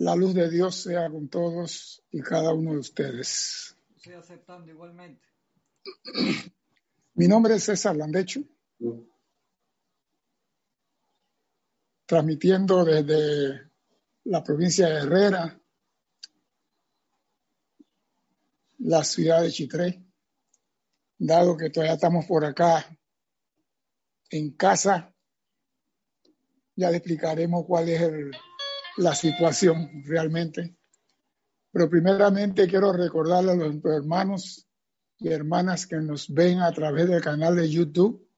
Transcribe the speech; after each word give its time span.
La 0.00 0.16
luz 0.16 0.32
de 0.32 0.48
Dios 0.48 0.76
sea 0.76 1.10
con 1.10 1.28
todos 1.28 2.02
y 2.10 2.22
cada 2.22 2.54
uno 2.54 2.72
de 2.72 2.78
ustedes. 2.78 3.76
Estoy 3.96 4.14
aceptando 4.14 4.70
igualmente. 4.70 5.28
Mi 7.12 7.28
nombre 7.28 7.56
es 7.56 7.64
César 7.64 7.94
Landecho, 7.96 8.40
transmitiendo 12.06 12.82
desde 12.82 13.70
la 14.24 14.42
provincia 14.42 14.88
de 14.88 15.00
Herrera, 15.00 15.60
la 18.78 19.04
ciudad 19.04 19.42
de 19.42 19.52
Chitré, 19.52 20.02
dado 21.18 21.58
que 21.58 21.68
todavía 21.68 21.96
estamos 21.96 22.24
por 22.24 22.46
acá 22.46 22.86
en 24.30 24.52
casa, 24.52 25.14
ya 26.74 26.90
le 26.90 26.96
explicaremos 26.96 27.66
cuál 27.66 27.90
es 27.90 28.00
el, 28.00 28.30
la 29.00 29.14
situación 29.14 30.02
realmente. 30.04 30.76
Pero 31.72 31.88
primeramente 31.88 32.66
quiero 32.66 32.92
recordarle 32.92 33.52
a 33.52 33.54
los 33.54 33.84
hermanos 33.84 34.68
y 35.18 35.28
hermanas 35.28 35.86
que 35.86 35.96
nos 35.96 36.32
ven 36.32 36.60
a 36.60 36.70
través 36.72 37.08
del 37.08 37.22
canal 37.22 37.56
de 37.56 37.68
YouTube 37.68 38.28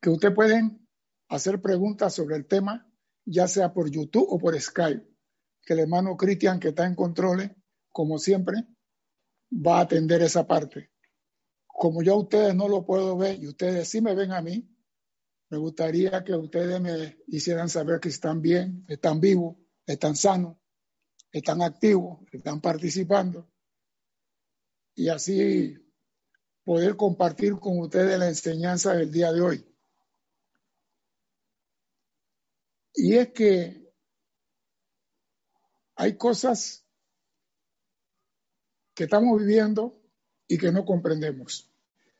que 0.00 0.08
ustedes 0.08 0.34
pueden 0.34 0.88
hacer 1.28 1.60
preguntas 1.60 2.14
sobre 2.14 2.36
el 2.36 2.46
tema, 2.46 2.90
ya 3.26 3.46
sea 3.46 3.74
por 3.74 3.90
YouTube 3.90 4.26
o 4.26 4.38
por 4.38 4.58
Skype, 4.58 5.06
que 5.62 5.74
el 5.74 5.80
hermano 5.80 6.16
Cristian, 6.16 6.58
que 6.58 6.68
está 6.68 6.86
en 6.86 6.94
controles, 6.94 7.50
como 7.92 8.18
siempre, 8.18 8.66
va 9.52 9.78
a 9.78 9.82
atender 9.82 10.22
esa 10.22 10.46
parte. 10.46 10.90
Como 11.66 12.02
yo 12.02 12.14
a 12.14 12.18
ustedes 12.18 12.54
no 12.54 12.68
lo 12.68 12.86
puedo 12.86 13.18
ver 13.18 13.38
y 13.38 13.48
ustedes 13.48 13.88
sí 13.88 14.00
me 14.00 14.14
ven 14.14 14.32
a 14.32 14.40
mí, 14.40 14.69
me 15.50 15.58
gustaría 15.58 16.22
que 16.22 16.32
ustedes 16.32 16.80
me 16.80 17.18
hicieran 17.26 17.68
saber 17.68 17.98
que 17.98 18.08
están 18.08 18.40
bien, 18.40 18.84
están 18.88 19.20
vivos, 19.20 19.56
están 19.84 20.14
sanos, 20.14 20.56
están 21.32 21.60
activos, 21.60 22.20
están 22.30 22.60
participando. 22.60 23.50
Y 24.94 25.08
así 25.08 25.76
poder 26.62 26.96
compartir 26.96 27.58
con 27.58 27.80
ustedes 27.80 28.16
la 28.16 28.28
enseñanza 28.28 28.94
del 28.94 29.10
día 29.10 29.32
de 29.32 29.40
hoy. 29.40 29.66
Y 32.94 33.16
es 33.16 33.32
que 33.32 33.92
hay 35.96 36.16
cosas 36.16 36.86
que 38.94 39.04
estamos 39.04 39.40
viviendo 39.40 40.00
y 40.46 40.58
que 40.58 40.70
no 40.70 40.84
comprendemos. 40.84 41.68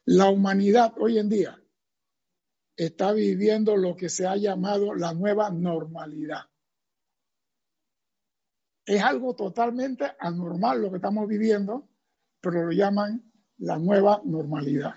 La 0.05 0.29
humanidad 0.29 0.95
hoy 0.99 1.19
en 1.19 1.29
día 1.29 1.60
está 2.85 3.13
viviendo 3.13 3.77
lo 3.77 3.95
que 3.95 4.09
se 4.09 4.27
ha 4.27 4.37
llamado 4.37 4.95
la 4.95 5.13
nueva 5.13 5.51
normalidad. 5.51 6.45
Es 8.87 9.03
algo 9.03 9.35
totalmente 9.35 10.11
anormal 10.19 10.81
lo 10.81 10.91
que 10.91 10.97
estamos 10.97 11.29
viviendo, 11.29 11.91
pero 12.41 12.65
lo 12.65 12.73
llaman 12.73 13.31
la 13.59 13.79
nueva 13.79 14.23
normalidad. 14.25 14.95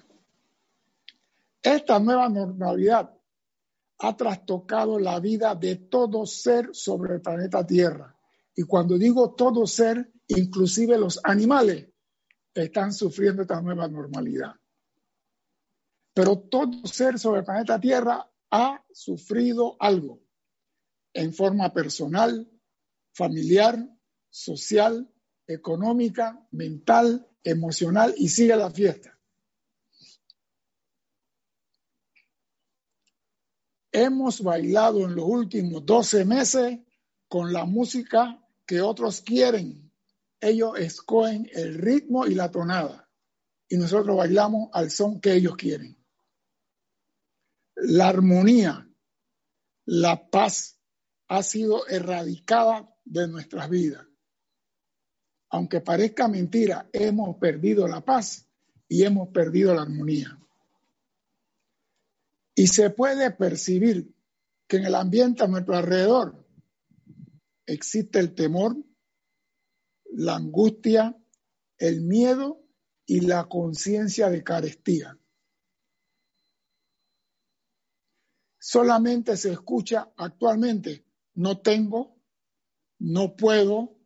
Esta 1.62 2.00
nueva 2.00 2.30
normalidad 2.30 3.14
ha 4.00 4.16
trastocado 4.16 4.98
la 4.98 5.20
vida 5.20 5.54
de 5.54 5.76
todo 5.76 6.26
ser 6.26 6.70
sobre 6.72 7.16
el 7.16 7.22
planeta 7.22 7.68
Tierra. 7.68 8.18
Y 8.56 8.64
cuando 8.64 8.98
digo 8.98 9.34
todo 9.36 9.68
ser, 9.68 10.10
inclusive 10.30 10.98
los 10.98 11.20
animales 11.22 11.90
están 12.54 12.94
sufriendo 12.94 13.42
esta 13.42 13.62
nueva 13.62 13.90
normalidad. 13.90 14.54
Pero 16.14 16.40
todo 16.40 16.86
ser 16.86 17.18
sobre 17.18 17.40
el 17.40 17.46
planeta 17.46 17.80
Tierra 17.80 18.30
ha 18.52 18.86
sufrido 18.94 19.76
algo 19.80 20.22
en 21.14 21.34
forma 21.34 21.74
personal, 21.74 22.50
familiar, 23.14 23.88
social, 24.30 25.12
económica, 25.48 26.48
mental, 26.52 27.28
emocional 27.44 28.14
y 28.18 28.30
sigue 28.30 28.56
la 28.56 28.70
fiesta. 28.70 29.20
Hemos 33.92 34.42
bailado 34.42 35.06
en 35.06 35.16
los 35.16 35.26
últimos 35.26 35.86
12 35.86 36.26
meses 36.26 36.80
con 37.28 37.54
la 37.54 37.66
música 37.66 38.40
que 38.66 38.82
otros 38.82 39.22
quieren. 39.22 39.92
Ellos 40.40 40.78
escogen 40.78 41.50
el 41.54 41.76
ritmo 41.76 42.26
y 42.26 42.36
la 42.36 42.50
tonada 42.50 43.10
y 43.68 43.78
nosotros 43.78 44.16
bailamos 44.18 44.70
al 44.74 44.92
son 44.92 45.20
que 45.20 45.34
ellos 45.34 45.56
quieren 45.56 46.03
la 47.86 48.08
armonía, 48.08 48.90
la 49.86 50.30
paz 50.30 50.80
ha 51.28 51.44
sido 51.44 51.86
erradicada 51.88 52.90
de 53.04 53.28
nuestras 53.28 53.70
vidas. 53.70 54.08
Aunque 55.50 55.82
parezca 55.82 56.28
mentira, 56.30 56.90
hemos 56.94 57.36
perdido 57.38 57.88
la 57.88 58.00
paz 58.02 58.48
y 58.88 59.04
hemos 59.04 59.30
perdido 59.30 59.76
la 59.76 59.82
armonía. 59.82 60.40
Y 62.56 62.68
se 62.68 62.90
puede 62.90 63.32
percibir 63.32 64.16
que 64.68 64.78
en 64.78 64.86
el 64.86 64.96
ambiente 64.96 65.44
a 65.44 65.48
nuestro 65.48 65.76
alrededor 65.76 66.48
existe 67.66 68.20
el 68.20 68.34
temor, 68.34 68.78
la 70.06 70.36
angustia, 70.36 71.18
el 71.78 72.02
miedo 72.02 72.64
y 73.06 73.22
la 73.22 73.50
conciencia 73.50 74.30
de 74.30 74.44
carestía. 74.44 75.18
Solamente 78.64 79.36
se 79.36 79.52
escucha 79.52 80.14
actualmente, 80.16 81.06
no 81.34 81.60
tengo, 81.60 82.16
no 82.98 83.36
puedo, 83.36 83.98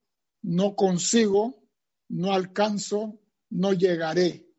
no 0.41 0.75
consigo, 0.75 1.63
no 2.09 2.33
alcanzo, 2.33 3.19
no 3.51 3.73
llegaré. 3.73 4.49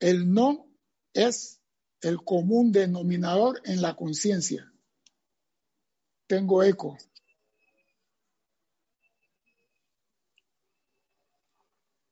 El 0.00 0.32
no 0.32 0.66
es 1.12 1.60
el 2.00 2.24
común 2.24 2.72
denominador 2.72 3.60
en 3.64 3.82
la 3.82 3.94
conciencia. 3.94 4.68
Tengo 6.26 6.64
eco. 6.64 6.98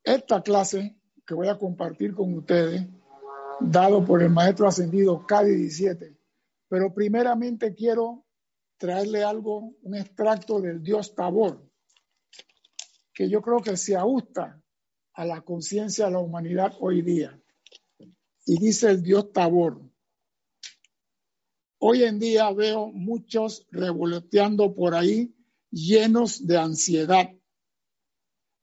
Esta 0.05 0.41
clase 0.41 0.97
que 1.25 1.33
voy 1.33 1.49
a 1.49 1.59
compartir 1.59 2.15
con 2.15 2.33
ustedes, 2.33 2.87
dado 3.59 4.05
por 4.05 4.23
el 4.23 4.29
maestro 4.29 4.69
ascendido 4.69 5.27
K17, 5.27 6.16
pero 6.67 6.93
primeramente 6.93 7.73
quiero 7.73 8.25
traerle 8.77 9.23
algo, 9.23 9.75
un 9.81 9.95
extracto 9.95 10.61
del 10.61 10.81
dios 10.83 11.15
Tabor, 11.15 11.69
que 13.13 13.29
yo 13.29 13.41
creo 13.41 13.59
que 13.59 13.77
se 13.77 13.95
ajusta 13.95 14.61
a 15.13 15.25
la 15.25 15.41
conciencia 15.41 16.05
de 16.05 16.11
la 16.11 16.19
humanidad 16.19 16.73
hoy 16.79 17.01
día. 17.01 17.41
Y 18.45 18.59
dice 18.59 18.89
el 18.91 19.01
dios 19.01 19.31
Tabor, 19.33 19.81
hoy 21.79 22.03
en 22.03 22.19
día 22.19 22.51
veo 22.51 22.87
muchos 22.87 23.67
revoloteando 23.71 24.75
por 24.75 24.93
ahí 24.93 25.35
llenos 25.71 26.45
de 26.45 26.57
ansiedad, 26.57 27.29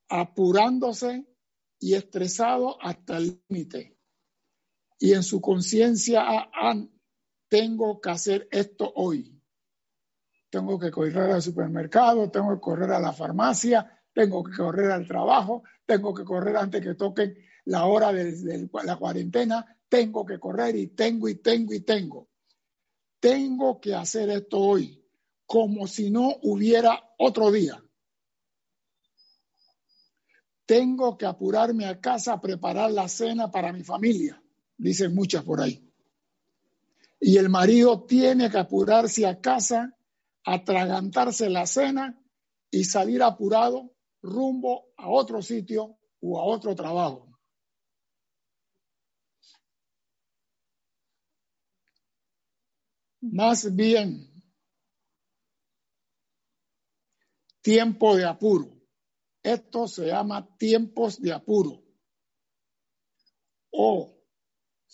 apurándose 0.08 1.26
y 1.80 1.94
estresados 1.94 2.76
hasta 2.80 3.16
el 3.16 3.42
límite. 3.48 3.98
Y 4.98 5.12
en 5.12 5.22
su 5.22 5.40
conciencia 5.40 6.22
han 6.52 6.93
tengo 7.48 8.00
que 8.00 8.10
hacer 8.10 8.48
esto 8.50 8.92
hoy. 8.96 9.40
Tengo 10.50 10.78
que 10.78 10.90
correr 10.90 11.30
al 11.30 11.42
supermercado, 11.42 12.30
tengo 12.30 12.54
que 12.54 12.60
correr 12.60 12.90
a 12.92 13.00
la 13.00 13.12
farmacia, 13.12 14.02
tengo 14.12 14.44
que 14.44 14.56
correr 14.56 14.90
al 14.90 15.06
trabajo, 15.06 15.64
tengo 15.84 16.14
que 16.14 16.24
correr 16.24 16.56
antes 16.56 16.80
que 16.80 16.94
toquen 16.94 17.36
la 17.64 17.86
hora 17.86 18.12
de, 18.12 18.68
la 18.84 18.96
cuarentena, 18.96 19.78
tengo 19.88 20.24
que 20.24 20.38
correr 20.38 20.76
y 20.76 20.88
tengo 20.88 21.28
y 21.28 21.36
tengo 21.36 21.74
y 21.74 21.80
tengo. 21.80 22.28
Tengo 23.18 23.80
que 23.80 23.94
hacer 23.94 24.30
esto 24.30 24.58
hoy, 24.58 25.04
como 25.46 25.86
si 25.86 26.10
no 26.10 26.36
hubiera 26.42 27.14
otro 27.18 27.50
día. 27.50 27.82
Tengo 30.66 31.18
que 31.18 31.26
apurarme 31.26 31.86
a 31.86 32.00
casa 32.00 32.34
a 32.34 32.40
preparar 32.40 32.90
la 32.90 33.08
cena 33.08 33.50
para 33.50 33.72
mi 33.72 33.82
familia, 33.82 34.42
dicen 34.76 35.14
muchas 35.14 35.42
por 35.42 35.60
ahí 35.60 35.93
y 37.26 37.38
el 37.38 37.48
marido 37.48 38.04
tiene 38.04 38.50
que 38.50 38.58
apurarse 38.58 39.26
a 39.26 39.40
casa, 39.40 39.96
atragantarse 40.44 41.48
la 41.48 41.66
cena 41.66 42.22
y 42.70 42.84
salir 42.84 43.22
apurado 43.22 43.94
rumbo 44.20 44.92
a 44.98 45.08
otro 45.08 45.40
sitio 45.40 45.96
o 46.20 46.38
a 46.38 46.44
otro 46.44 46.74
trabajo. 46.74 47.34
Más 53.22 53.74
bien, 53.74 54.44
tiempo 57.62 58.16
de 58.16 58.26
apuro. 58.26 58.82
Esto 59.42 59.88
se 59.88 60.08
llama 60.08 60.46
tiempos 60.58 61.22
de 61.22 61.32
apuro. 61.32 61.82
O 63.70 64.13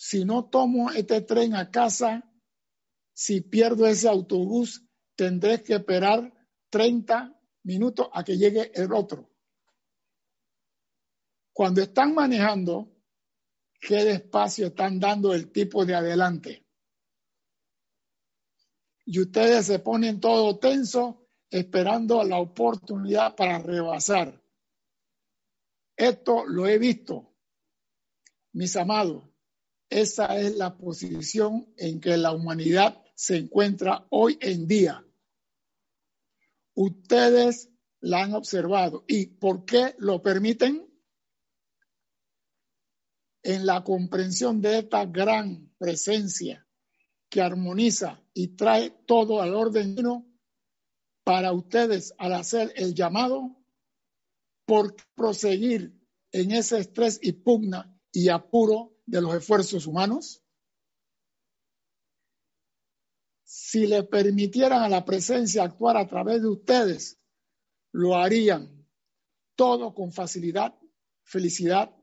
si 0.03 0.25
no 0.25 0.49
tomo 0.49 0.91
este 0.91 1.21
tren 1.21 1.55
a 1.55 1.71
casa, 1.71 2.25
si 3.13 3.43
pierdo 3.43 3.87
ese 3.87 4.09
autobús, 4.09 4.89
tendré 5.15 5.63
que 5.63 5.75
esperar 5.75 6.33
30 6.71 7.39
minutos 7.65 8.09
a 8.15 8.25
que 8.25 8.39
llegue 8.39 8.73
el 8.75 8.95
otro. 8.95 9.31
Cuando 11.53 11.83
están 11.83 12.15
manejando, 12.15 12.97
¿qué 13.79 13.97
despacio 14.05 14.69
están 14.69 14.99
dando 14.99 15.35
el 15.35 15.53
tipo 15.53 15.85
de 15.85 15.95
adelante? 15.95 16.67
Y 19.05 19.21
ustedes 19.21 19.67
se 19.67 19.81
ponen 19.81 20.19
todo 20.19 20.59
tenso 20.59 21.29
esperando 21.51 22.25
la 22.25 22.39
oportunidad 22.39 23.37
para 23.37 23.59
rebasar. 23.59 24.43
Esto 25.95 26.47
lo 26.47 26.67
he 26.67 26.79
visto, 26.79 27.37
mis 28.53 28.75
amados. 28.77 29.30
Esa 29.91 30.39
es 30.39 30.57
la 30.57 30.79
posición 30.79 31.75
en 31.77 32.01
que 32.01 32.17
la 32.17 32.33
humanidad 32.33 33.03
se 33.17 33.37
encuentra 33.37 34.07
hoy 34.11 34.39
en 34.41 34.69
día. 34.69 35.05
Ustedes 36.75 37.71
la 38.01 38.23
han 38.23 38.35
observado. 38.35 39.05
¿Y 39.09 39.27
por 39.27 39.65
qué 39.65 39.97
lo 39.99 40.23
permiten? 40.23 40.87
En 43.43 43.67
la 43.67 43.83
comprensión 43.83 44.61
de 44.61 44.79
esta 44.79 45.07
gran 45.07 45.75
presencia 45.77 46.67
que 47.29 47.43
armoniza 47.43 48.23
y 48.33 48.55
trae 48.57 48.91
todo 49.07 49.43
al 49.43 49.55
orden 49.55 49.97
para 51.25 51.53
ustedes 51.53 52.15
al 52.19 52.35
hacer 52.35 52.73
el 52.77 52.95
llamado 52.95 53.57
por 54.67 54.95
proseguir 55.17 55.99
en 56.33 56.53
ese 56.53 56.79
estrés 56.79 57.19
y 57.23 57.33
pugna 57.33 57.99
y 58.13 58.29
apuro 58.29 59.00
de 59.11 59.21
los 59.21 59.35
esfuerzos 59.35 59.87
humanos? 59.87 60.43
Si 63.43 63.87
le 63.87 64.05
permitieran 64.05 64.83
a 64.83 64.89
la 64.89 65.05
presencia 65.05 65.65
actuar 65.65 65.97
a 65.97 66.07
través 66.07 66.41
de 66.43 66.49
ustedes, 66.49 67.19
lo 67.93 68.17
harían 68.17 68.87
todo 69.57 69.95
con 69.95 70.13
facilidad, 70.13 70.79
felicidad, 71.25 71.95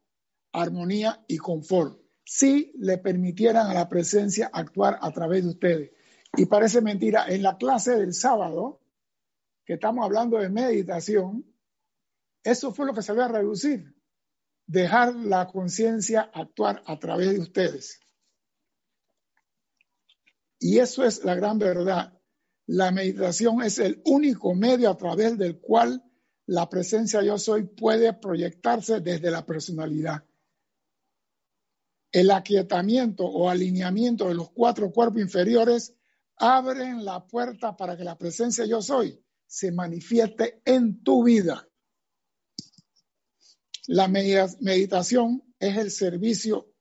armonía 0.51 1.24
y 1.27 1.38
confort. 1.38 2.01
Si 2.25 2.74
le 2.77 2.98
permitieran 2.98 3.68
a 3.68 3.74
la 3.74 3.88
presencia 3.88 4.50
actuar 4.51 5.00
a 5.01 5.12
través 5.12 5.44
de 5.44 5.50
ustedes. 5.50 5.92
Y 6.36 6.45
parece 6.45 6.81
mentira, 6.81 7.25
en 7.30 7.42
la 7.42 7.57
clase 7.57 7.95
del 7.95 8.13
sábado, 8.13 8.81
que 9.65 9.74
estamos 9.74 10.04
hablando 10.04 10.38
de 10.38 10.50
meditación, 10.50 11.45
eso 12.44 12.74
fue 12.74 12.86
lo 12.86 12.94
que 12.94 13.01
se 13.01 13.13
a 13.13 13.27
reducir, 13.30 13.97
dejar 14.68 15.16
la 15.16 15.48
conciencia 15.48 16.30
actuar 16.34 16.84
a 16.86 17.00
través 17.00 17.31
de 17.31 17.40
ustedes. 17.40 18.00
Y 20.60 20.80
eso 20.80 21.04
es 21.04 21.24
la 21.24 21.36
gran 21.36 21.58
verdad. 21.58 22.14
La 22.66 22.92
meditación 22.92 23.62
es 23.62 23.80
el 23.80 24.02
único 24.06 24.54
medio 24.54 24.90
a 24.90 24.98
través 24.98 25.38
del 25.38 25.60
cual 25.60 26.04
la 26.46 26.69
presencia 26.69 27.22
yo 27.24 27.38
soy 27.38 27.64
puede 27.64 28.14
proyectarse 28.14 29.00
desde 29.00 29.31
la 29.31 29.46
personalidad. 29.46 30.24
El 32.12 32.31
aquietamiento 32.31 33.25
o 33.25 33.50
alineamiento 33.50 34.28
de 34.28 34.34
los 34.34 34.52
cuatro 34.52 34.92
cuerpos 34.92 35.22
inferiores 35.22 35.94
abren 36.38 37.04
la 37.06 37.25
puerta 37.25 37.75
para 37.75 37.98
que 37.98 38.04
la 38.04 38.18
presencia 38.18 38.66
yo 38.66 38.81
soy 38.81 39.22
se 39.46 39.72
manifieste 39.72 40.62
en 40.66 41.04
tu 41.04 41.24
vida. 41.24 41.67
La 43.88 44.07
meditación 44.10 45.44
es 45.60 45.78
el 45.78 45.92
servicio 45.92 46.74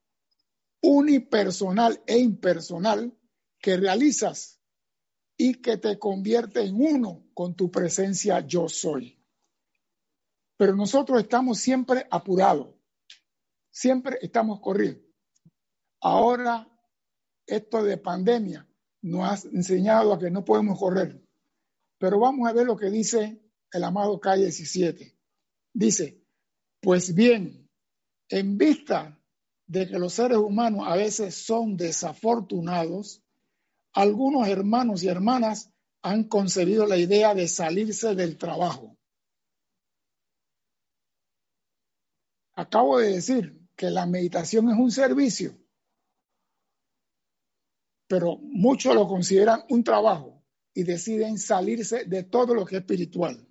unipersonal 0.81 2.03
e 2.05 2.17
impersonal 2.17 3.17
que 3.59 3.77
realizas 3.77 4.59
y 5.37 5.61
que 5.61 5.77
te 5.77 5.97
convierte 5.97 6.61
en 6.61 6.75
uno 6.75 7.25
con 7.33 7.55
tu 7.55 7.71
presencia 7.71 8.45
yo 8.45 8.67
soy. 8.67 9.23
Pero 10.57 10.75
nosotros 10.75 11.21
estamos 11.21 11.59
siempre 11.59 12.05
apurados, 12.11 12.75
siempre 13.69 14.17
estamos 14.21 14.59
corriendo. 14.59 15.01
Ahora, 16.01 16.67
esto 17.45 17.83
de 17.83 17.97
pandemia 17.97 18.67
nos 19.01 19.45
ha 19.45 19.47
enseñado 19.49 20.11
a 20.11 20.19
que 20.19 20.29
no 20.29 20.43
podemos 20.43 20.77
correr. 20.77 21.23
Pero 21.97 22.19
vamos 22.19 22.49
a 22.49 22.53
ver 22.53 22.65
lo 22.65 22.75
que 22.75 22.89
dice 22.89 23.41
el 23.71 23.83
amado 23.83 24.19
Calle 24.19 24.43
17. 24.43 25.17
Dice, 25.73 26.26
pues 26.81 27.13
bien, 27.15 27.69
en 28.29 28.57
vista 28.57 29.19
de 29.67 29.87
que 29.87 29.99
los 29.99 30.13
seres 30.13 30.37
humanos 30.37 30.85
a 30.87 30.95
veces 30.95 31.35
son 31.35 31.75
desafortunados, 31.75 33.21
algunos 33.93 34.47
hermanos 34.47 35.03
y 35.03 35.07
hermanas 35.07 35.71
han 36.01 36.25
concebido 36.25 36.85
la 36.85 36.97
idea 36.97 37.33
de 37.33 37.47
salirse 37.47 38.15
del 38.15 38.37
trabajo. 38.37 38.97
Acabo 42.55 42.99
de 42.99 43.13
decir 43.13 43.59
que 43.75 43.89
la 43.91 44.05
meditación 44.05 44.69
es 44.69 44.77
un 44.77 44.91
servicio, 44.91 45.57
pero 48.07 48.37
muchos 48.37 48.95
lo 48.95 49.07
consideran 49.07 49.63
un 49.69 49.83
trabajo 49.83 50.43
y 50.73 50.83
deciden 50.83 51.37
salirse 51.37 52.05
de 52.05 52.23
todo 52.23 52.55
lo 52.55 52.65
que 52.65 52.77
es 52.77 52.81
espiritual. 52.81 53.47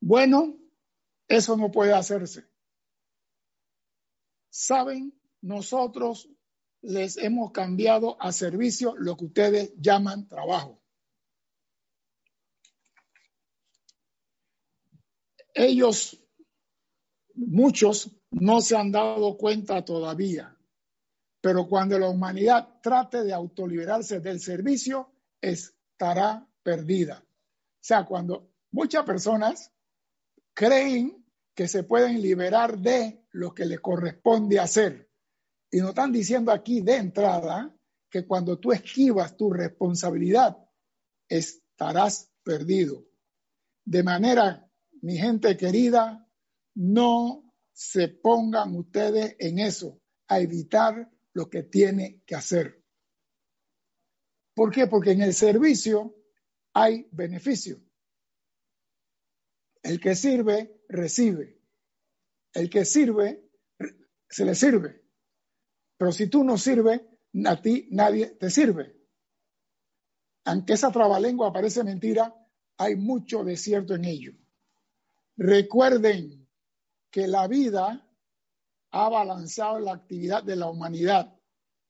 Bueno, 0.00 0.58
eso 1.28 1.56
no 1.56 1.70
puede 1.70 1.92
hacerse. 1.92 2.46
Saben, 4.48 5.12
nosotros 5.42 6.28
les 6.82 7.16
hemos 7.16 7.52
cambiado 7.52 8.16
a 8.20 8.32
servicio 8.32 8.94
lo 8.96 9.16
que 9.16 9.26
ustedes 9.26 9.74
llaman 9.76 10.28
trabajo. 10.28 10.82
Ellos, 15.52 16.22
muchos, 17.34 18.10
no 18.30 18.60
se 18.60 18.76
han 18.76 18.92
dado 18.92 19.36
cuenta 19.36 19.84
todavía, 19.84 20.56
pero 21.40 21.66
cuando 21.66 21.98
la 21.98 22.08
humanidad 22.08 22.80
trate 22.82 23.24
de 23.24 23.32
autoliberarse 23.32 24.20
del 24.20 24.40
servicio, 24.40 25.10
es 25.40 25.76
estará 25.96 26.46
perdida. 26.62 27.24
O 27.24 27.80
sea, 27.80 28.04
cuando 28.04 28.52
muchas 28.70 29.04
personas 29.06 29.72
creen 30.56 31.22
que 31.54 31.68
se 31.68 31.84
pueden 31.84 32.20
liberar 32.22 32.78
de 32.78 33.22
lo 33.32 33.54
que 33.54 33.66
le 33.66 33.78
corresponde 33.78 34.58
hacer. 34.58 35.10
Y 35.70 35.78
nos 35.78 35.90
están 35.90 36.10
diciendo 36.10 36.50
aquí 36.50 36.80
de 36.80 36.96
entrada 36.96 37.76
que 38.10 38.26
cuando 38.26 38.58
tú 38.58 38.72
esquivas 38.72 39.36
tu 39.36 39.52
responsabilidad, 39.52 40.56
estarás 41.28 42.32
perdido. 42.42 43.04
De 43.84 44.02
manera, 44.02 44.70
mi 45.02 45.18
gente 45.18 45.56
querida, 45.58 46.26
no 46.74 47.52
se 47.72 48.08
pongan 48.08 48.74
ustedes 48.74 49.36
en 49.38 49.58
eso, 49.58 50.00
a 50.28 50.40
evitar 50.40 51.10
lo 51.34 51.50
que 51.50 51.64
tiene 51.64 52.22
que 52.24 52.34
hacer. 52.34 52.82
¿Por 54.54 54.72
qué? 54.72 54.86
Porque 54.86 55.10
en 55.10 55.20
el 55.20 55.34
servicio 55.34 56.16
hay 56.72 57.06
beneficio. 57.12 57.85
El 59.86 60.00
que 60.00 60.14
sirve, 60.14 60.82
recibe. 60.88 61.60
El 62.52 62.68
que 62.68 62.84
sirve, 62.84 63.48
se 64.28 64.44
le 64.44 64.54
sirve. 64.54 65.02
Pero 65.96 66.12
si 66.12 66.28
tú 66.28 66.44
no 66.44 66.58
sirves, 66.58 67.00
a 67.44 67.60
ti 67.60 67.88
nadie 67.90 68.26
te 68.30 68.50
sirve. 68.50 68.96
Aunque 70.44 70.74
esa 70.74 70.90
trabalengua 70.90 71.52
parece 71.52 71.84
mentira, 71.84 72.34
hay 72.78 72.96
mucho 72.96 73.44
desierto 73.44 73.94
en 73.94 74.04
ello. 74.04 74.32
Recuerden 75.36 76.48
que 77.10 77.26
la 77.26 77.46
vida 77.46 78.06
ha 78.90 79.08
balanceado 79.08 79.78
la 79.78 79.92
actividad 79.92 80.42
de 80.42 80.56
la 80.56 80.68
humanidad 80.68 81.38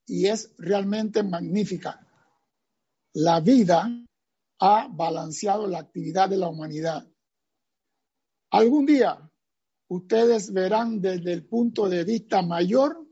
y 0.07 0.26
es 0.26 0.55
realmente 0.59 1.23
magnífica 1.23 2.07
la 3.19 3.41
vida 3.41 3.88
ha 4.61 4.88
balanceado 4.88 5.67
la 5.67 5.79
actividad 5.79 6.29
de 6.29 6.37
la 6.37 6.50
humanidad. 6.50 7.09
Algún 8.57 8.87
día 8.87 9.21
ustedes 9.91 10.51
verán 10.51 11.03
desde 11.03 11.35
el 11.35 11.47
punto 11.47 11.91
de 11.91 12.05
vista 12.05 12.41
mayor 12.41 13.07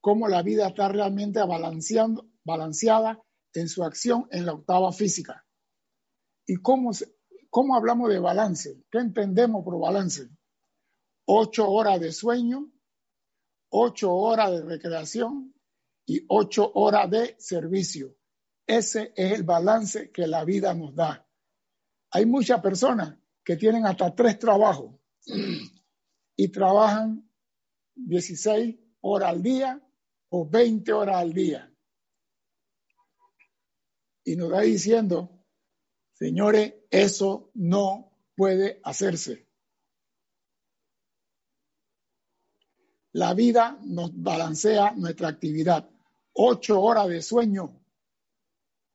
cómo 0.00 0.28
la 0.28 0.42
vida 0.42 0.68
está 0.68 0.88
realmente 0.88 1.40
balanceada 1.42 3.22
en 3.52 3.68
su 3.68 3.84
acción 3.84 4.26
en 4.30 4.46
la 4.46 4.54
octava 4.54 4.90
física. 4.90 5.46
¿Y 6.46 6.56
cómo, 6.62 6.92
cómo 7.50 7.76
hablamos 7.76 8.08
de 8.08 8.18
balance? 8.18 8.82
¿Qué 8.90 8.96
entendemos 8.96 9.62
por 9.62 9.78
balance? 9.78 10.30
Ocho 11.26 11.68
horas 11.68 12.00
de 12.00 12.10
sueño, 12.10 12.72
ocho 13.70 14.14
horas 14.14 14.52
de 14.52 14.62
recreación 14.62 15.54
y 16.06 16.24
ocho 16.28 16.72
horas 16.72 17.10
de 17.10 17.36
servicio. 17.38 18.16
Ese 18.66 19.12
es 19.14 19.32
el 19.32 19.42
balance 19.42 20.10
que 20.12 20.26
la 20.26 20.46
vida 20.46 20.72
nos 20.72 20.94
da. 20.94 21.28
Hay 22.10 22.24
muchas 22.24 22.62
personas 22.62 23.18
que 23.48 23.56
tienen 23.56 23.86
hasta 23.86 24.14
tres 24.14 24.38
trabajos 24.38 24.94
y 26.36 26.48
trabajan 26.48 27.26
16 27.94 28.76
horas 29.00 29.30
al 29.30 29.42
día 29.42 29.82
o 30.28 30.46
20 30.46 30.92
horas 30.92 31.16
al 31.16 31.32
día. 31.32 31.74
Y 34.22 34.36
nos 34.36 34.52
va 34.52 34.60
diciendo, 34.60 35.46
señores, 36.12 36.74
eso 36.90 37.50
no 37.54 38.12
puede 38.36 38.82
hacerse. 38.84 39.48
La 43.12 43.32
vida 43.32 43.78
nos 43.82 44.10
balancea 44.14 44.92
nuestra 44.94 45.28
actividad. 45.28 45.88
Ocho 46.34 46.82
horas 46.82 47.08
de 47.08 47.22
sueño. 47.22 47.82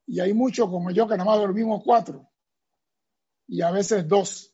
Y 0.05 0.19
hay 0.19 0.35
muchos 0.35 0.69
como 0.69 0.91
yo 0.91 1.07
que 1.07 1.17
nada 1.17 1.25
más 1.25 1.39
dormimos 1.39 1.81
cuatro. 1.83 2.32
Y 3.53 3.61
a 3.61 3.69
veces 3.69 4.07
dos. 4.07 4.51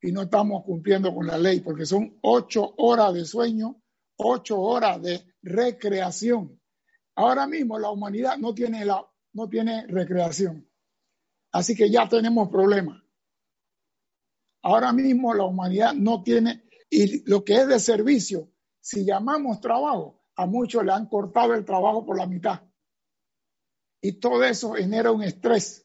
Y 0.00 0.10
no 0.10 0.22
estamos 0.22 0.64
cumpliendo 0.64 1.14
con 1.14 1.24
la 1.24 1.38
ley 1.38 1.60
porque 1.60 1.86
son 1.86 2.18
ocho 2.22 2.74
horas 2.78 3.14
de 3.14 3.24
sueño, 3.24 3.80
ocho 4.16 4.60
horas 4.60 5.00
de 5.00 5.24
recreación. 5.40 6.60
Ahora 7.14 7.46
mismo 7.46 7.78
la 7.78 7.90
humanidad 7.90 8.38
no 8.38 8.54
tiene, 8.54 8.84
la, 8.84 9.08
no 9.34 9.48
tiene 9.48 9.86
recreación. 9.86 10.68
Así 11.52 11.76
que 11.76 11.92
ya 11.92 12.08
tenemos 12.08 12.48
problemas. 12.48 13.00
Ahora 14.64 14.92
mismo 14.92 15.32
la 15.32 15.44
humanidad 15.44 15.94
no 15.94 16.24
tiene, 16.24 16.68
y 16.90 17.22
lo 17.30 17.44
que 17.44 17.54
es 17.54 17.68
de 17.68 17.78
servicio, 17.78 18.50
si 18.80 19.04
llamamos 19.04 19.60
trabajo, 19.60 20.24
a 20.34 20.46
muchos 20.46 20.84
le 20.84 20.90
han 20.90 21.06
cortado 21.06 21.54
el 21.54 21.64
trabajo 21.64 22.04
por 22.04 22.18
la 22.18 22.26
mitad. 22.26 22.62
Y 24.00 24.14
todo 24.14 24.42
eso 24.42 24.72
genera 24.72 25.12
un 25.12 25.22
estrés 25.22 25.84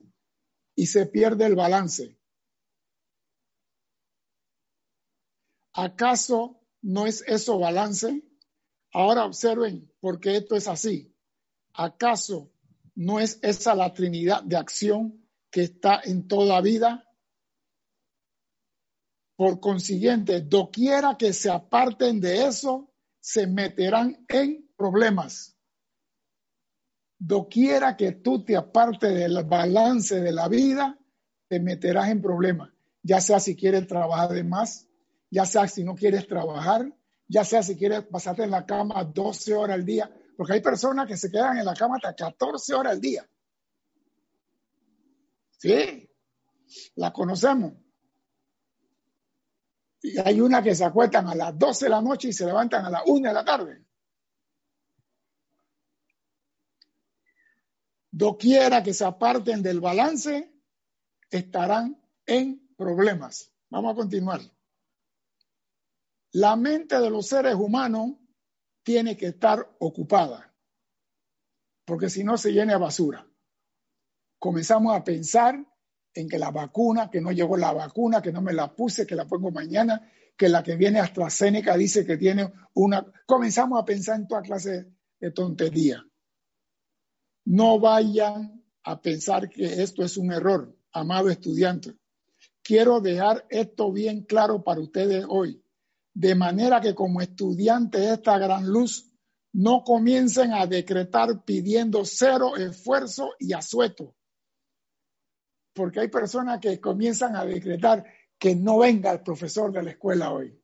y 0.77 0.86
se 0.86 1.07
pierde 1.07 1.48
el 1.48 1.55
balance. 1.55 2.15
¿Acaso 5.74 6.62
no 6.84 7.07
es 7.07 7.24
eso 7.27 7.57
balance? 7.57 8.24
Ahora 8.93 9.25
observen 9.25 9.91
por 10.00 10.19
qué 10.19 10.38
esto 10.38 10.55
es 10.55 10.67
así. 10.67 11.13
¿Acaso 11.74 12.51
no 12.93 13.19
es 13.19 13.39
esa 13.41 13.74
la 13.74 13.91
trinidad 13.91 14.43
de 14.43 14.55
acción 14.55 15.27
que 15.50 15.63
está 15.63 16.00
en 16.03 16.27
toda 16.27 16.62
vida? 16.62 17.12
Por 19.36 19.60
consiguiente, 19.60 20.41
doquiera 20.41 21.17
que 21.17 21.34
se 21.34 21.50
aparten 21.50 22.22
de 22.22 22.46
eso, 22.46 22.93
se 23.19 23.48
meterán 23.48 24.25
en 24.29 24.72
problemas. 24.75 25.57
Doquiera 27.19 27.97
que 27.97 28.12
tú 28.12 28.43
te 28.43 28.55
apartes 28.55 29.13
del 29.13 29.43
balance 29.43 30.21
de 30.21 30.31
la 30.31 30.47
vida, 30.47 30.97
te 31.47 31.59
meterás 31.59 32.09
en 32.09 32.21
problemas. 32.21 32.71
Ya 33.01 33.21
sea 33.21 33.39
si 33.39 33.55
quieres 33.55 33.88
trabajar 33.88 34.29
de 34.29 34.43
más, 34.43 34.88
ya 35.29 35.45
sea 35.45 35.67
si 35.67 35.83
no 35.83 35.95
quieres 35.95 36.27
trabajar, 36.27 36.93
ya 37.27 37.43
sea 37.43 37.63
si 37.63 37.75
quieres 37.75 38.03
pasarte 38.03 38.43
en 38.43 38.51
la 38.51 38.65
cama 38.65 39.03
12 39.03 39.55
horas 39.55 39.75
al 39.75 39.86
día, 39.86 40.12
porque 40.36 40.53
hay 40.53 40.62
personas 40.62 41.07
que 41.07 41.17
se 41.17 41.31
quedan 41.31 41.57
en 41.57 41.65
la 41.65 41.74
cama 41.74 41.95
hasta 41.95 42.13
14 42.13 42.74
horas 42.74 42.93
al 42.93 43.01
día. 43.01 43.27
Sí, 45.57 46.09
la 46.95 47.12
conocemos. 47.12 47.74
Y 50.01 50.19
hay 50.19 50.39
una 50.39 50.62
que 50.62 50.75
se 50.75 50.86
acuestan 50.86 51.27
a 51.27 51.36
las 51.36 51.57
12 51.57 51.86
de 51.86 51.89
la 51.89 52.01
noche 52.01 52.29
y 52.29 52.33
se 52.33 52.45
levantan 52.45 52.86
a 52.86 52.89
las 52.89 53.01
1 53.07 53.27
de 53.27 53.33
la 53.33 53.43
tarde. 53.43 53.87
Doquiera 58.17 58.81
que 58.81 58.95
se 58.95 59.05
aparten 59.05 59.62
del 59.62 59.79
balance, 59.79 60.51
estarán 61.29 62.01
en 62.25 62.74
problemas. 62.75 63.53
Vamos 63.69 63.91
a 63.91 63.95
continuar. 63.95 64.41
La 66.31 66.55
mente 66.55 67.00
de 67.00 67.12
los 67.12 67.27
seres 67.27 67.53
humanos 67.53 68.15
tiene 68.81 69.15
que 69.15 69.27
estar 69.27 69.69
ocupada, 69.77 70.51
porque 71.86 72.09
si 72.09 72.24
no 72.24 72.39
se 72.39 72.53
llena 72.53 72.74
de 72.74 72.79
basura. 72.79 73.27
Comenzamos 74.39 74.95
a 74.95 75.03
pensar 75.03 75.63
en 76.12 76.27
que 76.27 76.39
la 76.39 76.50
vacuna, 76.50 77.12
que 77.12 77.21
no 77.21 77.31
llegó 77.31 77.55
la 77.55 77.71
vacuna, 77.71 78.19
que 78.24 78.31
no 78.31 78.41
me 78.41 78.53
la 78.53 78.75
puse, 78.75 79.05
que 79.05 79.15
la 79.15 79.27
pongo 79.27 79.51
mañana, 79.51 80.12
que 80.36 80.50
la 80.50 80.63
que 80.63 80.75
viene 80.75 81.00
AstraZeneca 81.00 81.77
dice 81.77 82.03
que 82.03 82.17
tiene 82.17 82.51
una... 82.74 83.05
Comenzamos 83.27 83.79
a 83.79 83.86
pensar 83.86 84.19
en 84.19 84.27
toda 84.27 84.41
clase 84.41 84.88
de 85.19 85.31
tontería. 85.31 86.03
No 87.48 87.80
vayan 87.80 88.63
a 88.84 89.01
pensar 89.01 89.50
que 89.50 89.82
esto 89.82 90.04
es 90.04 90.18
un 90.18 90.32
error, 90.32 90.75
amado 90.92 91.30
estudiante. 91.30 91.96
Quiero 92.62 93.00
dejar 93.00 93.46
esto 93.50 93.92
bien 93.92 94.24
claro 94.24 94.63
para 94.63 94.82
ustedes 94.82 95.25
hoy, 95.27 95.63
de 96.13 96.36
manera 96.36 96.82
que 96.82 96.94
como 96.94 97.22
estudiantes 97.22 98.01
de 98.01 98.13
esta 98.13 98.38
gran 98.38 98.68
luz, 98.68 99.12
no 99.54 99.84
comiencen 99.84 100.54
a 100.54 100.68
decretar 100.68 101.44
pidiendo 101.46 102.04
cero 102.04 102.58
esfuerzo 102.58 103.32
y 103.39 103.54
asueto 103.54 104.18
porque 105.77 106.00
hay 106.00 106.08
personas 106.08 106.60
que 106.60 106.82
comienzan 106.82 107.36
a 107.36 107.46
decretar 107.46 108.04
que 108.38 108.56
no 108.56 108.80
venga 108.80 109.12
el 109.12 109.22
profesor 109.22 109.72
de 109.72 109.84
la 109.84 109.92
escuela 109.92 110.34
hoy, 110.34 110.60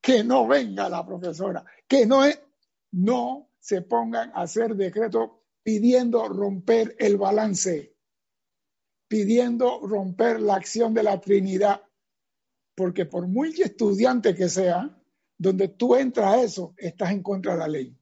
que 0.00 0.22
no 0.22 0.46
venga 0.46 0.88
la 0.88 1.04
profesora, 1.04 1.64
que 1.88 2.06
no, 2.06 2.22
no 2.92 3.50
se 3.58 3.82
pongan 3.82 4.30
a 4.30 4.42
hacer 4.42 4.76
decretos 4.76 5.30
pidiendo 5.62 6.28
romper 6.28 6.96
el 6.98 7.16
balance, 7.16 7.96
pidiendo 9.08 9.80
romper 9.80 10.40
la 10.40 10.56
acción 10.56 10.94
de 10.94 11.02
la 11.02 11.20
Trinidad, 11.20 11.82
porque 12.74 13.06
por 13.06 13.28
muy 13.28 13.50
estudiante 13.60 14.34
que 14.34 14.48
sea, 14.48 14.98
donde 15.38 15.68
tú 15.68 15.96
entras 15.96 16.32
a 16.32 16.42
eso, 16.42 16.74
estás 16.76 17.10
en 17.12 17.22
contra 17.22 17.52
de 17.52 17.58
la 17.58 17.68
ley. 17.68 17.98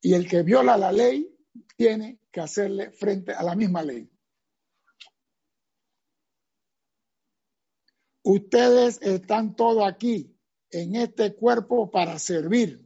Y 0.00 0.12
el 0.12 0.28
que 0.28 0.42
viola 0.42 0.76
la 0.76 0.92
ley 0.92 1.34
tiene 1.76 2.20
que 2.30 2.40
hacerle 2.40 2.90
frente 2.90 3.32
a 3.32 3.42
la 3.42 3.54
misma 3.54 3.82
ley. 3.82 4.10
Ustedes 8.22 9.00
están 9.02 9.54
todos 9.54 9.86
aquí 9.86 10.36
en 10.70 10.96
este 10.96 11.34
cuerpo 11.34 11.90
para 11.90 12.18
servir. 12.18 12.83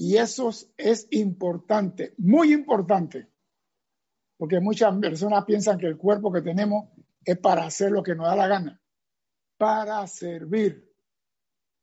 Y 0.00 0.16
eso 0.16 0.50
es 0.78 1.06
importante, 1.10 2.14
muy 2.16 2.54
importante, 2.54 3.28
porque 4.38 4.58
muchas 4.58 4.96
personas 4.96 5.44
piensan 5.44 5.76
que 5.76 5.88
el 5.88 5.98
cuerpo 5.98 6.32
que 6.32 6.40
tenemos 6.40 6.88
es 7.22 7.36
para 7.36 7.66
hacer 7.66 7.92
lo 7.92 8.02
que 8.02 8.14
nos 8.14 8.24
da 8.24 8.34
la 8.34 8.48
gana, 8.48 8.80
para 9.58 10.06
servir. 10.06 10.90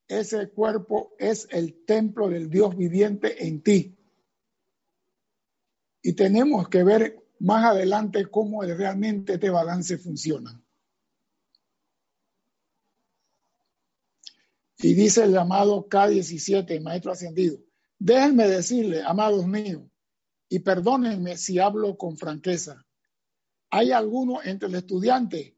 Ese 0.07 0.50
cuerpo 0.50 1.13
es 1.19 1.47
el 1.51 1.86
templo 1.86 2.27
del 2.27 2.50
Dios 2.50 2.75
viviente 2.75 3.45
en 3.45 3.62
ti. 3.62 3.95
Y 6.01 6.13
tenemos 6.13 6.69
que 6.69 6.83
ver 6.83 7.24
más 7.38 7.65
adelante 7.65 8.31
cómo 8.31 8.63
realmente 8.63 9.33
este 9.33 9.51
balance 9.51 9.95
funciona. 10.00 10.59
Y 14.79 14.95
dice 14.95 15.24
el 15.24 15.33
llamado 15.33 15.88
K17, 15.88 16.81
maestro 16.81 17.12
ascendido, 17.12 17.66
déjenme 17.99 18.47
decirle, 18.47 19.03
amados 19.03 19.47
míos, 19.47 19.83
y 20.49 20.59
perdónenme 20.59 21.37
si 21.37 21.59
hablo 21.59 21.97
con 21.97 22.17
franqueza, 22.17 22.85
hay 23.69 23.91
algunos 23.91 24.45
entre 24.45 24.69
los 24.69 24.79
estudiantes 24.79 25.53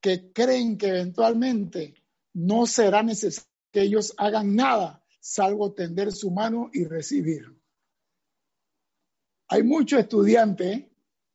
que 0.00 0.32
creen 0.32 0.76
que 0.76 0.88
eventualmente 0.88 1.94
no 2.34 2.66
será 2.66 3.02
necesario 3.02 3.48
que 3.72 3.82
ellos 3.82 4.14
hagan 4.18 4.54
nada 4.54 5.02
salvo 5.18 5.72
tender 5.72 6.12
su 6.12 6.30
mano 6.30 6.70
y 6.72 6.84
recibir. 6.84 7.44
Hay 9.48 9.62
muchos 9.62 9.98
estudiantes 9.98 10.84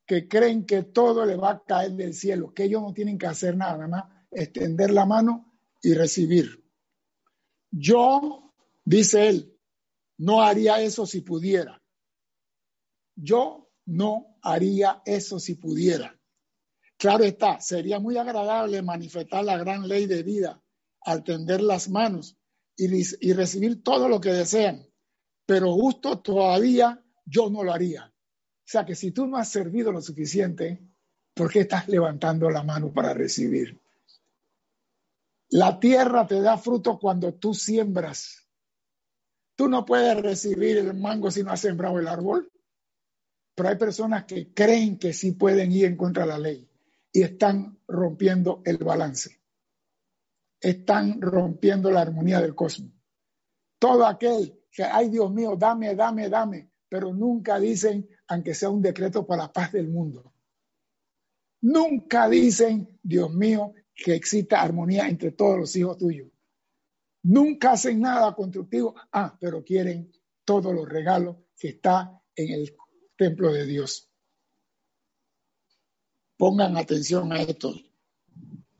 que 0.06 0.26
creen 0.28 0.64
que 0.64 0.84
todo 0.84 1.26
le 1.26 1.36
va 1.36 1.50
a 1.50 1.64
caer 1.64 1.92
del 1.92 2.14
cielo, 2.14 2.54
que 2.54 2.64
ellos 2.64 2.82
no 2.82 2.94
tienen 2.94 3.18
que 3.18 3.26
hacer 3.26 3.56
nada, 3.56 3.76
nada 3.76 3.88
más 3.88 4.04
extender 4.30 4.90
la 4.90 5.06
mano 5.06 5.52
y 5.82 5.94
recibir. 5.94 6.64
Yo, 7.70 8.54
dice 8.84 9.28
él, 9.28 9.49
no 10.20 10.42
haría 10.42 10.82
eso 10.82 11.06
si 11.06 11.22
pudiera. 11.22 11.82
Yo 13.16 13.70
no 13.86 14.36
haría 14.42 15.00
eso 15.06 15.40
si 15.40 15.54
pudiera. 15.54 16.14
Claro 16.98 17.24
está, 17.24 17.58
sería 17.60 17.98
muy 17.98 18.18
agradable 18.18 18.82
manifestar 18.82 19.42
la 19.44 19.56
gran 19.56 19.88
ley 19.88 20.04
de 20.04 20.22
vida 20.22 20.62
al 21.00 21.24
tender 21.24 21.62
las 21.62 21.88
manos 21.88 22.36
y, 22.76 23.32
recibir 23.32 23.82
todo 23.82 24.08
lo 24.10 24.20
que 24.20 24.32
desean, 24.32 24.86
pero 25.46 25.72
justo 25.72 26.18
todavía 26.20 27.02
yo 27.24 27.48
no 27.48 27.64
lo 27.64 27.72
haría. 27.72 28.04
O 28.06 28.66
sea 28.66 28.84
que 28.84 28.94
si 28.94 29.12
tú 29.12 29.26
no 29.26 29.38
has 29.38 29.48
servido 29.48 29.90
lo 29.90 30.02
suficiente, 30.02 30.86
¿por 31.32 31.50
qué 31.50 31.60
estás 31.60 31.88
levantando 31.88 32.50
la 32.50 32.62
mano 32.62 32.92
para 32.92 33.14
recibir? 33.14 33.80
La 35.48 35.80
tierra 35.80 36.26
te 36.26 36.42
da 36.42 36.58
fruto 36.58 36.98
cuando 36.98 37.32
tú 37.32 37.54
siembras. 37.54 38.49
Tú 39.60 39.68
no 39.68 39.84
puedes 39.84 40.16
recibir 40.22 40.78
el 40.78 40.94
mango 40.94 41.30
si 41.30 41.42
no 41.42 41.52
has 41.52 41.60
sembrado 41.60 41.98
el 41.98 42.08
árbol. 42.08 42.50
Pero 43.54 43.68
hay 43.68 43.76
personas 43.76 44.24
que 44.24 44.54
creen 44.54 44.98
que 44.98 45.12
sí 45.12 45.32
pueden 45.32 45.70
ir 45.70 45.84
en 45.84 45.98
contra 45.98 46.22
de 46.22 46.28
la 46.30 46.38
ley 46.38 46.66
y 47.12 47.20
están 47.20 47.78
rompiendo 47.86 48.62
el 48.64 48.78
balance. 48.78 49.38
Están 50.58 51.20
rompiendo 51.20 51.90
la 51.90 52.00
armonía 52.00 52.40
del 52.40 52.54
cosmos. 52.54 52.90
Todo 53.78 54.06
aquel 54.06 54.64
que, 54.72 54.82
ay 54.82 55.10
Dios 55.10 55.30
mío, 55.30 55.56
dame, 55.58 55.94
dame, 55.94 56.30
dame, 56.30 56.70
pero 56.88 57.12
nunca 57.12 57.58
dicen, 57.60 58.08
aunque 58.28 58.54
sea 58.54 58.70
un 58.70 58.80
decreto 58.80 59.26
para 59.26 59.42
la 59.42 59.52
paz 59.52 59.72
del 59.72 59.88
mundo. 59.88 60.32
Nunca 61.60 62.30
dicen, 62.30 62.98
Dios 63.02 63.30
mío, 63.30 63.74
que 63.94 64.14
exista 64.14 64.62
armonía 64.62 65.06
entre 65.06 65.32
todos 65.32 65.58
los 65.58 65.76
hijos 65.76 65.98
tuyos. 65.98 66.30
Nunca 67.22 67.72
hacen 67.72 68.00
nada 68.00 68.34
constructivo, 68.34 68.94
ah, 69.12 69.36
pero 69.38 69.62
quieren 69.62 70.12
todos 70.44 70.74
los 70.74 70.88
regalos 70.88 71.36
que 71.56 71.68
está 71.68 72.20
en 72.34 72.52
el 72.52 72.74
templo 73.16 73.52
de 73.52 73.66
Dios. 73.66 74.10
Pongan 76.36 76.76
atención 76.76 77.32
a 77.32 77.42
esto. 77.42 77.74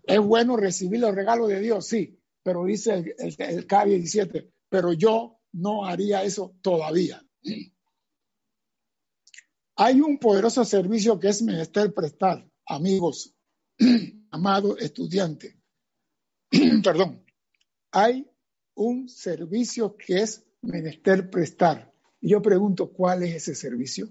Es 0.04 0.18
bueno 0.18 0.56
recibir 0.56 1.00
los 1.00 1.14
regalos 1.14 1.49
de 1.49 1.61
Dios, 1.61 1.87
sí, 1.87 2.18
pero 2.42 2.64
dice 2.64 2.94
el, 2.94 3.14
el, 3.18 3.37
el 3.38 3.66
K17, 3.68 4.50
pero 4.68 4.92
yo 4.94 5.40
no 5.52 5.85
haría 5.85 6.23
eso 6.23 6.56
todavía. 6.62 7.23
Hay 9.76 10.00
un 10.00 10.18
poderoso 10.18 10.64
servicio 10.64 11.18
que 11.18 11.28
es 11.28 11.42
menester 11.42 11.92
prestar, 11.94 12.47
amigos, 12.66 13.35
amados 14.30 14.80
estudiantes. 14.80 15.56
Perdón. 16.85 17.25
Hay 17.92 18.30
un 18.75 19.09
servicio 19.09 19.97
que 19.97 20.23
es 20.23 20.47
menester 20.62 21.30
prestar. 21.30 21.92
Y 22.20 22.30
yo 22.30 22.42
pregunto, 22.42 22.92
¿cuál 22.92 23.23
es 23.23 23.35
ese 23.37 23.54
servicio? 23.54 24.09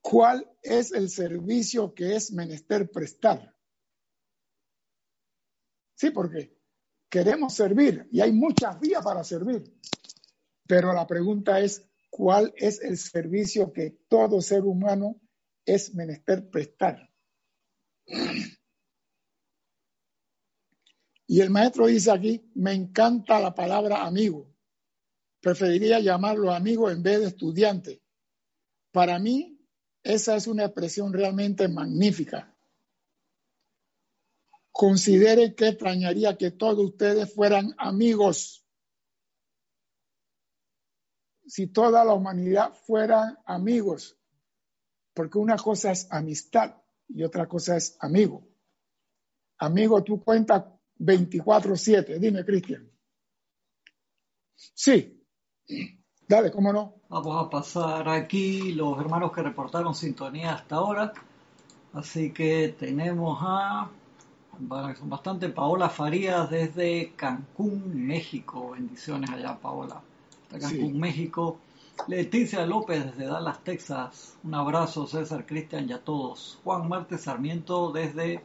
¿Cuál 0.00 0.50
es 0.62 0.92
el 0.92 1.08
servicio 1.08 1.94
que 1.94 2.16
es 2.16 2.32
menester 2.32 2.90
prestar? 2.90 3.56
Sí, 5.96 6.10
porque 6.10 6.58
queremos 7.08 7.54
servir 7.54 8.08
y 8.10 8.20
hay 8.20 8.32
muchas 8.32 8.80
vías 8.80 9.04
para 9.04 9.22
servir. 9.22 9.62
Pero 10.66 10.92
la 10.92 11.06
pregunta 11.06 11.60
es, 11.60 11.88
cuál 12.12 12.52
es 12.56 12.82
el 12.82 12.98
servicio 12.98 13.72
que 13.72 13.90
todo 14.08 14.42
ser 14.42 14.64
humano 14.64 15.18
es 15.64 15.94
menester 15.94 16.50
prestar. 16.50 17.10
Y 21.26 21.40
el 21.40 21.50
maestro 21.50 21.86
dice 21.86 22.10
aquí, 22.10 22.50
me 22.54 22.72
encanta 22.72 23.40
la 23.40 23.54
palabra 23.54 24.04
amigo. 24.04 24.46
Preferiría 25.40 26.00
llamarlo 26.00 26.52
amigo 26.52 26.90
en 26.90 27.02
vez 27.02 27.20
de 27.20 27.26
estudiante. 27.26 28.02
Para 28.90 29.18
mí, 29.18 29.58
esa 30.02 30.36
es 30.36 30.46
una 30.46 30.64
expresión 30.64 31.12
realmente 31.12 31.68
magnífica. 31.68 32.54
Considere 34.70 35.54
que 35.54 35.68
extrañaría 35.68 36.36
que 36.36 36.50
todos 36.50 36.78
ustedes 36.78 37.32
fueran 37.32 37.74
amigos 37.78 38.62
si 41.52 41.66
toda 41.66 42.02
la 42.02 42.14
humanidad 42.14 42.72
fueran 42.72 43.38
amigos, 43.44 44.18
porque 45.12 45.36
una 45.36 45.56
cosa 45.56 45.90
es 45.90 46.10
amistad 46.10 46.76
y 47.08 47.24
otra 47.24 47.46
cosa 47.46 47.76
es 47.76 47.96
amigo. 48.00 48.48
Amigo, 49.58 50.02
tú 50.02 50.22
cuentas 50.22 50.64
24/7. 51.04 52.18
Dime, 52.18 52.44
Cristian. 52.44 52.88
Sí. 54.54 55.20
Dale, 56.28 56.50
¿cómo 56.50 56.72
no? 56.72 57.02
Vamos 57.08 57.46
a 57.46 57.50
pasar 57.50 58.08
aquí 58.08 58.72
los 58.72 58.98
hermanos 58.98 59.32
que 59.32 59.42
reportaron 59.42 59.94
sintonía 59.94 60.54
hasta 60.54 60.76
ahora. 60.76 61.12
Así 61.92 62.32
que 62.32 62.74
tenemos 62.78 63.38
a 63.42 63.90
son 64.98 65.08
bastante 65.08 65.48
Paola 65.48 65.88
Farías 65.88 66.50
desde 66.50 67.12
Cancún, 67.16 68.06
México. 68.06 68.70
Bendiciones 68.70 69.30
allá, 69.30 69.58
Paola 69.58 70.00
acá 70.54 70.70
en 70.70 70.98
México. 70.98 71.58
Leticia 72.08 72.66
López 72.66 73.04
desde 73.04 73.26
Dallas, 73.26 73.62
Texas. 73.64 74.36
Un 74.44 74.54
abrazo, 74.54 75.06
César, 75.06 75.46
Cristian 75.46 75.88
y 75.88 75.92
a 75.92 76.02
todos. 76.02 76.58
Juan 76.64 76.88
Marte 76.88 77.18
Sarmiento 77.18 77.92
desde 77.92 78.42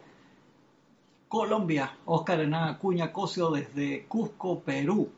Colombia. 1.27 1.91
Oscar 2.05 2.39
Hernán 2.39 2.77
Cuña 2.77 3.11
Cosio 3.11 3.51
desde 3.51 4.05
Cusco, 4.05 4.59
Perú. 4.61 5.09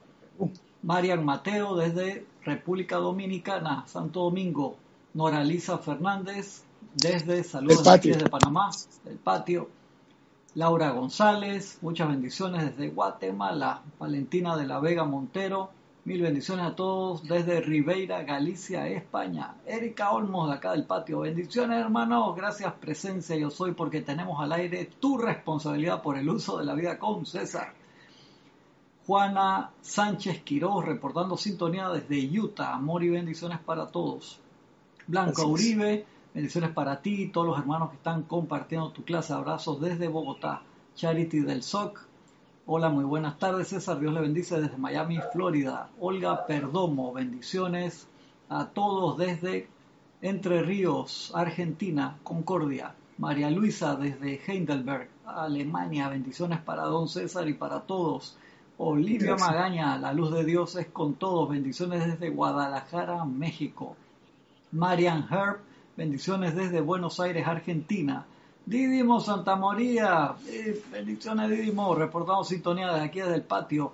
Marian 0.81 1.25
Mateo 1.25 1.75
desde 1.75 2.25
República 2.43 2.97
Dominicana, 2.97 3.86
Santo 3.88 4.21
Domingo. 4.21 4.77
Noralisa 5.13 5.77
Fernández 5.79 6.63
desde 6.93 7.43
Saludos 7.43 7.84
de 8.01 8.29
Panamá, 8.29 8.69
el 9.05 9.17
patio. 9.17 9.69
Laura 10.55 10.91
González, 10.91 11.77
muchas 11.81 12.10
bendiciones 12.10 12.65
desde 12.65 12.89
Guatemala. 12.89 13.84
Valentina 13.99 14.57
de 14.57 14.65
la 14.65 14.79
Vega 14.79 15.03
Montero 15.03 15.69
Mil 16.05 16.21
bendiciones 16.21 16.65
a 16.65 16.75
todos 16.75 17.27
desde 17.27 17.59
Ribeira, 17.59 18.23
Galicia, 18.23 18.88
España. 18.88 19.55
Erika 19.67 20.12
Olmos 20.12 20.49
de 20.49 20.55
acá 20.55 20.71
del 20.71 20.85
patio. 20.85 21.19
Bendiciones 21.19 21.77
hermanos, 21.77 22.35
gracias 22.38 22.71
presencia 22.73 23.35
yo 23.35 23.49
soy 23.49 23.73
porque 23.73 24.01
tenemos 24.01 24.41
al 24.41 24.53
aire 24.53 24.89
tu 24.99 25.17
responsabilidad 25.17 26.01
por 26.01 26.17
el 26.17 26.29
uso 26.29 26.57
de 26.57 26.65
la 26.65 26.73
vida 26.73 26.97
con 26.97 27.25
César. 27.25 27.73
Juana 29.05 29.71
Sánchez 29.81 30.41
Quiroz 30.43 30.85
reportando 30.85 31.35
sintonía 31.35 31.89
desde 31.89 32.39
Utah. 32.39 32.75
Amor 32.75 33.03
y 33.03 33.09
bendiciones 33.09 33.59
para 33.59 33.88
todos. 33.88 34.39
Blanca 35.05 35.43
Uribe, 35.43 36.05
bendiciones 36.33 36.71
para 36.71 37.01
ti 37.01 37.23
y 37.23 37.27
todos 37.29 37.47
los 37.47 37.59
hermanos 37.59 37.89
que 37.89 37.97
están 37.97 38.23
compartiendo 38.23 38.91
tu 38.91 39.03
clase. 39.03 39.33
Abrazos 39.33 39.81
desde 39.81 40.07
Bogotá. 40.07 40.62
Charity 40.95 41.39
del 41.39 41.63
SOC, 41.63 42.09
Hola, 42.71 42.89
muy 42.89 43.03
buenas 43.03 43.39
tardes, 43.39 43.69
César. 43.69 43.99
Dios 43.99 44.13
le 44.13 44.21
bendice 44.21 44.62
desde 44.62 44.77
Miami, 44.77 45.17
Florida. 45.34 45.89
Olga 45.99 46.45
Perdomo, 46.45 47.12
bendiciones 47.12 48.08
a 48.47 48.67
todos 48.67 49.17
desde 49.17 49.67
Entre 50.21 50.62
Ríos, 50.62 51.32
Argentina, 51.34 52.19
Concordia. 52.21 52.93
María 53.17 53.49
Luisa 53.49 53.95
desde 53.95 54.39
Heidelberg, 54.45 55.10
Alemania, 55.25 56.10
bendiciones 56.10 56.62
para 56.62 56.84
don 56.84 57.10
César 57.10 57.49
y 57.49 57.55
para 57.55 57.79
todos. 57.79 58.38
Olivia 58.77 59.36
Magaña, 59.36 59.97
la 59.97 60.13
luz 60.13 60.32
de 60.32 60.45
Dios 60.45 60.75
es 60.75 60.86
con 60.89 61.15
todos, 61.15 61.49
bendiciones 61.49 62.05
desde 62.05 62.29
Guadalajara, 62.29 63.25
México. 63.25 63.95
Marian 64.73 65.25
Herb, 65.32 65.58
bendiciones 65.97 66.55
desde 66.55 66.82
Buenos 66.82 67.19
Aires, 67.19 67.47
Argentina. 67.47 68.27
Didimo 68.69 69.19
Santa 69.19 69.55
María, 69.55 70.36
eh, 70.47 70.79
bendiciones 70.91 71.49
Didimo, 71.49 71.95
reportamos 71.95 72.49
sintonía 72.49 72.91
desde 72.93 73.05
aquí 73.05 73.19
desde 73.19 73.34
el 73.34 73.41
patio. 73.41 73.93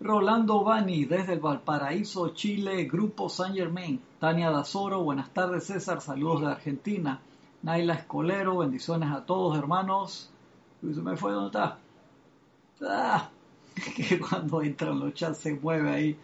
Rolando 0.00 0.62
Bani 0.62 1.06
desde 1.06 1.32
el 1.32 1.40
Valparaíso, 1.40 2.28
Chile, 2.28 2.84
Grupo 2.84 3.28
San 3.28 3.52
Germain. 3.52 4.00
Tania 4.20 4.52
Dazoro, 4.52 5.02
buenas 5.02 5.30
tardes 5.30 5.64
César, 5.64 6.00
saludos 6.00 6.42
de 6.42 6.46
Argentina. 6.46 7.20
Naila 7.62 7.94
Escolero, 7.94 8.58
bendiciones 8.58 9.10
a 9.10 9.26
todos 9.26 9.58
hermanos. 9.58 10.30
Se 10.80 11.00
me 11.00 11.16
fue, 11.16 11.32
¿dónde 11.32 11.48
está? 11.48 11.78
Ah, 12.86 13.28
que 13.96 14.20
cuando 14.20 14.62
entran 14.62 15.00
los 15.00 15.14
chats 15.14 15.38
se 15.38 15.54
mueve 15.54 15.90
ahí. 15.90 16.16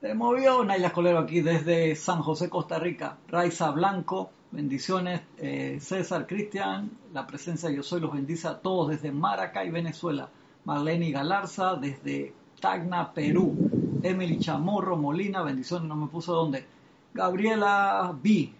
Se 0.00 0.14
movió 0.14 0.64
Naila 0.64 0.88
Escolero 0.88 1.20
aquí 1.20 1.42
desde 1.42 1.94
San 1.94 2.22
José, 2.22 2.50
Costa 2.50 2.80
Rica. 2.80 3.18
Raiza 3.28 3.70
Blanco, 3.70 4.30
Bendiciones, 4.56 5.20
eh, 5.36 5.76
César, 5.82 6.26
Cristian, 6.26 6.90
la 7.12 7.26
presencia 7.26 7.68
de 7.68 7.76
Yo 7.76 7.82
Soy 7.82 8.00
los 8.00 8.14
bendice 8.14 8.48
a 8.48 8.58
todos 8.58 8.88
desde 8.88 9.12
Maracay, 9.12 9.68
Venezuela. 9.70 10.30
Marlene 10.64 11.10
Galarza 11.10 11.74
desde 11.74 12.32
Tacna, 12.58 13.12
Perú. 13.12 14.00
Emily 14.02 14.38
Chamorro 14.38 14.96
Molina, 14.96 15.42
bendiciones, 15.42 15.86
no 15.86 15.94
me 15.94 16.06
puso 16.06 16.32
dónde. 16.32 16.64
Gabriela 17.12 18.16
B, 18.18 18.50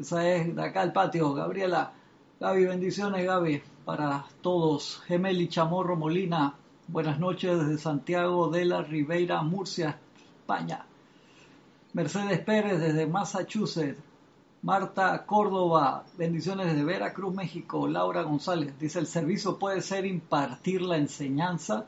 esa 0.00 0.26
es 0.26 0.56
de 0.56 0.62
acá 0.62 0.84
el 0.84 0.92
patio. 0.92 1.34
Gabriela, 1.34 1.92
Gaby, 2.40 2.64
bendiciones, 2.64 3.22
Gaby, 3.22 3.60
para 3.84 4.24
todos. 4.40 5.02
Emily 5.06 5.48
Chamorro 5.48 5.96
Molina, 5.96 6.54
buenas 6.88 7.20
noches 7.20 7.58
desde 7.58 7.76
Santiago 7.76 8.48
de 8.48 8.64
la 8.64 8.80
Ribeira, 8.80 9.42
Murcia, 9.42 9.98
España. 10.40 10.86
Mercedes 11.92 12.38
Pérez 12.38 12.80
desde 12.80 13.06
Massachusetts. 13.06 14.11
Marta 14.62 15.26
Córdoba, 15.26 16.04
bendiciones 16.16 16.68
desde 16.68 16.84
Veracruz, 16.84 17.34
México. 17.34 17.88
Laura 17.88 18.22
González 18.22 18.78
dice, 18.78 19.00
el 19.00 19.08
servicio 19.08 19.58
puede 19.58 19.82
ser 19.82 20.06
impartir 20.06 20.82
la 20.82 20.98
enseñanza. 20.98 21.84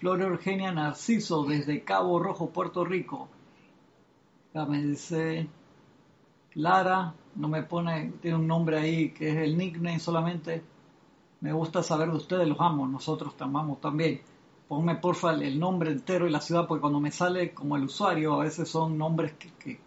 Floria 0.00 0.26
Eugenia 0.26 0.72
Narciso 0.72 1.44
desde 1.44 1.84
Cabo 1.84 2.18
Rojo, 2.18 2.50
Puerto 2.50 2.84
Rico. 2.84 3.28
Ya 4.52 4.66
me 4.66 4.82
dice 4.82 5.48
Lara, 6.54 7.14
no 7.36 7.46
me 7.46 7.62
pone, 7.62 8.14
tiene 8.20 8.38
un 8.38 8.48
nombre 8.48 8.76
ahí 8.76 9.10
que 9.12 9.30
es 9.30 9.36
el 9.36 9.56
nickname 9.56 10.00
solamente. 10.00 10.64
Me 11.42 11.52
gusta 11.52 11.84
saber 11.84 12.10
de 12.10 12.16
ustedes, 12.16 12.48
los 12.48 12.60
amo, 12.60 12.88
nosotros 12.88 13.36
te 13.36 13.44
amamos 13.44 13.80
también. 13.80 14.20
Ponme 14.66 14.96
porfa 14.96 15.30
el 15.32 15.60
nombre 15.60 15.92
entero 15.92 16.26
y 16.26 16.32
la 16.32 16.40
ciudad, 16.40 16.66
porque 16.66 16.80
cuando 16.80 16.98
me 16.98 17.12
sale 17.12 17.54
como 17.54 17.76
el 17.76 17.84
usuario, 17.84 18.34
a 18.34 18.42
veces 18.42 18.68
son 18.68 18.98
nombres 18.98 19.34
que 19.34 19.78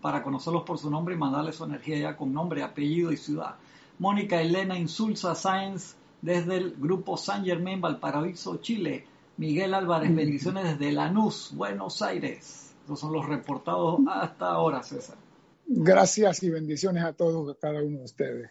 para 0.00 0.22
conocerlos 0.22 0.64
por 0.64 0.78
su 0.78 0.90
nombre 0.90 1.14
y 1.14 1.18
mandarles 1.18 1.56
su 1.56 1.64
energía 1.64 1.98
ya 1.98 2.16
con 2.16 2.32
nombre, 2.32 2.62
apellido 2.62 3.12
y 3.12 3.16
ciudad. 3.16 3.56
Mónica 3.98 4.40
Elena 4.40 4.78
Insulza 4.78 5.34
Sáenz 5.34 5.96
desde 6.20 6.56
el 6.56 6.74
grupo 6.76 7.16
San 7.16 7.44
Germain 7.44 7.80
Valparaíso, 7.80 8.56
Chile. 8.56 9.06
Miguel 9.36 9.74
Álvarez, 9.74 10.14
bendiciones 10.14 10.64
desde 10.64 10.92
Lanús, 10.92 11.52
Buenos 11.54 12.02
Aires. 12.02 12.72
Esos 12.84 13.00
son 13.00 13.12
los 13.12 13.26
reportados 13.26 13.98
hasta 14.08 14.46
ahora, 14.46 14.82
César. 14.82 15.16
Gracias 15.66 16.42
y 16.42 16.50
bendiciones 16.50 17.02
a 17.02 17.14
todos, 17.14 17.50
a 17.50 17.58
cada 17.58 17.82
uno 17.82 17.98
de 17.98 18.04
ustedes. 18.04 18.50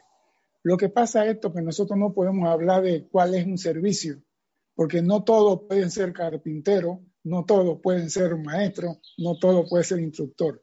Lo 0.62 0.78
que 0.78 0.89
pasa 0.89 1.26
es 1.26 1.36
esto 1.36 1.54
que 1.54 1.62
nosotros 1.62 1.97
no 1.97 2.13
podemos 2.13 2.49
hablar 2.49 2.84
de 2.84 3.08
cuál 3.08 3.36
es 3.36 3.45
un 3.45 3.58
servicio, 3.58 4.21
porque 4.76 5.02
no 5.02 5.23
todos 5.23 5.62
pueden 5.67 5.91
ser 5.91 6.12
carpinteros, 6.13 6.99
no 7.23 7.45
todos 7.45 7.80
pueden 7.82 8.10
ser 8.10 8.36
maestros, 8.38 8.97
no 9.17 9.38
todos 9.38 9.69
pueden 9.69 9.86
ser 9.86 9.99
instructor. 9.99 10.62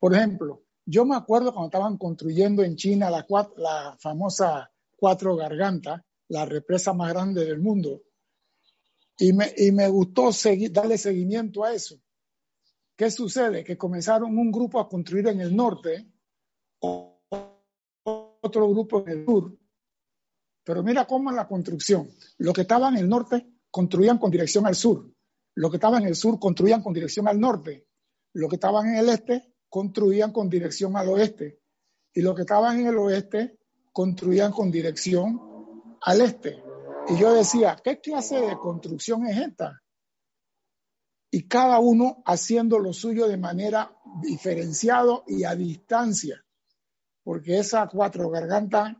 Por 0.00 0.14
ejemplo, 0.14 0.64
yo 0.86 1.04
me 1.04 1.14
acuerdo 1.14 1.52
cuando 1.52 1.66
estaban 1.66 1.98
construyendo 1.98 2.64
en 2.64 2.74
China 2.74 3.10
la, 3.10 3.96
famosa 4.00 4.72
Cuatro 4.96 5.36
Gargantas, 5.36 6.00
la 6.28 6.46
represa 6.46 6.92
más 6.94 7.12
grande 7.12 7.44
del 7.44 7.60
mundo, 7.60 8.02
y 9.18 9.32
me, 9.34 9.52
y 9.56 9.70
me 9.72 9.88
gustó 9.88 10.30
darle 10.70 10.96
seguimiento 10.96 11.64
a 11.64 11.74
eso. 11.74 12.00
¿Qué 12.96 13.10
sucede? 13.10 13.62
Que 13.62 13.76
comenzaron 13.76 14.36
un 14.36 14.50
grupo 14.50 14.80
a 14.80 14.88
construir 14.88 15.28
en 15.28 15.40
el 15.40 15.54
norte, 15.54 16.10
otro 16.80 18.68
grupo 18.70 19.00
en 19.06 19.08
el 19.08 19.26
sur. 19.26 19.58
Pero 20.64 20.82
mira 20.82 21.06
cómo 21.06 21.30
es 21.30 21.36
la 21.36 21.46
construcción. 21.46 22.10
Los 22.38 22.54
que 22.54 22.62
estaban 22.62 22.94
en 22.94 23.04
el 23.04 23.08
norte 23.08 23.46
construían 23.70 24.18
con 24.18 24.30
dirección 24.30 24.66
al 24.66 24.74
sur. 24.74 25.10
Los 25.54 25.70
que 25.70 25.76
estaban 25.76 26.02
en 26.02 26.08
el 26.08 26.16
sur 26.16 26.38
construían 26.38 26.82
con 26.82 26.92
dirección 26.92 27.28
al 27.28 27.40
norte. 27.40 27.86
Los 28.32 28.48
que 28.48 28.56
estaban 28.56 28.88
en 28.88 28.96
el 28.96 29.08
este 29.10 29.49
construían 29.70 30.32
con 30.32 30.50
dirección 30.50 30.96
al 30.96 31.08
oeste. 31.08 31.60
Y 32.12 32.20
los 32.20 32.34
que 32.34 32.42
estaban 32.42 32.80
en 32.80 32.88
el 32.88 32.98
oeste 32.98 33.58
construían 33.92 34.52
con 34.52 34.70
dirección 34.70 35.40
al 36.02 36.20
este. 36.20 36.62
Y 37.08 37.18
yo 37.18 37.32
decía, 37.32 37.78
¿qué 37.82 37.98
clase 38.00 38.38
de 38.40 38.58
construcción 38.58 39.26
es 39.26 39.38
esta? 39.38 39.80
y 41.30 41.46
cada 41.46 41.78
uno 41.78 42.22
haciendo 42.26 42.78
lo 42.78 42.92
suyo 42.92 43.28
de 43.28 43.36
manera 43.36 43.96
diferenciado 44.20 45.24
y 45.26 45.44
a 45.44 45.54
distancia, 45.54 46.44
porque 47.22 47.58
esa 47.58 47.88
cuatro 47.88 48.30
gargantas 48.30 48.96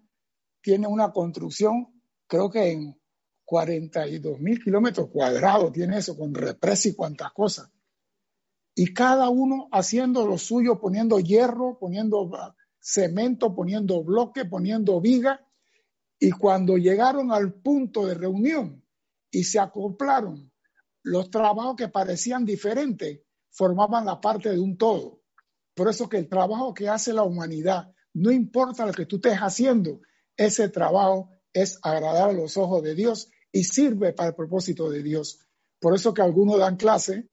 tiene 0.63 0.87
una 0.87 1.11
construcción, 1.11 2.03
creo 2.29 2.51
que 2.51 2.71
en 2.71 3.01
42 3.45 4.39
mil 4.39 4.63
kilómetros 4.63 5.09
cuadrados 5.11 5.73
tiene 5.73 5.99
eso, 5.99 6.17
con 6.17 6.33
represa 6.33 6.89
y 6.89 6.95
cuantas 6.95 7.33
cosas. 7.33 7.69
Y 8.81 8.95
cada 8.95 9.29
uno 9.29 9.69
haciendo 9.73 10.27
lo 10.27 10.39
suyo, 10.39 10.81
poniendo 10.81 11.21
hierro, 11.21 11.77
poniendo 11.79 12.31
cemento, 12.79 13.55
poniendo 13.55 14.03
bloque, 14.03 14.47
poniendo 14.47 15.03
viga. 15.03 15.47
Y 16.19 16.31
cuando 16.31 16.79
llegaron 16.79 17.31
al 17.31 17.53
punto 17.53 18.07
de 18.07 18.15
reunión 18.15 18.83
y 19.31 19.45
se 19.45 19.61
acoplaron 19.61 20.51
los 21.03 21.29
trabajos 21.29 21.77
que 21.77 21.89
parecían 21.89 22.47
diferentes 22.47 23.21
formaban 23.51 24.07
la 24.07 24.19
parte 24.19 24.49
de 24.49 24.59
un 24.59 24.79
todo. 24.79 25.21
Por 25.75 25.91
eso 25.91 26.09
que 26.09 26.17
el 26.17 26.31
trabajo 26.31 26.73
que 26.73 26.89
hace 26.89 27.13
la 27.13 27.25
humanidad, 27.25 27.93
no 28.15 28.31
importa 28.31 28.87
lo 28.87 28.95
que 28.95 29.05
tú 29.05 29.17
estés 29.17 29.37
haciendo, 29.37 30.01
ese 30.39 30.71
trabajo 30.71 31.29
es 31.53 31.79
agradar 31.83 32.31
a 32.31 32.33
los 32.33 32.57
ojos 32.57 32.83
de 32.83 32.95
Dios 32.95 33.29
y 33.53 33.65
sirve 33.65 34.15
para 34.15 34.31
el 34.31 34.35
propósito 34.35 34.89
de 34.89 35.03
Dios. 35.03 35.39
Por 35.79 35.95
eso 35.95 36.15
que 36.15 36.23
algunos 36.23 36.59
dan 36.59 36.79
clase, 36.79 37.29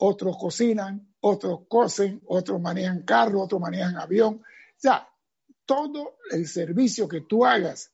otros 0.00 0.36
cocinan, 0.38 1.14
otros 1.20 1.60
cosen, 1.68 2.22
otros 2.26 2.60
manejan 2.60 3.02
carro, 3.02 3.42
otros 3.42 3.60
manejan 3.60 3.96
avión. 3.96 4.42
Ya, 4.82 5.08
todo 5.66 6.16
el 6.30 6.46
servicio 6.46 7.06
que 7.06 7.20
tú 7.20 7.44
hagas 7.44 7.92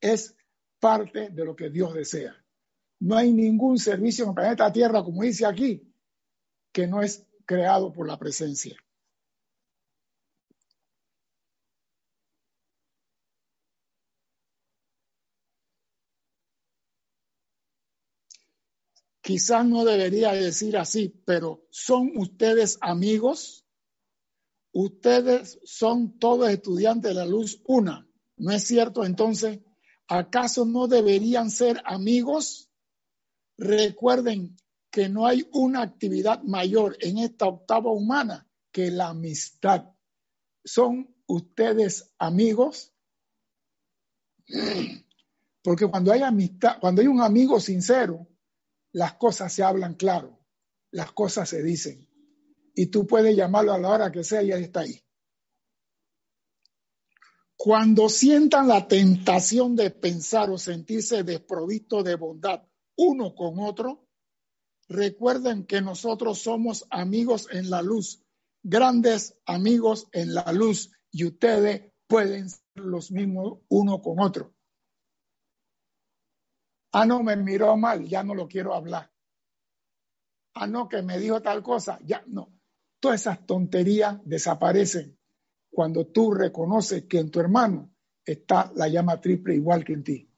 es 0.00 0.36
parte 0.80 1.30
de 1.30 1.44
lo 1.44 1.54
que 1.54 1.70
Dios 1.70 1.94
desea. 1.94 2.34
No 2.98 3.16
hay 3.16 3.32
ningún 3.32 3.78
servicio 3.78 4.24
en 4.24 4.30
el 4.30 4.34
planeta 4.34 4.72
Tierra, 4.72 5.04
como 5.04 5.22
dice 5.22 5.46
aquí, 5.46 5.92
que 6.72 6.86
no 6.86 7.00
es 7.00 7.24
creado 7.44 7.92
por 7.92 8.08
la 8.08 8.18
presencia. 8.18 8.76
Quizás 19.26 19.66
no 19.66 19.84
debería 19.84 20.30
decir 20.34 20.76
así, 20.76 21.08
pero 21.24 21.66
¿son 21.68 22.12
ustedes 22.14 22.78
amigos? 22.80 23.66
Ustedes 24.72 25.58
son 25.64 26.20
todos 26.20 26.48
estudiantes 26.48 27.08
de 27.08 27.14
la 27.16 27.26
luz 27.26 27.60
una. 27.64 28.08
¿No 28.36 28.52
es 28.52 28.62
cierto? 28.62 29.04
Entonces, 29.04 29.58
¿acaso 30.06 30.64
no 30.64 30.86
deberían 30.86 31.50
ser 31.50 31.82
amigos? 31.86 32.70
Recuerden 33.58 34.54
que 34.92 35.08
no 35.08 35.26
hay 35.26 35.48
una 35.50 35.82
actividad 35.82 36.44
mayor 36.44 36.96
en 37.00 37.18
esta 37.18 37.46
octava 37.46 37.90
humana 37.90 38.46
que 38.70 38.92
la 38.92 39.08
amistad. 39.08 39.86
¿Son 40.64 41.12
ustedes 41.26 42.14
amigos? 42.20 42.94
Porque 45.62 45.88
cuando 45.88 46.12
hay 46.12 46.22
amistad, 46.22 46.78
cuando 46.78 47.02
hay 47.02 47.08
un 47.08 47.20
amigo 47.20 47.58
sincero, 47.58 48.28
las 48.96 49.12
cosas 49.16 49.52
se 49.52 49.62
hablan 49.62 49.92
claro, 49.92 50.40
las 50.90 51.12
cosas 51.12 51.50
se 51.50 51.62
dicen. 51.62 52.08
Y 52.74 52.86
tú 52.86 53.06
puedes 53.06 53.36
llamarlo 53.36 53.74
a 53.74 53.78
la 53.78 53.90
hora 53.90 54.10
que 54.10 54.24
sea 54.24 54.42
y 54.42 54.52
él 54.52 54.62
está 54.64 54.80
ahí. 54.80 54.98
Cuando 57.58 58.08
sientan 58.08 58.68
la 58.68 58.88
tentación 58.88 59.76
de 59.76 59.90
pensar 59.90 60.48
o 60.48 60.56
sentirse 60.56 61.24
desprovisto 61.24 62.02
de 62.02 62.14
bondad 62.14 62.62
uno 62.96 63.34
con 63.34 63.58
otro. 63.58 64.08
Recuerden 64.88 65.66
que 65.66 65.82
nosotros 65.82 66.38
somos 66.38 66.86
amigos 66.88 67.48
en 67.52 67.68
la 67.68 67.82
luz, 67.82 68.24
grandes 68.62 69.38
amigos 69.44 70.08
en 70.12 70.32
la 70.32 70.50
luz, 70.54 70.90
y 71.10 71.26
ustedes 71.26 71.92
pueden 72.06 72.48
ser 72.48 72.62
los 72.76 73.10
mismos 73.10 73.58
uno 73.68 74.00
con 74.00 74.20
otro. 74.20 74.55
Ah, 76.98 77.04
no, 77.04 77.22
me 77.22 77.36
miró 77.36 77.76
mal, 77.76 78.08
ya 78.08 78.22
no 78.22 78.34
lo 78.34 78.48
quiero 78.48 78.72
hablar. 78.72 79.12
Ah, 80.54 80.66
no, 80.66 80.88
que 80.88 81.02
me 81.02 81.18
dijo 81.18 81.42
tal 81.42 81.62
cosa, 81.62 81.98
ya 82.02 82.24
no. 82.26 82.58
Todas 83.00 83.20
esas 83.20 83.44
tonterías 83.44 84.18
desaparecen 84.24 85.18
cuando 85.70 86.06
tú 86.06 86.32
reconoces 86.32 87.04
que 87.04 87.18
en 87.18 87.30
tu 87.30 87.38
hermano 87.38 87.94
está 88.24 88.72
la 88.74 88.88
llama 88.88 89.20
triple 89.20 89.54
igual 89.54 89.84
que 89.84 89.92
en 89.92 90.04
ti. 90.04 90.32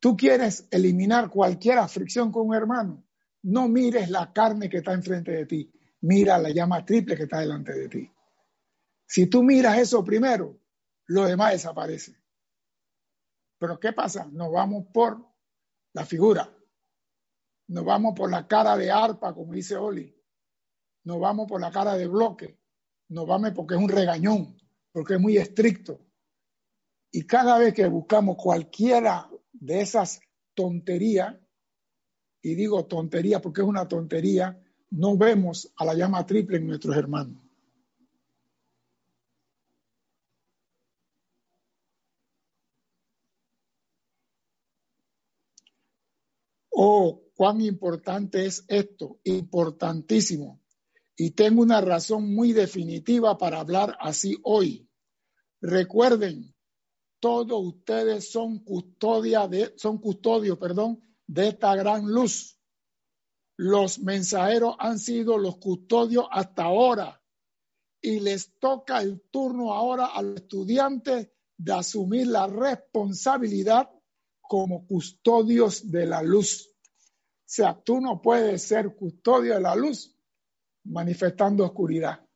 Tú 0.00 0.16
quieres 0.16 0.66
eliminar 0.70 1.28
cualquier 1.28 1.80
aflicción 1.80 2.32
con 2.32 2.48
un 2.48 2.54
hermano, 2.54 3.04
no 3.42 3.68
mires 3.68 4.08
la 4.08 4.32
carne 4.32 4.70
que 4.70 4.78
está 4.78 4.94
enfrente 4.94 5.32
de 5.32 5.44
ti, 5.44 5.70
mira 6.00 6.38
la 6.38 6.48
llama 6.48 6.82
triple 6.82 7.14
que 7.14 7.24
está 7.24 7.40
delante 7.40 7.74
de 7.74 7.88
ti. 7.90 8.10
Si 9.06 9.26
tú 9.26 9.42
miras 9.42 9.76
eso 9.76 10.02
primero, 10.02 10.58
lo 11.08 11.26
demás 11.26 11.52
desaparece. 11.52 12.16
Pero 13.58 13.78
¿qué 13.78 13.92
pasa? 13.92 14.26
Nos 14.32 14.50
vamos 14.50 14.86
por 14.94 15.31
la 15.94 16.04
figura, 16.04 16.52
nos 17.68 17.84
vamos 17.84 18.14
por 18.14 18.30
la 18.30 18.46
cara 18.46 18.76
de 18.76 18.90
arpa, 18.90 19.34
como 19.34 19.52
dice 19.52 19.76
Oli, 19.76 20.14
nos 21.04 21.20
vamos 21.20 21.48
por 21.48 21.60
la 21.60 21.70
cara 21.70 21.94
de 21.94 22.06
bloque, 22.06 22.58
nos 23.08 23.26
vamos 23.26 23.52
porque 23.52 23.74
es 23.74 23.80
un 23.80 23.88
regañón, 23.88 24.56
porque 24.92 25.14
es 25.14 25.20
muy 25.20 25.36
estricto. 25.36 26.00
Y 27.10 27.26
cada 27.26 27.58
vez 27.58 27.74
que 27.74 27.86
buscamos 27.88 28.36
cualquiera 28.36 29.30
de 29.52 29.80
esas 29.80 30.20
tonterías, 30.54 31.36
y 32.42 32.54
digo 32.54 32.86
tontería 32.86 33.40
porque 33.40 33.60
es 33.60 33.66
una 33.66 33.86
tontería, 33.86 34.60
no 34.90 35.16
vemos 35.16 35.72
a 35.76 35.84
la 35.84 35.94
llama 35.94 36.26
triple 36.26 36.58
en 36.58 36.66
nuestros 36.66 36.96
hermanos. 36.96 37.42
Oh, 46.74 47.22
cuán 47.34 47.60
importante 47.60 48.46
es 48.46 48.64
esto, 48.66 49.20
importantísimo. 49.24 50.60
Y 51.16 51.32
tengo 51.32 51.62
una 51.62 51.80
razón 51.80 52.34
muy 52.34 52.52
definitiva 52.52 53.36
para 53.36 53.60
hablar 53.60 53.96
así 54.00 54.38
hoy. 54.42 54.88
Recuerden 55.60 56.54
todos 57.20 57.62
ustedes 57.64 58.32
son 58.32 58.64
custodia 58.64 59.46
de, 59.46 59.74
son 59.76 59.98
custodios, 59.98 60.58
perdón, 60.58 61.00
de 61.26 61.48
esta 61.48 61.76
gran 61.76 62.06
luz. 62.06 62.58
Los 63.56 64.00
mensajeros 64.00 64.74
han 64.80 64.98
sido 64.98 65.38
los 65.38 65.58
custodios 65.58 66.26
hasta 66.32 66.64
ahora 66.64 67.22
y 68.00 68.18
les 68.18 68.58
toca 68.58 69.00
el 69.00 69.20
turno 69.30 69.72
ahora 69.72 70.06
al 70.06 70.34
estudiante 70.34 71.32
de 71.56 71.72
asumir 71.72 72.26
la 72.26 72.48
responsabilidad 72.48 73.88
como 74.42 74.86
custodios 74.86 75.90
de 75.90 76.06
la 76.06 76.22
luz. 76.22 76.68
O 76.68 77.54
sea, 77.54 77.80
tú 77.82 78.00
no 78.00 78.20
puedes 78.20 78.62
ser 78.62 78.94
custodio 78.94 79.54
de 79.54 79.60
la 79.60 79.74
luz 79.74 80.16
manifestando 80.84 81.64
oscuridad. 81.64 82.26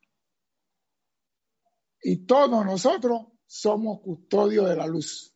Y 2.02 2.26
todos 2.26 2.64
nosotros 2.64 3.26
somos 3.46 4.00
custodios 4.00 4.68
de 4.68 4.76
la 4.76 4.86
luz. 4.86 5.34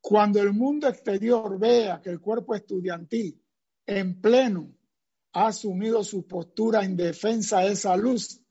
Cuando 0.00 0.40
el 0.40 0.52
mundo 0.52 0.88
exterior 0.88 1.58
vea 1.58 2.00
que 2.00 2.10
el 2.10 2.20
cuerpo 2.20 2.54
estudiantil 2.54 3.42
en 3.86 4.20
pleno 4.20 4.74
ha 5.32 5.48
asumido 5.48 6.02
su 6.02 6.26
postura 6.26 6.84
en 6.84 6.96
defensa 6.96 7.60
de 7.60 7.72
esa 7.72 7.96
luz, 7.96 8.42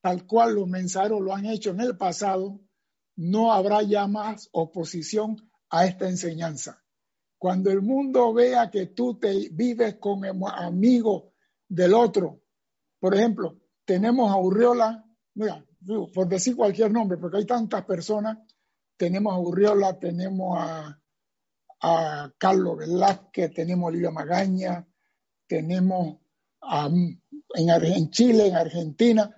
tal 0.00 0.26
cual 0.26 0.54
los 0.54 0.68
mensajeros 0.68 1.20
lo 1.20 1.34
han 1.34 1.46
hecho 1.46 1.70
en 1.70 1.80
el 1.80 1.96
pasado, 1.96 2.60
no 3.20 3.52
habrá 3.52 3.82
ya 3.82 4.06
más 4.06 4.48
oposición 4.52 5.36
a 5.68 5.84
esta 5.84 6.08
enseñanza. 6.08 6.82
Cuando 7.36 7.70
el 7.70 7.82
mundo 7.82 8.32
vea 8.32 8.70
que 8.70 8.86
tú 8.86 9.18
te 9.18 9.50
vives 9.52 9.96
con 9.96 10.22
amigo 10.24 11.34
del 11.68 11.92
otro, 11.92 12.40
por 12.98 13.14
ejemplo, 13.14 13.60
tenemos 13.84 14.32
a 14.32 14.38
Urriola, 14.38 15.04
mira, 15.34 15.62
por 16.14 16.28
decir 16.28 16.56
cualquier 16.56 16.92
nombre, 16.92 17.18
porque 17.18 17.36
hay 17.38 17.44
tantas 17.44 17.84
personas, 17.84 18.38
tenemos 18.96 19.34
a 19.34 19.38
Urriola, 19.38 19.98
tenemos 19.98 20.56
a, 20.58 20.96
Carlos 22.38 22.78
Velázquez, 22.78 23.52
tenemos 23.52 23.84
a 23.84 23.88
Olivia 23.88 24.10
Magaña, 24.10 24.88
tenemos 25.46 26.20
a, 26.62 26.88
en 26.88 28.10
Chile, 28.10 28.46
en 28.46 28.56
Argentina, 28.56 29.34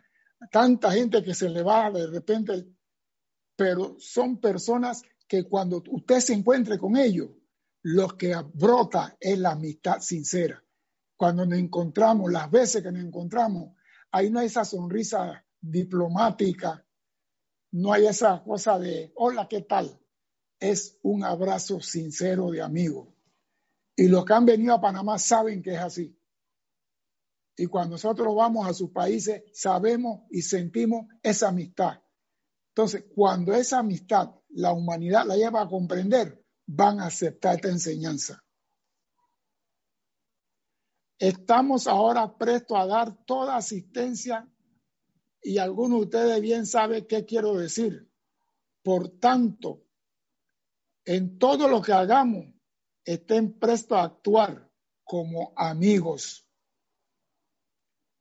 tanta 0.53 0.92
gente 0.92 1.23
que 1.23 1.35
se 1.35 1.49
le 1.49 1.62
va 1.62 1.90
de 1.90 2.07
repente, 2.07 2.64
pero 3.62 3.94
son 4.01 4.40
personas 4.40 5.03
que 5.29 5.44
cuando 5.44 5.85
usted 5.92 6.18
se 6.18 6.33
encuentre 6.33 6.81
con 6.81 6.96
ellos, 6.96 7.31
lo 7.83 8.09
que 8.18 8.35
brota 8.55 9.16
es 9.20 9.38
la 9.38 9.53
amistad 9.53 10.01
sincera. 10.01 10.61
Cuando 11.16 11.46
nos 11.46 11.61
encontramos, 11.61 12.33
las 12.33 12.51
veces 12.51 12.83
que 12.83 12.90
nos 12.90 13.05
encontramos, 13.05 13.77
ahí 14.11 14.31
no 14.31 14.40
hay 14.40 14.46
esa 14.46 14.64
sonrisa 14.64 15.46
diplomática, 15.61 16.85
no 17.70 17.92
hay 17.92 18.07
esa 18.07 18.42
cosa 18.42 18.81
de, 18.81 19.12
hola, 19.14 19.46
¿qué 19.48 19.62
tal? 19.62 19.96
Es 20.59 20.98
un 21.03 21.22
abrazo 21.22 21.81
sincero 21.81 22.51
de 22.51 22.62
amigo. 22.62 23.14
Y 23.94 24.09
los 24.09 24.25
que 24.25 24.33
han 24.33 24.44
venido 24.44 24.75
a 24.75 24.81
Panamá 24.81 25.20
saben 25.20 25.62
que 25.62 25.75
es 25.75 25.81
así. 25.81 26.18
Y 27.57 27.66
cuando 27.66 27.94
nosotros 27.94 28.35
vamos 28.35 28.66
a 28.66 28.75
sus 28.75 28.90
países, 28.90 29.44
sabemos 29.53 30.22
y 30.31 30.42
sentimos 30.42 31.07
esa 31.22 31.51
amistad. 31.51 32.03
Entonces, 32.74 33.04
cuando 33.14 33.52
esa 33.52 33.80
amistad 33.80 34.30
la 34.48 34.72
humanidad 34.72 35.26
la 35.26 35.37
lleva 35.37 35.61
a 35.61 35.68
comprender, 35.68 36.42
van 36.66 37.00
a 37.00 37.06
aceptar 37.06 37.56
esta 37.56 37.68
enseñanza. 37.68 38.42
Estamos 41.18 41.87
ahora 41.87 42.37
prestos 42.37 42.78
a 42.78 42.87
dar 42.87 43.24
toda 43.26 43.56
asistencia 43.56 44.50
y 45.42 45.58
algunos 45.58 46.00
de 46.00 46.04
ustedes 46.06 46.40
bien 46.40 46.64
saben 46.66 47.06
qué 47.06 47.26
quiero 47.26 47.54
decir. 47.54 48.11
Por 48.82 49.20
tanto, 49.20 49.85
en 51.04 51.38
todo 51.38 51.68
lo 51.68 51.82
que 51.82 51.92
hagamos, 51.92 52.46
estén 53.04 53.58
prestos 53.58 53.98
a 53.98 54.04
actuar 54.04 54.70
como 55.04 55.52
amigos. 55.56 56.48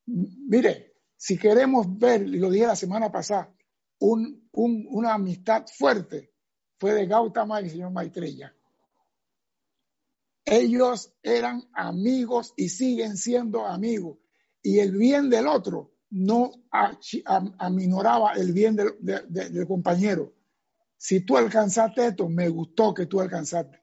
Mire, 0.06 0.98
si 1.16 1.38
queremos 1.38 1.86
ver, 1.98 2.24
y 2.24 2.38
lo 2.38 2.50
dije 2.50 2.68
la 2.68 2.76
semana 2.76 3.12
pasada, 3.12 3.56
un, 4.02 4.50
una 4.52 5.14
amistad 5.14 5.66
fuerte, 5.68 6.34
fue 6.80 6.94
de 6.94 7.06
Gautama 7.06 7.62
y 7.62 7.66
el 7.66 7.70
señor 7.72 7.92
Maitreya. 7.92 8.54
Ellos 10.44 11.14
eran 11.22 11.64
amigos 11.74 12.54
y 12.58 12.70
siguen 12.70 13.16
siendo 13.16 13.66
amigos. 13.66 14.18
Y 14.64 14.80
el 14.80 14.98
bien 14.98 15.30
del 15.30 15.48
otro 15.48 15.94
no 16.10 16.52
aminoraba 17.60 18.34
el 18.34 18.52
bien 18.52 18.76
del, 18.76 18.96
del 19.00 19.68
compañero. 19.68 20.34
Si 20.98 21.22
tú 21.22 21.38
alcanzaste 21.38 22.08
esto, 22.08 22.28
me 22.28 22.50
gustó 22.50 22.94
que 22.94 23.06
tú 23.06 23.22
alcanzaste. 23.22 23.82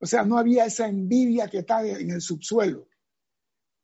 O 0.00 0.06
sea, 0.06 0.24
no 0.24 0.38
había 0.38 0.64
esa 0.64 0.88
envidia 0.88 1.48
que 1.48 1.58
está 1.58 1.86
en 1.86 2.10
el 2.10 2.20
subsuelo. 2.20 2.88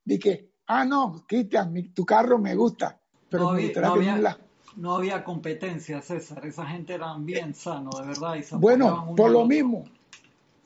De 0.04 0.18
que, 0.18 0.54
ah, 0.66 0.84
no, 0.84 1.24
Cristian, 1.26 1.92
tu 1.92 2.04
carro 2.04 2.38
me 2.38 2.54
gusta, 2.54 3.00
pero 3.28 3.44
no 3.44 3.52
me 3.52 3.66
había, 3.66 3.80
no, 3.80 3.92
había, 3.92 4.43
no 4.76 4.96
había 4.96 5.24
competencia, 5.24 6.00
César. 6.02 6.44
Esa 6.46 6.66
gente 6.66 6.94
era 6.94 7.16
bien 7.18 7.54
sano, 7.54 7.90
de 7.98 8.06
verdad. 8.06 8.36
Y 8.36 8.56
bueno, 8.56 9.14
por 9.16 9.30
lo 9.30 9.46
mismo, 9.46 9.84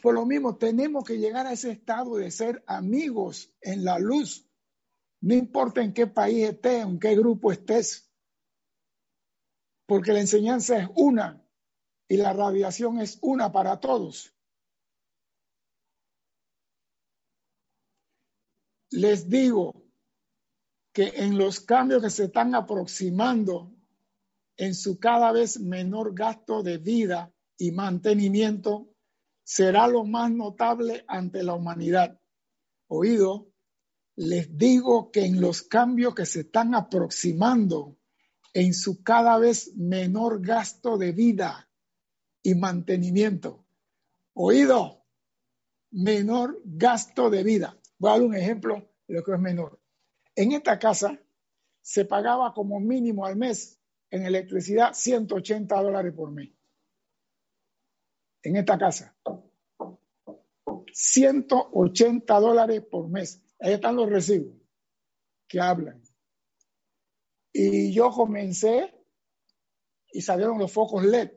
por 0.02 0.14
lo 0.14 0.24
mismo, 0.24 0.56
tenemos 0.56 1.04
que 1.04 1.18
llegar 1.18 1.46
a 1.46 1.52
ese 1.52 1.72
estado 1.72 2.16
de 2.16 2.30
ser 2.30 2.62
amigos 2.66 3.52
en 3.60 3.84
la 3.84 3.98
luz. 3.98 4.46
No 5.20 5.34
importa 5.34 5.82
en 5.82 5.92
qué 5.92 6.06
país 6.06 6.48
estés, 6.48 6.84
en 6.84 7.00
qué 7.00 7.16
grupo 7.16 7.50
estés. 7.50 8.08
Porque 9.86 10.12
la 10.12 10.20
enseñanza 10.20 10.78
es 10.78 10.88
una 10.94 11.44
y 12.08 12.16
la 12.16 12.32
radiación 12.32 13.00
es 13.00 13.18
una 13.22 13.50
para 13.50 13.80
todos. 13.80 14.34
Les 18.90 19.28
digo 19.28 19.82
que 20.92 21.08
en 21.16 21.36
los 21.36 21.60
cambios 21.60 22.02
que 22.02 22.10
se 22.10 22.24
están 22.24 22.54
aproximando 22.54 23.77
en 24.58 24.74
su 24.74 24.98
cada 24.98 25.32
vez 25.32 25.60
menor 25.60 26.14
gasto 26.14 26.62
de 26.62 26.78
vida 26.78 27.32
y 27.56 27.70
mantenimiento, 27.70 28.90
será 29.44 29.86
lo 29.86 30.04
más 30.04 30.30
notable 30.30 31.04
ante 31.06 31.44
la 31.44 31.54
humanidad. 31.54 32.20
Oído, 32.88 33.52
les 34.16 34.58
digo 34.58 35.12
que 35.12 35.24
en 35.24 35.40
los 35.40 35.62
cambios 35.62 36.14
que 36.14 36.26
se 36.26 36.40
están 36.40 36.74
aproximando 36.74 37.98
en 38.52 38.74
su 38.74 39.02
cada 39.04 39.38
vez 39.38 39.74
menor 39.76 40.44
gasto 40.44 40.98
de 40.98 41.12
vida 41.12 41.70
y 42.42 42.56
mantenimiento. 42.56 43.64
Oído, 44.34 45.04
menor 45.92 46.60
gasto 46.64 47.30
de 47.30 47.44
vida. 47.44 47.78
Voy 47.98 48.10
a 48.10 48.12
dar 48.14 48.22
un 48.22 48.34
ejemplo 48.34 48.90
de 49.06 49.14
lo 49.14 49.22
que 49.22 49.32
es 49.32 49.40
menor. 49.40 49.80
En 50.34 50.50
esta 50.50 50.80
casa 50.80 51.20
se 51.80 52.04
pagaba 52.04 52.52
como 52.52 52.80
mínimo 52.80 53.24
al 53.24 53.36
mes 53.36 53.77
en 54.10 54.24
electricidad 54.24 54.94
180 54.94 55.82
dólares 55.82 56.12
por 56.14 56.30
mes. 56.30 56.50
En 58.42 58.56
esta 58.56 58.78
casa. 58.78 59.16
180 60.92 62.40
dólares 62.40 62.82
por 62.90 63.08
mes. 63.08 63.42
Ahí 63.60 63.74
están 63.74 63.96
los 63.96 64.08
recibos 64.08 64.54
que 65.46 65.60
hablan. 65.60 66.02
Y 67.52 67.92
yo 67.92 68.10
comencé 68.10 68.94
y 70.12 70.20
salieron 70.22 70.58
los 70.58 70.72
focos 70.72 71.04
LED, 71.04 71.30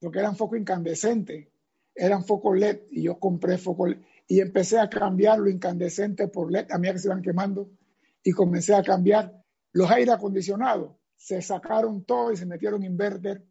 porque 0.00 0.18
eran 0.18 0.36
focos 0.36 0.58
incandescentes, 0.58 1.48
eran 1.94 2.24
focos 2.24 2.58
LED 2.58 2.82
y 2.90 3.02
yo 3.02 3.18
compré 3.18 3.58
focos 3.58 3.90
LED 3.90 3.98
y 4.28 4.40
empecé 4.40 4.78
a 4.78 4.88
cambiar 4.88 5.38
lo 5.38 5.48
incandescente 5.48 6.28
por 6.28 6.50
LED, 6.50 6.70
a 6.70 6.78
mí 6.78 6.90
que 6.90 6.98
se 6.98 7.08
iban 7.08 7.22
quemando 7.22 7.70
y 8.22 8.32
comencé 8.32 8.74
a 8.74 8.82
cambiar 8.82 9.44
los 9.72 9.90
aire 9.90 10.12
acondicionados 10.12 10.95
se 11.16 11.42
sacaron 11.42 12.04
todo 12.04 12.32
y 12.32 12.36
se 12.36 12.46
metieron 12.46 12.84
inverter 12.84 13.44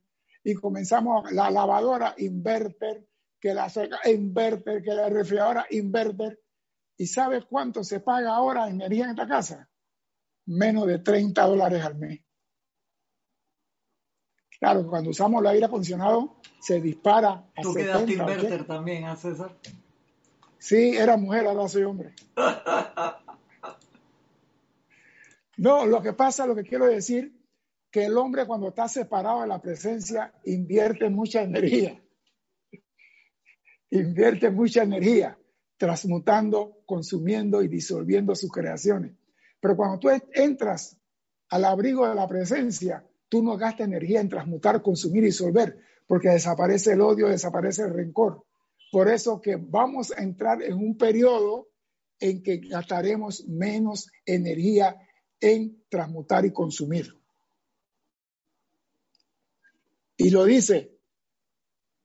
y 0.46 0.54
comenzamos 0.54 1.32
la 1.32 1.50
lavadora 1.50 2.14
inverter, 2.20 3.06
que 3.40 3.54
la 3.54 3.68
seca 3.68 4.00
inverter, 4.06 4.84
que 4.84 4.94
la 4.94 5.10
refrigeradora 5.10 5.66
inverter. 5.72 6.40
¿Y 6.98 7.08
sabes 7.08 7.46
cuánto 7.46 7.84
se 7.84 8.00
paga 8.00 8.36
ahora 8.36 8.68
en 8.68 8.76
energía 8.76 9.06
en 9.06 9.10
esta 9.10 9.28
casa? 9.28 9.68
Menos 10.46 10.86
de 10.86 11.00
30 11.00 11.48
dólares 11.48 11.84
al 11.84 11.96
mes. 11.96 12.22
Claro, 14.60 14.88
cuando 14.88 15.10
usamos 15.10 15.42
el 15.42 15.48
aire 15.48 15.66
acondicionado 15.66 16.40
se 16.62 16.80
dispara 16.80 17.50
a 17.56 17.62
¿Tú 17.62 17.74
quedaste 17.74 18.14
inverter 18.14 18.66
también, 18.66 19.06
¿eh, 19.06 19.18
César? 19.18 19.58
Sí, 20.60 20.96
era 20.96 21.18
mujer, 21.18 21.48
ahora 21.48 21.68
soy 21.68 21.84
hombre. 21.84 22.14
no, 25.58 25.86
lo 25.88 26.02
que 26.04 26.14
pasa, 26.14 26.46
lo 26.46 26.56
que 26.56 26.64
quiero 26.64 26.86
decir 26.86 27.45
que 27.96 28.04
el 28.04 28.18
hombre 28.18 28.46
cuando 28.46 28.68
está 28.68 28.90
separado 28.90 29.40
de 29.40 29.48
la 29.48 29.62
presencia 29.62 30.34
invierte 30.44 31.10
mucha 31.10 31.44
energía. 31.44 31.98
Invierte 33.90 34.50
mucha 34.50 34.84
energía 34.84 35.40
transmutando, 35.78 36.82
consumiendo 36.86 37.64
y 37.64 37.70
disolviendo 37.70 38.36
sus 38.36 38.52
creaciones. 38.52 39.14
Pero 39.62 39.78
cuando 39.78 40.00
tú 40.00 40.10
entras 40.34 41.00
al 41.48 41.64
abrigo 41.64 42.06
de 42.06 42.16
la 42.16 42.28
presencia, 42.28 43.08
tú 43.30 43.42
no 43.42 43.56
gastas 43.56 43.88
energía 43.88 44.20
en 44.20 44.28
transmutar, 44.28 44.82
consumir 44.82 45.24
y 45.24 45.28
disolver, 45.28 45.80
porque 46.06 46.28
desaparece 46.28 46.92
el 46.92 47.00
odio, 47.00 47.30
desaparece 47.30 47.84
el 47.84 47.94
rencor. 47.94 48.44
Por 48.92 49.08
eso 49.08 49.40
que 49.40 49.56
vamos 49.56 50.12
a 50.12 50.22
entrar 50.22 50.62
en 50.62 50.74
un 50.74 50.98
periodo 50.98 51.70
en 52.20 52.44
que 52.44 52.58
gastaremos 52.58 53.48
menos 53.48 54.12
energía 54.26 54.98
en 55.40 55.82
transmutar 55.88 56.46
y 56.46 56.52
consumir. 56.52 57.08
Y 60.18 60.30
lo 60.30 60.46
dice, 60.46 60.98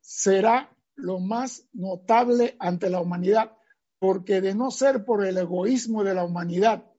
será 0.01 0.77
lo 0.97 1.21
más 1.21 1.69
notable 1.73 2.57
ante 2.59 2.91
la 2.91 3.01
humanidad, 3.01 3.57
porque 3.99 4.41
de 4.41 4.55
no 4.55 4.71
ser 4.71 5.05
por 5.05 5.25
el 5.25 5.39
egoísmo 5.39 6.05
de 6.05 6.15
la 6.15 6.25
humanidad 6.25 6.91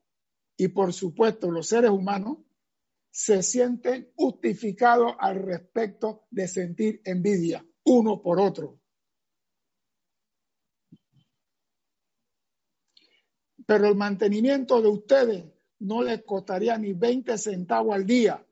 y 0.58 0.70
por 0.70 0.94
supuesto 0.94 1.50
los 1.50 1.68
seres 1.68 1.92
humanos, 1.92 2.38
se 3.10 3.44
sienten 3.44 4.12
justificados 4.16 5.14
al 5.20 5.42
respecto 5.44 6.28
de 6.30 6.48
sentir 6.48 7.02
envidia 7.04 7.66
uno 7.84 8.22
por 8.22 8.40
otro. 8.40 8.80
Pero 13.66 13.88
el 13.88 13.96
mantenimiento 13.96 14.82
de 14.82 14.88
ustedes 14.88 15.46
no 15.80 16.04
les 16.04 16.24
costaría 16.24 16.78
ni 16.78 16.94
20 16.94 17.38
centavos 17.38 17.96
al 17.96 18.06
día 18.06 18.46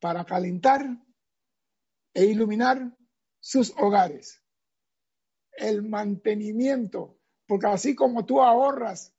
para 0.00 0.24
calentar 0.24 0.86
e 2.14 2.24
iluminar 2.24 2.96
sus 3.40 3.72
hogares. 3.76 4.42
El 5.52 5.82
mantenimiento, 5.82 7.18
porque 7.46 7.66
así 7.66 7.94
como 7.94 8.24
tú 8.24 8.40
ahorras 8.40 9.14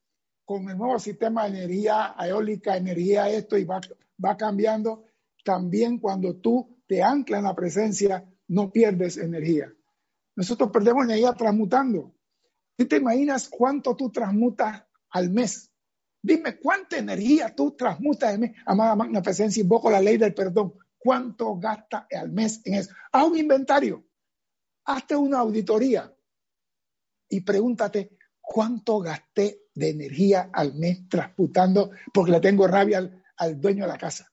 con 0.46 0.70
el 0.70 0.78
nuevo 0.78 0.98
sistema 1.00 1.44
de 1.44 1.58
energía 1.58 2.16
eólica, 2.20 2.76
energía 2.76 3.30
esto 3.30 3.58
y 3.58 3.66
va, 3.66 3.82
va 4.24 4.36
cambiando, 4.36 5.06
también 5.44 6.00
cuando 6.00 6.36
tú 6.38 6.82
te 6.88 7.04
anclas 7.04 7.40
en 7.40 7.46
la 7.46 7.56
presencia, 7.56 8.28
no 8.48 8.72
pierdes 8.72 9.18
energía. 9.18 9.72
Nosotros 10.36 10.72
perdemos 10.72 11.04
energía 11.04 11.34
transmutando. 11.34 12.16
¿Tú 12.76 12.88
te 12.88 12.98
imaginas 12.98 13.50
cuánto 13.50 13.96
tú 13.96 14.10
transmutas 14.10 14.86
al 15.10 15.30
mes? 15.30 15.72
Dime 16.22 16.58
cuánta 16.58 16.98
energía 16.98 17.54
tú 17.54 17.76
transmutas 17.76 18.30
al 18.30 18.40
mes. 18.40 18.56
Amada 18.66 18.96
magna 18.96 19.22
presencia, 19.22 19.62
invoco 19.62 19.92
la 19.92 20.02
ley 20.02 20.18
del 20.18 20.34
perdón. 20.34 20.74
¿Cuánto 21.00 21.58
gasta 21.58 22.08
al 22.12 22.30
mes 22.30 22.62
en 22.66 22.74
eso? 22.76 22.94
Haz 23.12 23.26
un 23.26 23.38
inventario. 23.38 24.06
Hazte 24.86 25.16
una 25.16 25.40
auditoría 25.40 26.14
y 27.30 27.42
pregúntate 27.42 28.18
cuánto 28.42 29.00
gasté 29.00 29.68
de 29.74 29.90
energía 29.90 30.50
al 30.52 30.74
mes 30.76 31.08
transmutando 31.08 31.92
porque 32.14 32.32
le 32.32 32.42
tengo 32.42 32.68
rabia 32.68 32.98
al, 32.98 33.24
al 33.38 33.62
dueño 33.62 33.86
de 33.86 33.92
la 33.92 33.98
casa. 33.98 34.32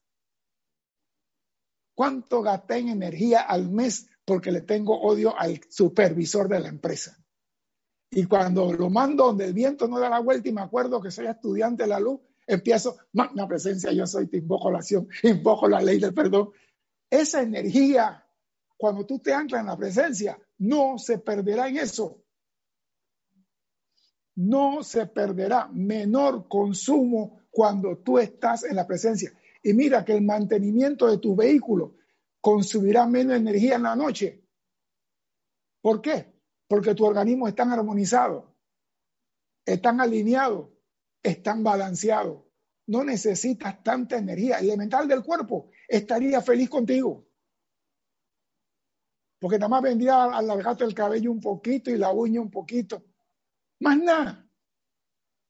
¿Cuánto 1.95 2.43
gasté 2.43 2.79
en 2.79 2.89
energía 2.89 3.43
al 3.43 3.71
mes 3.71 4.09
porque 4.25 4.51
le 4.51 4.63
tengo 4.63 5.01
odio 5.01 5.39
al 5.39 5.61
supervisor 5.71 6.49
de 6.49 6.61
la 6.61 6.69
empresa? 6.69 7.17
Y 8.11 8.25
cuando 8.27 8.73
lo 8.73 8.91
mando 8.91 9.27
donde 9.27 9.45
el 9.45 9.53
viento 9.53 9.89
no 9.89 9.99
da 9.99 10.09
la 10.09 10.21
vuelta 10.21 10.49
y 10.49 10.53
me 10.53 10.63
acuerdo 10.63 11.01
que 11.01 11.11
soy 11.11 11.27
estudiante 11.27 11.85
de 11.85 11.89
la 11.89 12.01
luz, 12.01 12.21
empiezo, 12.47 12.97
magna 13.13 13.47
presencia, 13.49 13.93
yo 13.93 14.07
soy, 14.07 14.29
te 14.29 14.39
invoco 14.39 14.71
la 14.71 14.79
acción, 14.79 15.09
invoco 15.23 15.69
la 15.69 15.81
ley 15.81 15.99
del 15.99 16.15
perdón. 16.15 16.51
Esa 17.11 17.43
energía, 17.43 18.25
cuando 18.77 19.05
tú 19.05 19.19
te 19.19 19.33
anclas 19.33 19.61
en 19.61 19.67
la 19.67 19.77
presencia, 19.77 20.39
no 20.59 20.99
se 20.99 21.19
perderá 21.19 21.69
en 21.69 21.79
eso. 21.79 22.23
No 24.37 24.83
se 24.83 25.07
perderá 25.07 25.69
menor 25.73 26.47
consumo 26.49 27.41
cuando 27.51 27.99
tú 27.99 28.19
estás 28.19 28.65
en 28.65 28.77
la 28.77 28.87
presencia. 28.87 29.33
Y 29.63 29.73
mira 29.73 30.05
que 30.05 30.15
el 30.15 30.23
mantenimiento 30.23 31.07
de 31.07 31.19
tu 31.19 31.35
vehículo 31.35 31.97
consumirá 32.41 33.07
menos 33.07 33.37
energía 33.37 33.77
en 33.77 33.83
la 33.85 33.97
noche. 33.97 34.45
¿Por 35.81 36.03
qué? 36.03 36.35
Porque 36.69 36.95
tu 36.95 37.05
organismo 37.05 37.49
está 37.49 37.63
armonizado, 37.63 38.55
están 39.65 40.01
alineados, 40.01 40.69
están 41.27 41.63
balanceados. 41.63 42.45
No 42.87 43.03
necesitas 43.03 43.83
tanta 43.83 44.17
energía. 44.17 44.59
El 44.59 44.67
elemental 44.67 45.09
del 45.09 45.23
cuerpo 45.23 45.71
estaría 45.89 46.41
feliz 46.41 46.71
contigo. 46.71 47.27
Porque 49.41 49.59
nada 49.59 49.69
más 49.69 49.83
vendría 49.83 50.15
a 50.15 50.39
alargarte 50.39 50.85
el 50.85 50.95
cabello 50.95 51.33
un 51.33 51.41
poquito 51.41 51.91
y 51.91 51.99
la 51.99 52.13
uña 52.13 52.41
un 52.41 52.51
poquito. 52.51 53.05
Más 53.81 53.99
nada. 53.99 54.49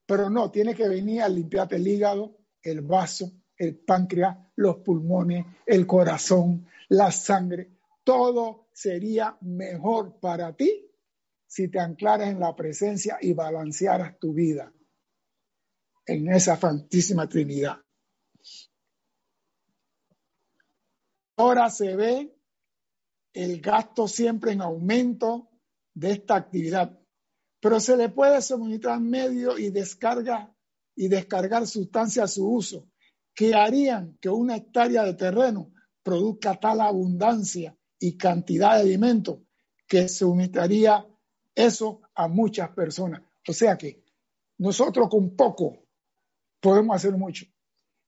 Pero 0.06 0.30
no, 0.30 0.50
tiene 0.50 0.74
que 0.74 0.88
venir 0.88 1.22
a 1.22 1.28
limpiarte 1.28 1.76
el 1.76 1.86
hígado, 1.86 2.38
el 2.62 2.80
vaso, 2.80 3.30
el 3.56 3.78
páncreas, 3.78 4.36
los 4.56 4.76
pulmones, 4.78 5.44
el 5.66 5.86
corazón, 5.86 6.66
la 6.88 7.12
sangre. 7.12 7.72
Todo 8.02 8.68
sería 8.72 9.36
mejor 9.42 10.18
para 10.20 10.56
ti 10.56 10.90
si 11.46 11.68
te 11.68 11.80
anclaras 11.80 12.28
en 12.28 12.40
la 12.40 12.56
presencia 12.56 13.18
y 13.20 13.32
balancearas 13.34 14.18
tu 14.18 14.32
vida 14.32 14.72
en 16.06 16.32
esa 16.32 16.56
fantísima 16.56 17.28
Trinidad. 17.28 17.78
Ahora 21.36 21.68
se 21.68 21.94
ve 21.96 22.34
el 23.34 23.60
gasto 23.60 24.08
siempre 24.08 24.52
en 24.52 24.62
aumento 24.62 25.50
de 25.92 26.12
esta 26.12 26.36
actividad, 26.36 26.98
pero 27.60 27.80
se 27.80 27.96
le 27.96 28.08
puede 28.08 28.40
suministrar 28.40 29.00
medio 29.00 29.58
y 29.58 29.70
descarga 29.70 30.54
y 30.94 31.08
descargar 31.08 31.66
sustancia 31.66 32.24
a 32.24 32.28
su 32.28 32.48
uso 32.48 32.88
que 33.34 33.54
harían 33.54 34.16
que 34.18 34.30
una 34.30 34.56
hectárea 34.56 35.04
de 35.04 35.12
terreno 35.14 35.70
produzca 36.02 36.58
tal 36.58 36.80
abundancia 36.80 37.76
y 37.98 38.16
cantidad 38.16 38.76
de 38.76 38.80
alimentos 38.80 39.40
que 39.86 40.08
suministraría 40.08 41.06
eso 41.54 42.00
a 42.14 42.28
muchas 42.28 42.70
personas. 42.70 43.22
O 43.46 43.52
sea 43.52 43.76
que 43.76 44.02
nosotros 44.58 45.08
con 45.10 45.36
poco 45.36 45.85
podemos 46.60 46.96
hacer 46.96 47.12
mucho. 47.12 47.46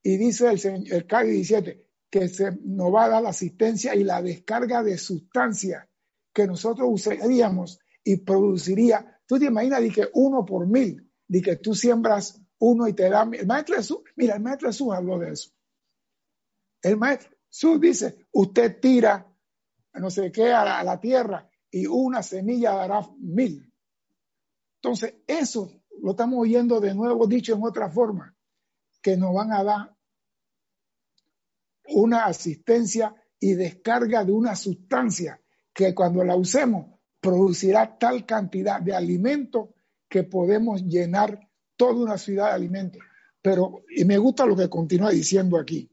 Y 0.03 0.17
dice 0.17 0.51
el, 0.51 0.93
el 0.93 1.07
17 1.07 1.87
que 2.11 2.29
se 2.29 2.53
nos 2.63 2.93
va 2.95 3.05
a 3.05 3.09
dar 3.09 3.23
la 3.23 3.31
asistencia 3.31 3.95
y 3.95 4.05
la 4.05 4.23
descarga 4.23 4.83
de 4.83 4.97
sustancias 4.97 5.87
que 6.33 6.47
nosotros 6.47 6.89
usaríamos 6.91 7.81
y 8.03 8.17
produciría. 8.19 9.21
Tú 9.27 9.39
te 9.39 9.47
imaginas 9.47 9.83
de 9.83 9.91
que 9.91 10.09
uno 10.15 10.45
por 10.45 10.67
mil, 10.67 11.11
de 11.27 11.43
que 11.43 11.57
tú 11.57 11.75
siembras 11.75 12.41
uno 12.59 12.89
y 12.89 12.95
te 12.95 13.11
da. 13.11 13.29
El 13.31 13.47
maestro 13.47 13.77
Jesús, 13.77 13.99
mira, 14.17 14.37
el 14.37 14.43
maestro 14.43 14.69
Jesús 14.69 14.89
habló 14.93 15.19
de 15.19 15.33
eso. 15.33 15.51
El 16.83 16.97
maestro 16.97 17.37
Jesús 17.51 17.81
dice: 17.81 18.27
Usted 18.33 18.81
tira 18.81 19.29
no 19.95 20.11
sé 20.11 20.31
qué 20.33 20.53
a 20.53 20.65
la, 20.65 20.79
a 20.79 20.85
la 20.85 21.01
tierra 21.01 21.49
y 21.71 21.87
una 21.87 22.23
semilla 22.23 22.75
dará 22.75 23.01
mil. 23.19 23.73
Entonces, 24.81 25.15
eso 25.27 25.83
lo 26.01 26.13
estamos 26.13 26.39
oyendo 26.41 26.81
de 26.81 26.95
nuevo 26.95 27.27
dicho 27.27 27.55
en 27.55 27.63
otra 27.65 27.91
forma, 27.91 28.37
que 29.01 29.17
nos 29.17 29.35
van 29.35 29.53
a 29.53 29.65
dar 29.65 29.97
una 31.89 32.27
asistencia 32.27 33.15
y 33.41 33.55
descarga 33.55 34.25
de 34.25 34.33
una 34.33 34.57
sustancia 34.57 35.41
que 35.73 35.95
cuando 35.95 36.25
la 36.25 36.37
usemos 36.37 36.99
producirá 37.21 37.99
tal 37.99 38.27
cantidad 38.27 38.81
de 38.81 38.95
alimento 38.95 39.75
que 40.09 40.25
podemos 40.25 40.83
llenar 40.83 41.49
toda 41.77 41.95
una 41.95 42.19
ciudad 42.19 42.49
de 42.49 42.55
alimentos. 42.55 43.03
Pero, 43.41 43.85
y 43.95 44.05
me 44.05 44.19
gusta 44.19 44.47
lo 44.47 44.57
que 44.57 44.69
continúa 44.69 45.11
diciendo 45.11 45.59
aquí. 45.59 45.91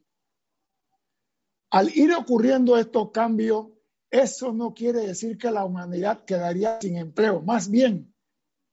Al 1.69 1.95
ir 1.95 2.13
ocurriendo 2.13 2.77
estos 2.77 3.11
cambios, 3.11 3.67
eso 4.09 4.53
no 4.53 4.73
quiere 4.73 5.01
decir 5.07 5.37
que 5.37 5.51
la 5.51 5.65
humanidad 5.65 6.23
quedaría 6.25 6.79
sin 6.79 6.97
empleo. 6.97 7.41
Más 7.41 7.69
bien, 7.69 8.13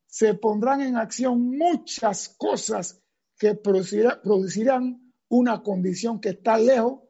se 0.06 0.34
pondrán 0.34 0.80
en 0.82 0.96
acción 0.96 1.56
muchas 1.56 2.28
cosas 2.28 3.01
que 3.42 3.56
producirán 3.56 5.12
una 5.28 5.62
condición 5.64 6.20
que 6.20 6.28
está 6.28 6.58
lejos 6.58 7.00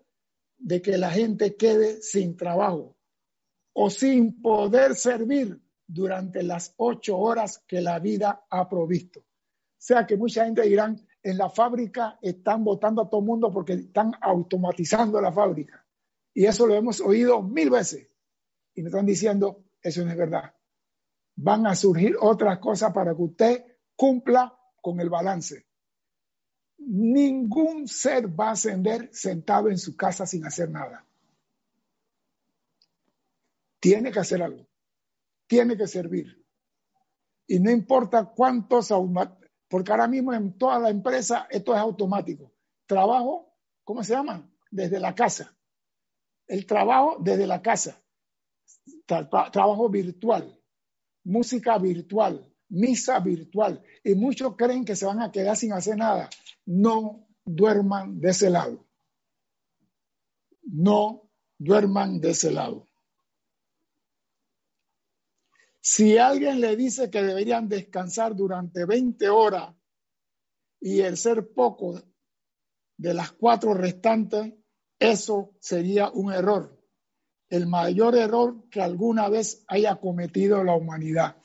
de 0.57 0.81
que 0.81 0.97
la 0.97 1.11
gente 1.11 1.57
quede 1.57 2.01
sin 2.01 2.39
trabajo 2.39 2.97
o 3.75 3.91
sin 3.91 4.41
poder 4.41 4.95
servir 4.95 5.61
durante 5.87 6.43
las 6.43 6.73
ocho 6.79 7.19
horas 7.19 7.63
que 7.67 7.83
la 7.83 7.99
vida 7.99 8.47
ha 8.49 8.67
provisto 8.67 9.27
sea 9.83 10.07
que 10.07 10.17
mucha 10.17 10.45
gente 10.45 10.63
dirán, 10.63 11.05
en 11.25 11.37
la 11.37 11.51
fábrica 11.51 12.17
están 12.23 12.63
votando 12.63 13.03
a 13.03 13.11
todo 13.11 13.21
el 13.21 13.27
mundo 13.27 13.51
porque 13.53 13.73
están 13.73 14.13
automatizando 14.21 15.21
la 15.21 15.33
fábrica. 15.33 15.85
Y 16.33 16.45
eso 16.45 16.69
lo 16.69 16.77
hemos 16.77 17.01
oído 17.01 17.43
mil 17.43 17.69
veces. 17.69 18.09
Y 18.77 18.83
me 18.83 18.91
están 18.91 19.07
diciendo, 19.07 19.65
eso 19.83 20.05
no 20.05 20.13
es 20.13 20.17
verdad. 20.17 20.55
Van 21.35 21.67
a 21.67 21.75
surgir 21.75 22.15
otras 22.21 22.61
cosas 22.61 22.93
para 22.93 23.13
que 23.17 23.23
usted 23.23 23.65
cumpla 23.97 24.57
con 24.81 25.01
el 25.01 25.11
balance. 25.11 25.67
Ningún 26.87 27.87
ser 27.89 28.29
va 28.29 28.49
a 28.49 28.53
ascender 28.53 29.09
sentado 29.13 29.69
en 29.69 29.79
su 29.79 29.97
casa 29.97 30.27
sin 30.27 30.45
hacer 30.45 30.71
nada. 30.71 31.07
Tiene 33.81 34.13
que 34.13 34.21
hacer 34.21 34.43
algo. 34.43 34.67
Tiene 35.47 35.77
que 35.77 35.87
servir. 35.87 36.43
Y 37.47 37.59
no 37.59 37.71
importa 37.71 38.25
cuántos 38.25 38.93
porque 39.69 39.91
ahora 39.91 40.07
mismo 40.07 40.33
en 40.33 40.57
toda 40.57 40.79
la 40.79 40.91
empresa 40.91 41.47
esto 41.51 41.75
es 41.75 41.81
automático. 41.81 42.53
Trabajo, 42.87 43.55
¿cómo 43.85 44.05
se 44.05 44.15
llama? 44.15 44.49
Desde 44.71 45.01
la 45.01 45.15
casa. 45.15 45.57
El 46.47 46.67
trabajo 46.67 47.17
desde 47.21 47.47
la 47.47 47.63
casa. 47.63 48.01
trabajo 49.07 49.89
virtual, 49.89 50.61
música 51.25 51.79
virtual, 51.79 52.47
misa 52.69 53.19
virtual. 53.21 53.83
Y 54.05 54.15
muchos 54.15 54.57
creen 54.57 54.85
que 54.85 54.97
se 54.97 55.07
van 55.07 55.21
a 55.21 55.33
quedar 55.33 55.57
sin 55.57 55.73
hacer 55.73 55.97
nada. 55.97 56.29
No 56.67 57.29
duerman 57.45 58.21
de 58.21 58.31
ese 58.31 58.51
lado. 58.51 58.87
No 60.63 61.31
duerman 61.59 62.21
de 62.21 62.31
ese 62.31 62.53
lado. 62.53 62.87
Si 65.81 66.17
alguien 66.17 66.61
le 66.61 66.77
dice 66.77 67.11
que 67.11 67.23
deberían 67.23 67.69
descansar 67.69 68.37
durante 68.37 68.85
20 68.85 69.29
horas 69.29 69.75
y 70.81 71.01
el 71.01 71.17
ser 71.17 71.53
poco 71.53 72.01
de 72.97 73.15
las 73.15 73.33
cuatro 73.33 73.75
restantes, 73.75 74.55
eso 75.01 75.57
sería 75.59 76.09
un 76.11 76.33
error. 76.33 76.81
El 77.49 77.67
mayor 77.67 78.15
error 78.15 78.69
que 78.71 78.81
alguna 78.81 79.29
vez 79.29 79.65
haya 79.67 79.97
cometido 79.97 80.63
la 80.63 80.77
humanidad. 80.77 81.37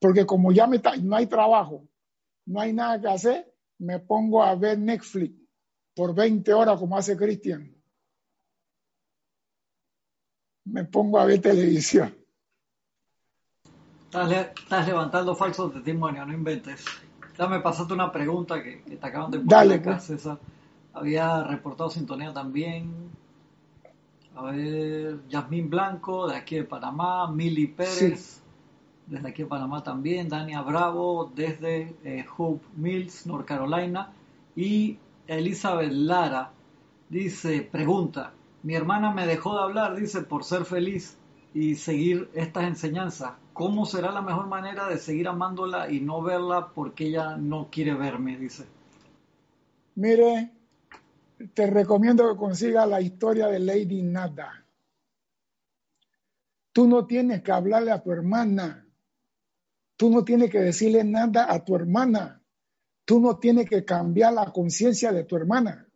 Porque 0.00 0.24
como 0.24 0.50
ya 0.50 0.66
me 0.66 0.80
no 1.02 1.16
hay 1.16 1.26
trabajo, 1.26 1.86
no 2.46 2.60
hay 2.60 2.72
nada 2.72 2.98
que 2.98 3.08
hacer, 3.08 3.51
me 3.82 3.98
pongo 3.98 4.42
a 4.42 4.54
ver 4.54 4.78
Netflix 4.78 5.34
por 5.94 6.14
20 6.14 6.52
horas 6.54 6.78
como 6.78 6.96
hace 6.96 7.16
Cristian. 7.16 7.72
me 10.64 10.84
pongo 10.84 11.18
a 11.18 11.24
ver 11.24 11.40
televisión. 11.40 12.14
Estás, 14.12 14.86
levantando 14.86 15.34
falsos 15.34 15.72
testimonios, 15.72 16.26
no 16.26 16.32
inventes. 16.32 16.84
Ya 17.38 17.46
me 17.46 17.60
pasaste 17.60 17.94
una 17.94 18.12
pregunta 18.12 18.62
que, 18.62 18.76
te 18.76 19.06
acaban 19.06 19.30
de 19.30 19.38
poner 19.38 19.50
Dale, 19.50 19.74
acá, 19.76 19.92
pues. 19.92 20.04
César. 20.04 20.38
Había 20.92 21.44
reportado 21.44 21.88
sintonía 21.88 22.32
también. 22.32 23.10
A 24.34 24.42
ver, 24.50 25.26
Yasmín 25.28 25.70
Blanco, 25.70 26.28
de 26.28 26.36
aquí 26.36 26.56
de 26.56 26.64
Panamá, 26.64 27.30
Mili 27.30 27.66
Pérez, 27.66 28.41
desde 29.06 29.28
aquí 29.28 29.42
de 29.42 29.48
Panamá 29.48 29.82
también, 29.82 30.28
Dania 30.28 30.62
Bravo, 30.62 31.30
desde 31.34 31.94
eh, 32.04 32.24
Hope 32.36 32.64
Mills, 32.76 33.26
North 33.26 33.46
Carolina, 33.46 34.12
y 34.56 34.98
Elizabeth 35.26 35.92
Lara 35.92 36.50
dice, 37.08 37.68
pregunta, 37.70 38.32
mi 38.62 38.74
hermana 38.74 39.12
me 39.12 39.26
dejó 39.26 39.54
de 39.54 39.62
hablar, 39.62 39.96
dice, 39.96 40.22
por 40.22 40.44
ser 40.44 40.64
feliz 40.64 41.16
y 41.54 41.74
seguir 41.74 42.30
estas 42.34 42.64
enseñanzas. 42.64 43.32
¿Cómo 43.52 43.84
será 43.84 44.10
la 44.12 44.22
mejor 44.22 44.46
manera 44.46 44.88
de 44.88 44.98
seguir 44.98 45.28
amándola 45.28 45.90
y 45.90 46.00
no 46.00 46.22
verla 46.22 46.68
porque 46.74 47.06
ella 47.06 47.36
no 47.36 47.68
quiere 47.70 47.94
verme? 47.94 48.38
Dice. 48.38 48.64
Mire, 49.94 50.50
te 51.52 51.66
recomiendo 51.66 52.30
que 52.30 52.38
consigas 52.38 52.88
la 52.88 53.00
historia 53.00 53.48
de 53.48 53.58
Lady 53.58 54.02
Nada. 54.02 54.64
Tú 56.72 56.88
no 56.88 57.04
tienes 57.04 57.42
que 57.42 57.52
hablarle 57.52 57.90
a 57.90 58.02
tu 58.02 58.10
hermana. 58.10 58.81
Tú 60.02 60.10
no 60.10 60.24
tienes 60.24 60.50
que 60.50 60.58
decirle 60.58 61.04
nada 61.04 61.46
a 61.48 61.64
tu 61.64 61.76
hermana. 61.76 62.42
Tú 63.04 63.20
no 63.20 63.38
tienes 63.38 63.70
que 63.70 63.84
cambiar 63.84 64.32
la 64.32 64.52
conciencia 64.52 65.12
de 65.12 65.22
tu 65.22 65.36
hermana. 65.36 65.86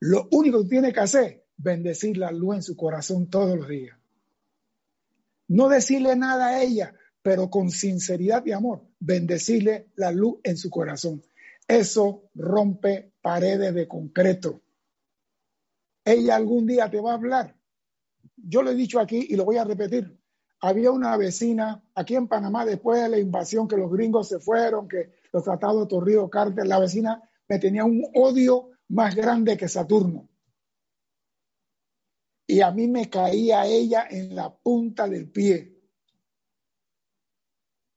Lo 0.00 0.26
único 0.30 0.62
que 0.62 0.70
tienes 0.70 0.94
que 0.94 1.00
hacer 1.00 1.44
bendecir 1.58 2.16
la 2.16 2.32
luz 2.32 2.56
en 2.56 2.62
su 2.62 2.74
corazón 2.74 3.28
todos 3.28 3.58
los 3.58 3.68
días. 3.68 3.94
No 5.48 5.68
decirle 5.68 6.16
nada 6.16 6.46
a 6.46 6.62
ella, 6.62 6.94
pero 7.20 7.50
con 7.50 7.70
sinceridad 7.70 8.42
y 8.46 8.52
amor, 8.52 8.86
bendecirle 8.98 9.88
la 9.96 10.12
luz 10.12 10.38
en 10.44 10.56
su 10.56 10.70
corazón. 10.70 11.22
Eso 11.68 12.30
rompe 12.34 13.12
paredes 13.20 13.74
de 13.74 13.86
concreto. 13.86 14.62
Ella 16.06 16.36
algún 16.36 16.66
día 16.66 16.90
te 16.90 17.02
va 17.02 17.10
a 17.10 17.16
hablar. 17.16 17.54
Yo 18.34 18.62
lo 18.62 18.70
he 18.70 18.74
dicho 18.74 18.98
aquí 18.98 19.26
y 19.28 19.36
lo 19.36 19.44
voy 19.44 19.58
a 19.58 19.64
repetir. 19.64 20.21
Había 20.62 20.90
una 20.90 21.16
vecina 21.16 21.82
aquí 21.94 22.14
en 22.14 22.28
Panamá 22.28 22.64
después 22.64 23.02
de 23.02 23.08
la 23.08 23.18
invasión 23.18 23.68
que 23.68 23.76
los 23.76 23.92
gringos 23.92 24.28
se 24.28 24.38
fueron, 24.38 24.88
que 24.88 25.12
los 25.32 25.44
tratados 25.44 25.82
de 25.82 25.88
Torrido 25.88 26.30
Carter, 26.30 26.66
la 26.66 26.78
vecina 26.78 27.22
me 27.48 27.58
tenía 27.58 27.84
un 27.84 28.04
odio 28.14 28.70
más 28.88 29.14
grande 29.14 29.56
que 29.56 29.68
Saturno 29.68 30.28
y 32.52 32.60
a 32.60 32.70
mí 32.70 32.86
me 32.86 33.08
caía 33.08 33.64
ella 33.64 34.06
en 34.10 34.34
la 34.34 34.54
punta 34.54 35.08
del 35.08 35.30
pie. 35.30 35.74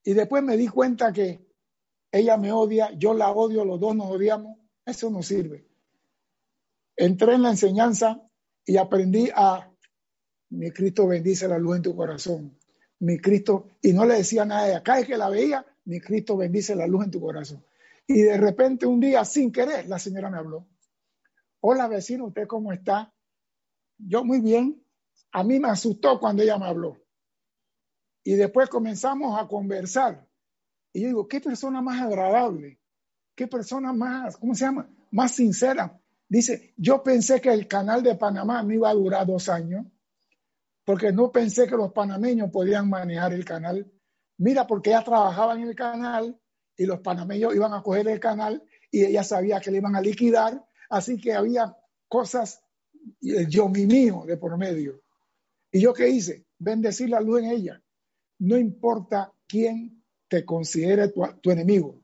Y 0.01 0.13
después 0.13 0.43
me 0.43 0.55
di 0.55 0.69
cuenta 0.69 1.11
que 1.11 1.45
ella 2.09 2.37
me 2.37 2.53
odia, 2.53 2.91
yo 2.93 3.13
la 3.13 3.31
odio, 3.31 3.65
los 3.65 3.81
dos 3.81 3.93
nos 3.97 4.11
odiamos, 4.11 4.57
eso 4.85 5.09
no 5.09 5.21
sirve. 5.23 5.67
Entré 6.95 7.33
en 7.33 7.41
la 7.41 7.49
enseñanza 7.49 8.21
y 8.65 8.77
aprendí 8.77 9.29
a, 9.35 9.74
mi 10.49 10.71
Cristo 10.71 11.07
bendice 11.07 11.47
la 11.47 11.57
luz 11.57 11.77
en 11.77 11.81
tu 11.81 11.95
corazón, 11.95 12.57
mi 12.99 13.19
Cristo, 13.19 13.67
y 13.81 13.93
no 13.93 14.05
le 14.05 14.15
decía 14.15 14.45
nada 14.45 14.63
a 14.63 14.69
ella, 14.69 14.83
cada 14.83 14.99
vez 14.99 15.07
que 15.07 15.17
la 15.17 15.29
veía, 15.29 15.65
mi 15.85 15.99
Cristo 15.99 16.37
bendice 16.37 16.75
la 16.75 16.87
luz 16.87 17.05
en 17.05 17.11
tu 17.11 17.21
corazón. 17.21 17.63
Y 18.07 18.21
de 18.21 18.37
repente 18.37 18.85
un 18.85 18.99
día, 18.99 19.25
sin 19.25 19.51
querer, 19.51 19.87
la 19.87 19.99
señora 19.99 20.29
me 20.29 20.37
habló. 20.37 20.67
Hola 21.61 21.87
vecino, 21.87 22.25
¿usted 22.25 22.47
cómo 22.47 22.71
está? 22.71 23.11
yo 23.97 24.23
muy 24.23 24.41
bien. 24.41 24.81
A 25.31 25.43
mí 25.43 25.59
me 25.59 25.69
asustó 25.69 26.19
cuando 26.19 26.43
ella 26.43 26.57
me 26.57 26.65
habló. 26.65 26.97
Y 28.23 28.33
después 28.33 28.69
comenzamos 28.69 29.39
a 29.39 29.47
conversar. 29.47 30.27
Y 30.93 31.01
yo 31.01 31.07
digo, 31.07 31.27
qué 31.27 31.41
persona 31.41 31.81
más 31.81 32.01
agradable, 32.01 32.79
qué 33.35 33.47
persona 33.47 33.91
más, 33.91 34.37
¿cómo 34.37 34.55
se 34.55 34.65
llama? 34.65 34.89
Más 35.11 35.33
sincera. 35.33 35.99
Dice, 36.27 36.73
yo 36.77 37.03
pensé 37.03 37.41
que 37.41 37.49
el 37.49 37.67
canal 37.67 38.01
de 38.01 38.15
Panamá 38.15 38.63
no 38.63 38.73
iba 38.73 38.89
a 38.89 38.93
durar 38.93 39.27
dos 39.27 39.49
años, 39.49 39.85
porque 40.85 41.11
no 41.11 41.31
pensé 41.31 41.67
que 41.67 41.75
los 41.75 41.91
panameños 41.91 42.51
podían 42.51 42.89
manejar 42.89 43.33
el 43.33 43.43
canal. 43.43 43.91
Mira, 44.37 44.67
porque 44.67 44.91
ella 44.91 45.03
trabajaba 45.03 45.55
en 45.55 45.63
el 45.63 45.75
canal 45.75 46.39
y 46.77 46.85
los 46.85 46.99
panameños 46.99 47.55
iban 47.55 47.73
a 47.73 47.81
coger 47.81 48.07
el 48.07 48.19
canal 48.19 48.63
y 48.91 49.03
ella 49.03 49.23
sabía 49.23 49.59
que 49.59 49.71
le 49.71 49.77
iban 49.77 49.95
a 49.95 50.01
liquidar, 50.01 50.63
así 50.89 51.19
que 51.19 51.33
había 51.33 51.75
cosas 52.07 52.61
yo 53.21 53.69
mi 53.69 53.85
mío 53.85 54.23
de 54.25 54.37
por 54.37 54.57
medio. 54.57 55.01
¿Y 55.71 55.81
yo 55.81 55.93
qué 55.93 56.09
hice? 56.09 56.45
Bendecir 56.57 57.09
la 57.09 57.19
luz 57.19 57.41
en 57.41 57.51
ella. 57.51 57.83
No 58.39 58.57
importa 58.57 59.33
quién 59.47 60.03
te 60.27 60.45
considere 60.45 61.09
tu, 61.09 61.51
enemigo 61.51 62.01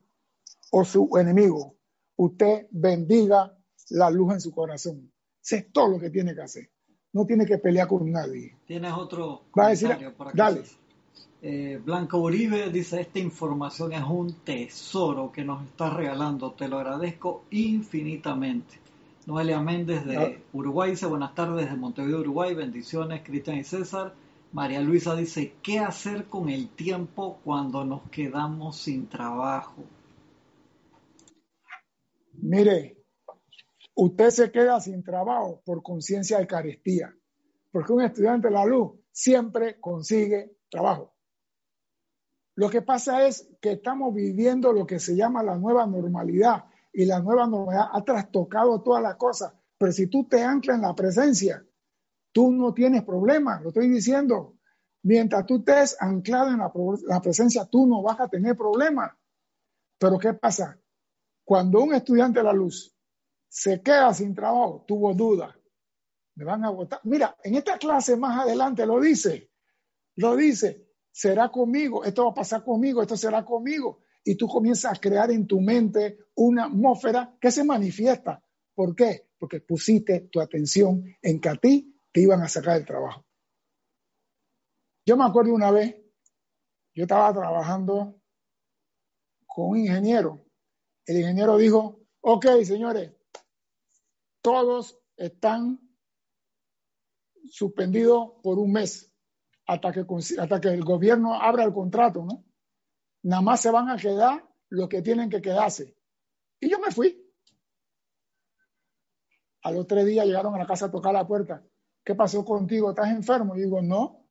o 0.70 0.84
su 0.84 1.10
enemigo, 1.18 1.76
usted 2.16 2.66
bendiga 2.70 3.56
la 3.90 4.10
luz 4.10 4.34
en 4.34 4.40
su 4.40 4.52
corazón. 4.52 5.12
Eso 5.42 5.56
es 5.56 5.72
todo 5.72 5.88
lo 5.88 6.00
que 6.00 6.10
tiene 6.10 6.34
que 6.34 6.40
hacer. 6.40 6.70
No 7.12 7.26
tiene 7.26 7.44
que 7.44 7.58
pelear 7.58 7.88
con 7.88 8.10
nadie. 8.10 8.54
Tienes 8.66 8.92
otro 8.92 9.42
¿Va 9.58 9.66
a 9.66 9.70
decir? 9.70 9.90
Dale. 10.32 10.62
Eh, 11.42 11.80
Uribe 12.12 12.70
dice, 12.70 13.00
esta 13.00 13.18
información 13.18 13.92
es 13.92 14.04
un 14.04 14.32
tesoro 14.44 15.32
que 15.32 15.44
nos 15.44 15.64
estás 15.64 15.92
regalando. 15.92 16.52
Te 16.52 16.68
lo 16.68 16.78
agradezco 16.78 17.44
infinitamente. 17.50 18.80
Noelia 19.26 19.60
Méndez 19.60 20.04
de 20.04 20.16
ah. 20.16 20.32
Uruguay 20.52 20.90
dice 20.90 21.06
buenas 21.06 21.34
tardes 21.34 21.64
desde 21.64 21.76
Montevideo, 21.76 22.20
Uruguay, 22.20 22.54
bendiciones, 22.54 23.22
Cristian 23.22 23.58
y 23.58 23.64
César. 23.64 24.14
María 24.52 24.80
Luisa 24.80 25.16
dice, 25.16 25.54
¿qué 25.62 25.78
hacer 25.78 26.26
con 26.26 26.48
el 26.48 26.68
tiempo 26.68 27.38
cuando 27.44 27.84
nos 27.84 28.02
quedamos 28.10 28.76
sin 28.76 29.06
trabajo? 29.06 29.82
Mire, 32.34 33.01
usted 33.94 34.30
se 34.30 34.50
queda 34.50 34.80
sin 34.80 35.02
trabajo 35.02 35.62
por 35.64 35.82
conciencia 35.82 36.38
de 36.38 36.46
carestía, 36.46 37.14
porque 37.70 37.92
un 37.92 38.02
estudiante 38.02 38.48
de 38.48 38.54
la 38.54 38.64
luz 38.64 38.92
siempre 39.10 39.78
consigue 39.80 40.56
trabajo. 40.70 41.14
Lo 42.54 42.68
que 42.68 42.82
pasa 42.82 43.26
es 43.26 43.48
que 43.60 43.72
estamos 43.72 44.14
viviendo 44.14 44.72
lo 44.72 44.86
que 44.86 44.98
se 44.98 45.16
llama 45.16 45.42
la 45.42 45.56
nueva 45.56 45.86
normalidad, 45.86 46.64
y 46.92 47.06
la 47.06 47.20
nueva 47.20 47.46
novedad 47.46 47.88
ha 47.92 48.04
trastocado 48.04 48.82
todas 48.82 49.02
las 49.02 49.16
cosas. 49.16 49.52
Pero 49.78 49.92
si 49.92 50.06
tú 50.08 50.28
te 50.28 50.42
anclas 50.42 50.76
en 50.76 50.82
la 50.82 50.94
presencia, 50.94 51.64
tú 52.32 52.52
no 52.52 52.74
tienes 52.74 53.02
problema, 53.02 53.60
lo 53.60 53.68
estoy 53.68 53.88
diciendo. 53.88 54.56
Mientras 55.02 55.46
tú 55.46 55.56
estés 55.56 55.96
anclado 56.00 56.50
en 56.50 56.58
la, 56.58 57.20
presencia, 57.20 57.64
tú 57.64 57.86
no 57.86 58.02
vas 58.02 58.20
a 58.20 58.28
tener 58.28 58.56
problema. 58.56 59.18
Pero 59.98 60.18
¿qué 60.18 60.34
pasa? 60.34 60.78
Cuando 61.44 61.82
un 61.82 61.94
estudiante 61.94 62.38
de 62.38 62.44
la 62.44 62.52
luz 62.52 62.94
se 63.52 63.82
queda 63.82 64.14
sin 64.14 64.34
trabajo, 64.34 64.82
tuvo 64.88 65.12
duda, 65.12 65.54
me 66.36 66.44
van 66.46 66.64
a 66.64 66.70
votar. 66.70 67.00
Mira, 67.04 67.36
en 67.44 67.54
esta 67.54 67.76
clase 67.76 68.16
más 68.16 68.40
adelante 68.40 68.86
lo 68.86 68.98
dice, 68.98 69.50
lo 70.16 70.34
dice, 70.34 70.88
será 71.10 71.50
conmigo, 71.50 72.02
esto 72.02 72.24
va 72.24 72.30
a 72.30 72.34
pasar 72.34 72.64
conmigo, 72.64 73.02
esto 73.02 73.14
será 73.14 73.44
conmigo 73.44 74.00
y 74.24 74.36
tú 74.36 74.48
comienzas 74.48 74.96
a 74.96 75.00
crear 75.00 75.30
en 75.30 75.46
tu 75.46 75.60
mente 75.60 76.16
una 76.34 76.64
atmósfera 76.64 77.36
que 77.38 77.50
se 77.50 77.62
manifiesta. 77.62 78.42
¿Por 78.74 78.96
qué? 78.96 79.28
Porque 79.38 79.60
pusiste 79.60 80.28
tu 80.32 80.40
atención 80.40 81.04
en 81.20 81.38
que 81.38 81.50
a 81.50 81.56
ti 81.56 81.94
te 82.10 82.22
iban 82.22 82.40
a 82.40 82.48
sacar 82.48 82.78
el 82.78 82.86
trabajo. 82.86 83.26
Yo 85.04 85.14
me 85.18 85.26
acuerdo 85.26 85.52
una 85.52 85.70
vez, 85.70 85.94
yo 86.94 87.02
estaba 87.02 87.30
trabajando 87.34 88.18
con 89.44 89.68
un 89.72 89.80
ingeniero. 89.80 90.42
El 91.04 91.18
ingeniero 91.18 91.58
dijo, 91.58 92.00
ok, 92.22 92.46
señores, 92.64 93.12
todos 94.42 94.98
están 95.16 95.80
suspendidos 97.48 98.32
por 98.42 98.58
un 98.58 98.72
mes 98.72 99.12
hasta 99.66 99.92
que, 99.92 100.04
hasta 100.38 100.60
que 100.60 100.68
el 100.68 100.84
gobierno 100.84 101.34
abra 101.34 101.64
el 101.64 101.72
contrato, 101.72 102.24
¿no? 102.24 102.44
nada 103.22 103.42
más 103.42 103.60
se 103.60 103.70
van 103.70 103.88
a 103.88 103.96
quedar 103.96 104.44
los 104.68 104.88
que 104.88 105.02
tienen 105.02 105.30
que 105.30 105.40
quedarse. 105.40 105.96
Y 106.60 106.70
yo 106.70 106.78
me 106.78 106.90
fui. 106.90 107.18
A 109.62 109.70
los 109.70 109.86
tres 109.86 110.06
días 110.06 110.26
llegaron 110.26 110.54
a 110.54 110.58
la 110.58 110.66
casa 110.66 110.86
a 110.86 110.90
tocar 110.90 111.12
la 111.12 111.26
puerta. 111.26 111.64
¿Qué 112.04 112.14
pasó 112.14 112.44
contigo? 112.44 112.90
¿Estás 112.90 113.10
enfermo? 113.10 113.54
Y 113.54 113.60
digo, 113.60 113.80
no. 113.80 114.26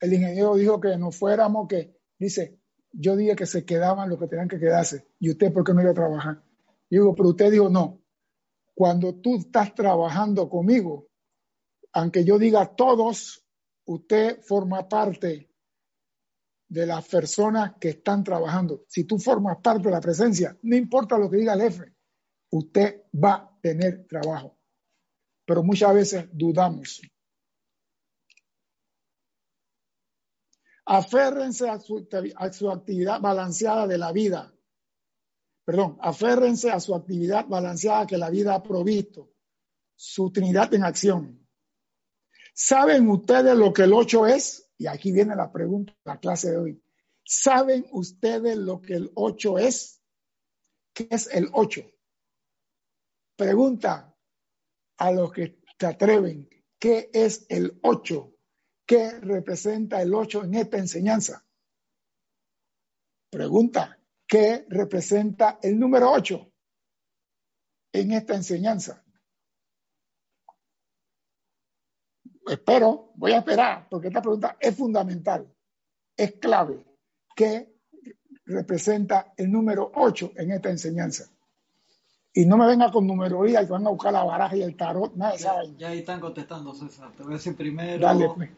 El 0.00 0.12
ingeniero 0.12 0.56
dijo 0.56 0.80
que 0.80 0.96
no 0.96 1.12
fuéramos, 1.12 1.68
que 1.68 1.96
dice, 2.18 2.58
yo 2.92 3.16
dije 3.16 3.36
que 3.36 3.46
se 3.46 3.64
quedaban 3.64 4.10
los 4.10 4.18
que 4.18 4.26
tenían 4.26 4.48
que 4.48 4.58
quedarse. 4.58 5.06
¿Y 5.20 5.30
usted 5.30 5.52
por 5.52 5.64
qué 5.64 5.72
no 5.72 5.82
iba 5.82 5.92
a 5.92 5.94
trabajar? 5.94 6.42
Y 6.90 6.96
digo, 6.96 7.14
pero 7.14 7.30
usted 7.30 7.50
dijo, 7.50 7.68
no. 7.68 8.00
Cuando 8.76 9.14
tú 9.14 9.36
estás 9.36 9.74
trabajando 9.74 10.50
conmigo, 10.50 11.08
aunque 11.94 12.26
yo 12.26 12.38
diga 12.38 12.76
todos, 12.76 13.42
usted 13.86 14.42
forma 14.42 14.86
parte 14.86 15.50
de 16.68 16.86
las 16.86 17.08
personas 17.08 17.72
que 17.80 17.88
están 17.88 18.22
trabajando. 18.22 18.84
Si 18.86 19.04
tú 19.04 19.18
formas 19.18 19.56
parte 19.62 19.84
de 19.84 19.92
la 19.92 20.00
presencia, 20.02 20.58
no 20.60 20.76
importa 20.76 21.16
lo 21.16 21.30
que 21.30 21.38
diga 21.38 21.54
el 21.54 21.62
jefe, 21.62 21.94
usted 22.50 23.04
va 23.12 23.32
a 23.32 23.58
tener 23.62 24.06
trabajo. 24.06 24.58
Pero 25.46 25.62
muchas 25.62 25.94
veces 25.94 26.28
dudamos. 26.30 27.00
Aférrense 30.84 31.66
a 31.66 31.78
su, 31.78 32.06
a 32.36 32.52
su 32.52 32.70
actividad 32.70 33.22
balanceada 33.22 33.86
de 33.86 33.96
la 33.96 34.12
vida. 34.12 34.52
Perdón, 35.66 35.98
aférrense 36.00 36.70
a 36.70 36.78
su 36.78 36.94
actividad 36.94 37.46
balanceada 37.46 38.06
que 38.06 38.16
la 38.16 38.30
vida 38.30 38.54
ha 38.54 38.62
provisto. 38.62 39.32
Su 39.96 40.30
Trinidad 40.30 40.72
en 40.72 40.84
acción. 40.84 41.48
¿Saben 42.54 43.10
ustedes 43.10 43.56
lo 43.56 43.72
que 43.72 43.82
el 43.82 43.92
8 43.92 44.28
es? 44.28 44.70
Y 44.78 44.86
aquí 44.86 45.10
viene 45.10 45.34
la 45.34 45.50
pregunta, 45.50 45.92
la 46.04 46.20
clase 46.20 46.52
de 46.52 46.56
hoy. 46.56 46.82
¿Saben 47.24 47.84
ustedes 47.90 48.56
lo 48.56 48.80
que 48.80 48.94
el 48.94 49.10
8 49.14 49.58
es? 49.58 50.00
¿Qué 50.94 51.08
es 51.10 51.26
el 51.34 51.48
8? 51.52 51.82
Pregunta 53.36 54.16
a 54.98 55.10
los 55.10 55.32
que 55.32 55.60
te 55.76 55.86
atreven, 55.86 56.48
¿qué 56.78 57.10
es 57.12 57.44
el 57.48 57.78
8? 57.82 58.32
¿Qué 58.86 59.18
representa 59.18 60.00
el 60.00 60.14
8 60.14 60.44
en 60.44 60.54
esta 60.54 60.78
enseñanza? 60.78 61.44
Pregunta, 63.30 63.98
¿qué 64.26 64.66
representa 64.68 65.58
el 65.62 65.78
número 65.78 66.10
8 66.10 66.52
en 67.92 68.12
esta 68.12 68.34
enseñanza? 68.34 69.04
Espero, 72.46 73.10
voy 73.16 73.32
a 73.32 73.38
esperar, 73.38 73.88
porque 73.90 74.08
esta 74.08 74.22
pregunta 74.22 74.56
es 74.60 74.76
fundamental, 74.76 75.52
es 76.16 76.32
clave. 76.34 76.84
¿Qué 77.34 77.74
representa 78.44 79.32
el 79.36 79.50
número 79.50 79.90
8 79.94 80.32
en 80.36 80.52
esta 80.52 80.70
enseñanza? 80.70 81.28
Y 82.32 82.44
no 82.44 82.56
me 82.56 82.66
venga 82.66 82.92
con 82.92 83.06
numerología 83.06 83.62
y 83.62 83.66
que 83.66 83.72
van 83.72 83.86
a 83.86 83.90
buscar 83.90 84.12
la 84.12 84.22
baraja 84.22 84.56
y 84.56 84.62
el 84.62 84.76
tarot, 84.76 85.14
nada 85.14 85.36
ya, 85.36 85.56
ya 85.76 85.88
ahí 85.88 86.00
están 86.00 86.20
contestando, 86.20 86.74
César. 86.74 87.10
Te 87.16 87.22
voy 87.22 87.32
a 87.32 87.36
decir 87.36 87.56
primero. 87.56 88.06
Dale, 88.06 88.28
pues. 88.36 88.50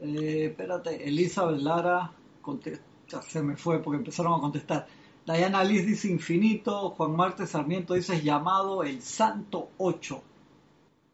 eh, 0.00 0.46
espérate, 0.46 1.06
Elizabeth 1.06 1.60
Lara, 1.60 2.10
contesta, 2.40 3.22
se 3.22 3.42
me 3.42 3.56
fue 3.56 3.82
porque 3.82 3.98
empezaron 3.98 4.34
a 4.34 4.40
contestar. 4.40 4.86
Diana 5.26 5.64
Liz 5.64 5.84
dice 5.84 6.08
infinito, 6.08 6.90
Juan 6.90 7.16
Marte 7.16 7.46
Sarmiento 7.46 7.94
dice 7.94 8.22
llamado 8.22 8.84
el 8.84 9.02
Santo 9.02 9.70
8. 9.78 10.22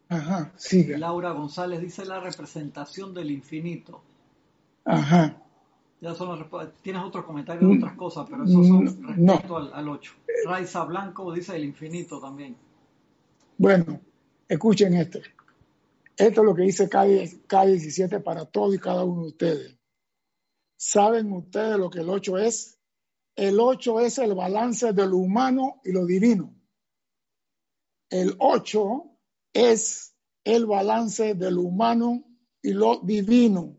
Ajá, 0.09 0.51
sigue. 0.55 0.97
Laura 0.97 1.31
González 1.31 1.81
dice 1.81 2.05
la 2.05 2.19
representación 2.19 3.13
del 3.13 3.31
infinito. 3.31 4.01
Ajá. 4.85 5.35
Ya 5.99 6.13
son 6.13 6.47
Tienes 6.81 7.01
otros 7.01 7.25
comentarios 7.25 7.67
de 7.67 7.77
otras 7.77 7.95
cosas, 7.95 8.27
pero 8.29 8.43
esos 8.43 8.67
son 8.67 8.85
respecto 8.85 9.57
al, 9.57 9.73
al 9.73 9.89
8. 9.89 10.13
Raiza 10.45 10.83
Blanco 10.83 11.33
dice 11.33 11.55
el 11.55 11.63
infinito 11.63 12.19
también. 12.19 12.55
Bueno, 13.57 13.99
escuchen 14.47 14.93
esto. 14.93 15.19
Esto 16.15 16.41
es 16.41 16.45
lo 16.45 16.53
que 16.53 16.63
dice 16.63 16.89
K17 16.89 18.21
para 18.21 18.45
todos 18.45 18.75
y 18.75 18.79
cada 18.79 19.03
uno 19.03 19.21
de 19.23 19.27
ustedes. 19.29 19.77
¿Saben 20.77 21.31
ustedes 21.31 21.79
lo 21.79 21.89
que 21.89 22.01
el 22.01 22.09
8 22.09 22.37
es? 22.37 22.72
El 23.35 23.59
8 23.59 23.99
es 24.01 24.19
el 24.19 24.35
balance 24.35 24.93
de 24.93 25.07
lo 25.07 25.17
humano 25.17 25.81
y 25.83 25.91
lo 25.91 26.05
divino. 26.05 26.55
El 28.09 28.35
8 28.37 29.17
es 29.53 30.15
el 30.43 30.65
balance 30.65 31.33
de 31.33 31.51
lo 31.51 31.61
humano 31.61 32.25
y 32.61 32.73
lo 32.73 32.99
divino. 32.99 33.77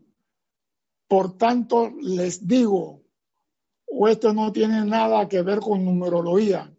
Por 1.07 1.37
tanto, 1.37 1.91
les 2.01 2.45
digo, 2.45 3.03
o 3.87 4.07
esto 4.07 4.33
no 4.33 4.51
tiene 4.51 4.83
nada 4.83 5.29
que 5.29 5.41
ver 5.41 5.59
con 5.59 5.85
numerología, 5.85 6.75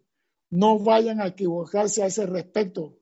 no 0.51 0.77
vayan 0.79 1.21
a 1.21 1.27
equivocarse 1.27 2.03
a 2.03 2.07
ese 2.07 2.25
respecto, 2.25 2.99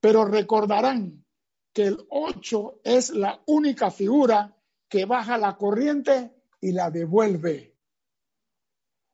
pero 0.00 0.24
recordarán 0.24 1.24
que 1.72 1.84
el 1.84 2.06
8 2.10 2.80
es 2.84 3.10
la 3.10 3.42
única 3.46 3.90
figura 3.90 4.56
que 4.88 5.04
baja 5.04 5.36
la 5.36 5.56
corriente 5.56 6.32
y 6.60 6.72
la 6.72 6.90
devuelve. 6.90 7.75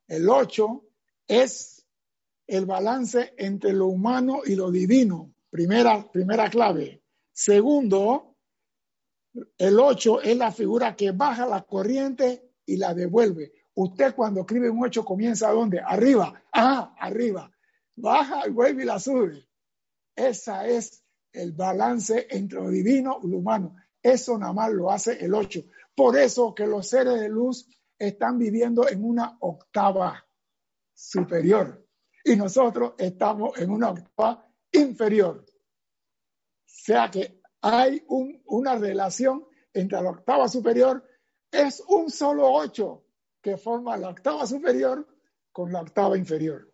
El 0.09 0.29
8 0.29 0.85
es 1.29 1.87
el 2.47 2.67
balance 2.67 3.35
entre 3.37 3.73
lo 3.73 3.87
humano 3.87 4.43
y 4.45 4.55
lo 4.55 4.71
divino, 4.71 5.35
primera, 5.51 6.11
primera 6.11 6.51
clave. 6.51 7.03
Segundo, 7.33 8.37
el 9.57 9.81
8 9.81 10.21
es 10.23 10.37
la 10.37 10.53
figura 10.53 10.95
que 10.95 11.13
baja 11.13 11.47
la 11.47 11.63
corriente 11.63 12.53
y 12.67 12.77
la 12.77 12.95
devuelve. 12.95 13.53
Usted 13.75 14.15
cuando 14.15 14.41
escribe 14.41 14.69
un 14.69 14.85
8 14.85 15.05
comienza 15.05 15.51
dónde? 15.51 15.81
Arriba. 15.81 16.43
Ah, 16.53 16.95
arriba. 16.99 17.51
Baja 17.97 18.47
y 18.47 18.51
vuelve 18.51 18.83
y 18.83 18.87
la 18.87 18.99
sube. 18.99 19.49
Esa 20.15 20.67
es 20.67 21.03
el 21.33 21.53
balance 21.53 22.27
entre 22.31 22.61
lo 22.61 22.69
divino 22.69 23.21
y 23.23 23.29
lo 23.29 23.39
humano. 23.39 23.77
Eso 24.03 24.37
nada 24.37 24.53
más 24.53 24.73
lo 24.73 24.91
hace 24.91 25.25
el 25.25 25.35
8. 25.35 25.65
Por 25.95 26.19
eso 26.19 26.55
que 26.55 26.67
los 26.67 26.89
seres 26.89 27.21
de 27.21 27.29
luz 27.29 27.67
están 28.07 28.39
viviendo 28.39 28.89
en 28.89 29.05
una 29.05 29.37
octava 29.41 30.27
superior 30.93 31.87
y 32.25 32.37
nosotros 32.37 32.95
estamos 32.99 33.57
en 33.59 33.71
una 33.71 33.91
octava 33.91 34.47
inferior. 34.73 35.45
O 35.47 36.65
sea 36.67 37.11
que 37.11 37.41
hay 37.61 38.05
una 38.09 38.77
relación 38.77 39.47
entre 39.73 40.03
la 40.03 40.11
octava 40.11 40.49
superior, 40.49 41.05
es 41.51 41.83
un 41.89 42.11
solo 42.11 42.53
ocho 42.53 43.07
que 43.41 43.57
forma 43.57 43.97
la 43.97 44.09
octava 44.09 44.47
superior 44.47 45.07
con 45.53 45.73
la 45.73 45.81
octava 45.81 46.19
inferior. 46.19 46.73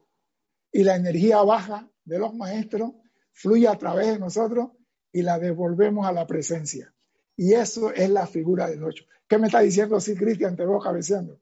Y 0.72 0.82
la 0.82 0.96
energía 0.96 1.42
baja 1.42 1.90
de 2.04 2.18
los 2.18 2.34
maestros 2.34 2.92
fluye 3.32 3.68
a 3.68 3.76
través 3.76 4.06
de 4.08 4.18
nosotros 4.18 4.70
y 5.12 5.22
la 5.22 5.38
devolvemos 5.38 6.06
a 6.06 6.12
la 6.12 6.26
presencia. 6.26 6.94
Y 7.38 7.54
eso 7.54 7.92
es 7.92 8.10
la 8.10 8.26
figura 8.26 8.66
del 8.66 8.82
ocho. 8.82 9.04
¿Qué 9.28 9.38
me 9.38 9.46
está 9.46 9.60
diciendo 9.60 9.94
así, 9.94 10.16
Cristian? 10.16 10.56
Te 10.56 10.66
veo 10.66 10.80
cabeceando. 10.80 11.38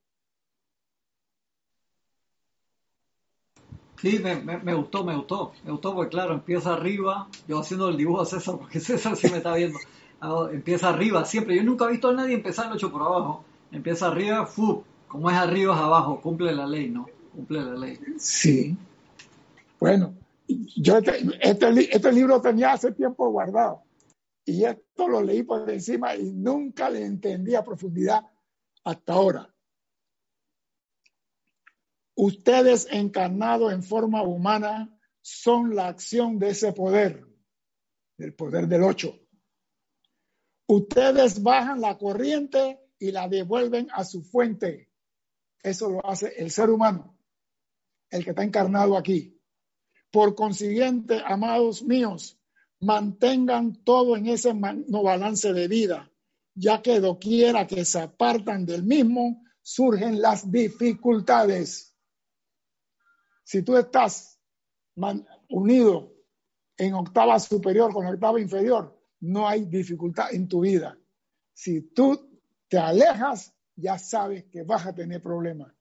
Sí, 4.02 4.18
me, 4.18 4.36
me, 4.36 4.74
gustó, 4.74 5.04
me 5.04 5.16
gustó. 5.16 5.52
Me 5.64 5.72
gustó 5.72 5.94
porque, 5.94 6.10
claro, 6.10 6.34
empieza 6.34 6.74
arriba. 6.74 7.28
Yo 7.48 7.60
haciendo 7.60 7.88
el 7.88 7.96
dibujo 7.96 8.20
a 8.20 8.26
César, 8.26 8.58
porque 8.58 8.78
César 8.80 9.16
sí 9.16 9.30
me 9.30 9.38
está 9.38 9.54
viendo. 9.54 9.78
Empieza 10.52 10.90
arriba, 10.90 11.24
siempre. 11.24 11.56
Yo 11.56 11.62
nunca 11.62 11.86
he 11.86 11.92
visto 11.92 12.10
a 12.10 12.12
nadie 12.12 12.34
empezar 12.34 12.66
el 12.66 12.72
8 12.72 12.92
por 12.92 13.00
abajo. 13.00 13.44
Empieza 13.72 14.08
arriba, 14.08 14.44
fu, 14.44 14.84
como 15.08 15.30
es 15.30 15.36
arriba 15.36 15.74
es 15.74 15.80
abajo. 15.80 16.20
Cumple 16.20 16.54
la 16.54 16.66
ley, 16.66 16.90
¿no? 16.90 17.08
Cumple 17.34 17.62
la 17.62 17.74
ley. 17.74 17.98
Sí. 18.18 18.76
Bueno, 19.80 20.12
yo 20.46 20.98
este, 20.98 21.24
este, 21.40 21.96
este 21.96 22.12
libro 22.12 22.38
tenía 22.42 22.72
hace 22.72 22.92
tiempo 22.92 23.30
guardado. 23.30 23.86
Y 24.48 24.64
esto 24.64 25.08
lo 25.08 25.20
leí 25.20 25.42
por 25.42 25.68
encima 25.68 26.14
y 26.14 26.32
nunca 26.32 26.88
le 26.88 27.04
entendí 27.04 27.56
a 27.56 27.64
profundidad 27.64 28.24
hasta 28.84 29.12
ahora. 29.12 29.52
Ustedes 32.14 32.86
encarnados 32.90 33.72
en 33.72 33.82
forma 33.82 34.22
humana 34.22 34.96
son 35.20 35.74
la 35.74 35.88
acción 35.88 36.38
de 36.38 36.50
ese 36.50 36.72
poder, 36.72 37.26
del 38.16 38.34
poder 38.34 38.68
del 38.68 38.84
ocho. 38.84 39.18
Ustedes 40.68 41.42
bajan 41.42 41.80
la 41.80 41.98
corriente 41.98 42.80
y 43.00 43.10
la 43.10 43.28
devuelven 43.28 43.88
a 43.92 44.04
su 44.04 44.22
fuente. 44.22 44.92
Eso 45.60 45.90
lo 45.90 46.06
hace 46.06 46.32
el 46.36 46.52
ser 46.52 46.70
humano, 46.70 47.18
el 48.10 48.22
que 48.22 48.30
está 48.30 48.44
encarnado 48.44 48.96
aquí. 48.96 49.40
Por 50.12 50.36
consiguiente, 50.36 51.20
amados 51.24 51.82
míos, 51.82 52.40
mantengan 52.80 53.82
todo 53.84 54.16
en 54.16 54.26
ese 54.26 54.54
no 54.54 55.02
balance 55.02 55.52
de 55.52 55.68
vida, 55.68 56.10
ya 56.54 56.82
que 56.82 57.00
doquiera 57.00 57.66
que 57.66 57.84
se 57.84 58.00
apartan 58.00 58.66
del 58.66 58.82
mismo, 58.82 59.42
surgen 59.62 60.20
las 60.20 60.50
dificultades. 60.50 61.96
Si 63.44 63.62
tú 63.62 63.76
estás 63.76 64.40
unido 65.48 66.12
en 66.76 66.94
octava 66.94 67.38
superior 67.38 67.92
con 67.92 68.06
octava 68.06 68.40
inferior, 68.40 68.96
no 69.20 69.48
hay 69.48 69.64
dificultad 69.64 70.32
en 70.32 70.48
tu 70.48 70.60
vida. 70.60 70.98
Si 71.52 71.80
tú 71.80 72.40
te 72.68 72.78
alejas, 72.78 73.54
ya 73.74 73.98
sabes 73.98 74.44
que 74.44 74.62
vas 74.62 74.86
a 74.86 74.94
tener 74.94 75.22
problemas. 75.22 75.72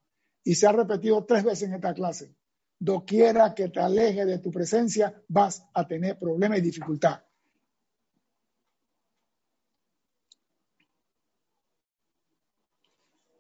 Y 0.44 0.56
se 0.56 0.68
ha 0.68 0.72
repetido 0.72 1.26
tres 1.26 1.44
veces 1.44 1.64
en 1.70 1.76
esta 1.76 1.94
clase. 1.94 2.36
Doquiera 2.80 3.54
que 3.56 3.70
te 3.70 3.80
aleje 3.80 4.26
de 4.26 4.40
tu 4.40 4.52
presencia, 4.52 5.24
vas 5.28 5.66
a 5.74 5.88
tener 5.88 6.20
problemas 6.20 6.60
y 6.60 6.62
dificultad. 6.62 7.22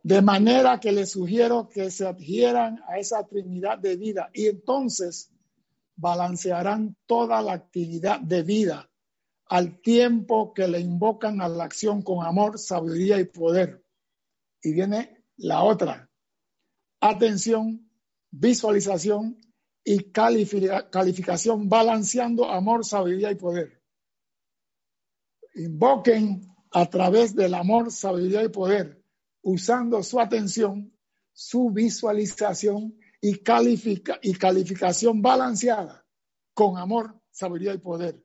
De 0.04 0.22
manera 0.22 0.80
que 0.80 0.92
les 0.92 1.12
sugiero 1.12 1.68
que 1.68 1.90
se 1.90 2.06
adhieran 2.06 2.80
a 2.88 3.00
esa 3.00 3.26
trinidad 3.26 3.80
de 3.80 3.98
vida 3.98 4.30
y 4.34 4.46
entonces 4.46 5.32
balancearán 5.96 6.96
toda 7.08 7.42
la 7.42 7.54
actividad 7.54 8.20
de 8.20 8.44
vida 8.44 8.90
al 9.48 9.80
tiempo 9.82 10.54
que 10.54 10.68
le 10.68 10.80
invocan 10.80 11.42
a 11.42 11.48
la 11.50 11.64
acción 11.64 12.02
con 12.02 12.26
amor, 12.26 12.60
sabiduría 12.60 13.20
y 13.20 13.26
poder. 13.26 13.84
Y 14.62 14.74
viene 14.74 15.24
la 15.38 15.64
otra. 15.64 16.10
Atención, 17.00 17.90
visualización 18.40 19.38
y 19.84 20.12
calificación 20.12 21.70
balanceando 21.70 22.50
amor, 22.50 22.86
sabiduría 22.86 23.32
y 23.32 23.36
poder. 23.36 23.82
Invoquen 25.56 26.42
a 26.72 26.90
través 26.90 27.36
del 27.36 27.54
amor, 27.54 27.92
sabiduría 27.92 28.44
y 28.44 28.50
poder 28.50 29.06
usando 29.46 30.02
su 30.02 30.20
atención, 30.20 30.92
su 31.32 31.70
visualización 31.70 32.98
y, 33.22 33.38
califica, 33.44 34.20
y 34.22 34.34
calificación 34.34 35.22
balanceada 35.22 36.04
con 36.54 36.78
amor, 36.78 37.22
sabiduría 37.30 37.76
y 37.76 37.78
poder. 37.78 38.24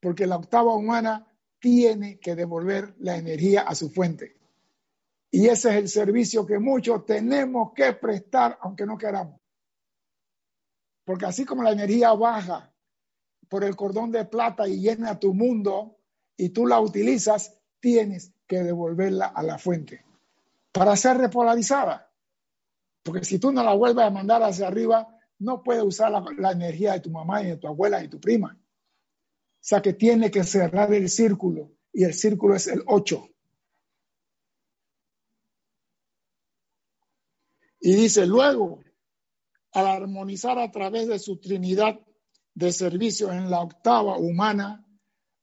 Porque 0.00 0.26
la 0.26 0.36
octava 0.36 0.74
humana 0.74 1.26
tiene 1.58 2.20
que 2.20 2.36
devolver 2.36 2.94
la 2.98 3.16
energía 3.16 3.62
a 3.62 3.74
su 3.74 3.90
fuente. 3.90 4.36
Y 5.34 5.48
ese 5.48 5.70
es 5.70 5.74
el 5.74 5.88
servicio 5.88 6.46
que 6.46 6.60
muchos 6.60 7.04
tenemos 7.04 7.72
que 7.74 7.92
prestar, 7.94 8.56
aunque 8.60 8.86
no 8.86 8.96
queramos. 8.96 9.40
Porque 11.04 11.26
así 11.26 11.44
como 11.44 11.64
la 11.64 11.72
energía 11.72 12.12
baja 12.12 12.72
por 13.48 13.64
el 13.64 13.74
cordón 13.74 14.12
de 14.12 14.26
plata 14.26 14.68
y 14.68 14.78
llena 14.78 15.18
tu 15.18 15.34
mundo 15.34 15.98
y 16.36 16.50
tú 16.50 16.68
la 16.68 16.78
utilizas, 16.78 17.58
tienes 17.80 18.32
que 18.46 18.62
devolverla 18.62 19.26
a 19.26 19.42
la 19.42 19.58
fuente 19.58 20.04
para 20.70 20.94
ser 20.94 21.16
repolarizada. 21.16 22.12
Porque 23.02 23.24
si 23.24 23.40
tú 23.40 23.50
no 23.50 23.64
la 23.64 23.74
vuelves 23.74 24.04
a 24.04 24.10
mandar 24.10 24.40
hacia 24.44 24.68
arriba, 24.68 25.18
no 25.40 25.64
puedes 25.64 25.82
usar 25.82 26.12
la, 26.12 26.24
la 26.38 26.52
energía 26.52 26.92
de 26.92 27.00
tu 27.00 27.10
mamá 27.10 27.42
y 27.42 27.46
de 27.46 27.56
tu 27.56 27.66
abuela 27.66 28.04
y 28.04 28.06
tu 28.06 28.20
prima. 28.20 28.56
O 28.56 29.58
sea 29.58 29.82
que 29.82 29.94
tiene 29.94 30.30
que 30.30 30.44
cerrar 30.44 30.94
el 30.94 31.08
círculo 31.08 31.72
y 31.92 32.04
el 32.04 32.14
círculo 32.14 32.54
es 32.54 32.68
el 32.68 32.84
8. 32.86 33.33
Y 37.86 37.94
dice, 37.94 38.24
luego, 38.24 38.82
al 39.72 39.86
armonizar 39.86 40.58
a 40.58 40.70
través 40.70 41.06
de 41.06 41.18
su 41.18 41.36
Trinidad 41.36 42.00
de 42.54 42.72
servicios 42.72 43.30
en 43.30 43.50
la 43.50 43.60
octava 43.60 44.16
humana, 44.16 44.88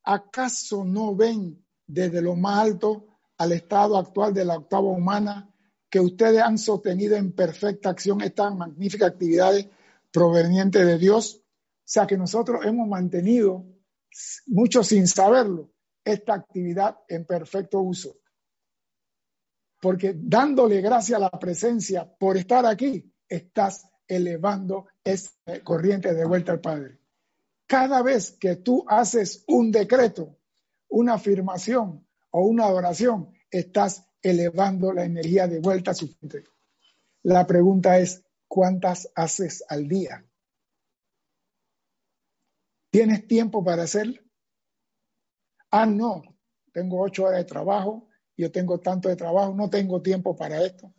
¿acaso 0.04 0.84
no 0.84 1.16
ven 1.16 1.64
desde 1.86 2.20
lo 2.20 2.36
más 2.36 2.58
alto 2.58 3.20
al 3.38 3.52
estado 3.52 3.96
actual 3.96 4.34
de 4.34 4.46
la 4.46 4.58
octava 4.58 4.88
humana 4.88 5.54
que 5.88 6.00
ustedes 6.00 6.42
han 6.42 6.58
sostenido 6.58 7.16
en 7.16 7.32
perfecta 7.32 7.92
acción 7.92 8.22
estas 8.22 8.56
magníficas 8.56 9.12
actividades 9.12 9.68
provenientes 10.12 10.84
de 10.84 10.98
Dios? 10.98 11.44
O 11.44 11.44
sea 11.84 12.08
que 12.08 12.18
nosotros 12.18 12.66
hemos 12.66 12.88
mantenido, 12.88 13.68
mucho 14.48 14.84
sin 14.84 15.08
saberlo, 15.08 15.70
esta 16.04 16.34
actividad 16.34 16.98
en 17.08 17.24
perfecto 17.24 17.82
uso. 17.82 18.16
Porque 19.82 20.14
dándole 20.16 20.80
gracias 20.80 21.18
a 21.18 21.24
la 21.24 21.32
presencia 21.32 22.10
por 22.18 22.38
estar 22.38 22.66
aquí, 22.66 23.12
estás 23.28 23.84
elevando 24.08 24.88
esa 25.04 25.32
corriente 25.64 26.14
de 26.14 26.26
vuelta 26.26 26.52
al 26.52 26.62
Padre. 26.62 27.00
Cada 27.66 28.02
vez 28.02 28.34
que 28.34 28.58
tú 28.58 28.86
haces 28.88 29.44
un 29.48 29.72
decreto, 29.72 30.38
una 30.90 31.16
afirmación 31.16 32.08
o 32.30 32.46
una 32.46 32.68
oración, 32.68 33.34
estás 33.50 34.06
elevando 34.22 34.94
la 34.94 35.06
energía 35.06 35.48
de 35.48 35.60
vuelta 35.60 35.92
a 35.92 35.96
su 35.96 36.08
fuente. 36.10 36.44
La 37.24 37.48
pregunta 37.48 37.98
es, 37.98 38.24
¿cuántas 38.48 39.10
haces 39.16 39.64
al 39.68 39.88
día? 39.88 40.26
¿Tienes 42.92 43.26
tiempo 43.26 43.64
para 43.64 43.84
hacerlo? 43.84 44.22
Ah, 45.72 45.86
no, 45.86 46.22
tengo 46.74 47.02
ocho 47.02 47.24
horas 47.24 47.40
de 47.40 47.46
trabajo, 47.46 48.10
yo 48.42 48.52
tengo 48.52 48.80
tanto 48.80 49.08
de 49.08 49.16
trabajo, 49.16 49.54
no 49.54 49.70
tengo 49.70 50.02
tiempo 50.02 50.36
para 50.36 50.66
esto. 50.66 50.92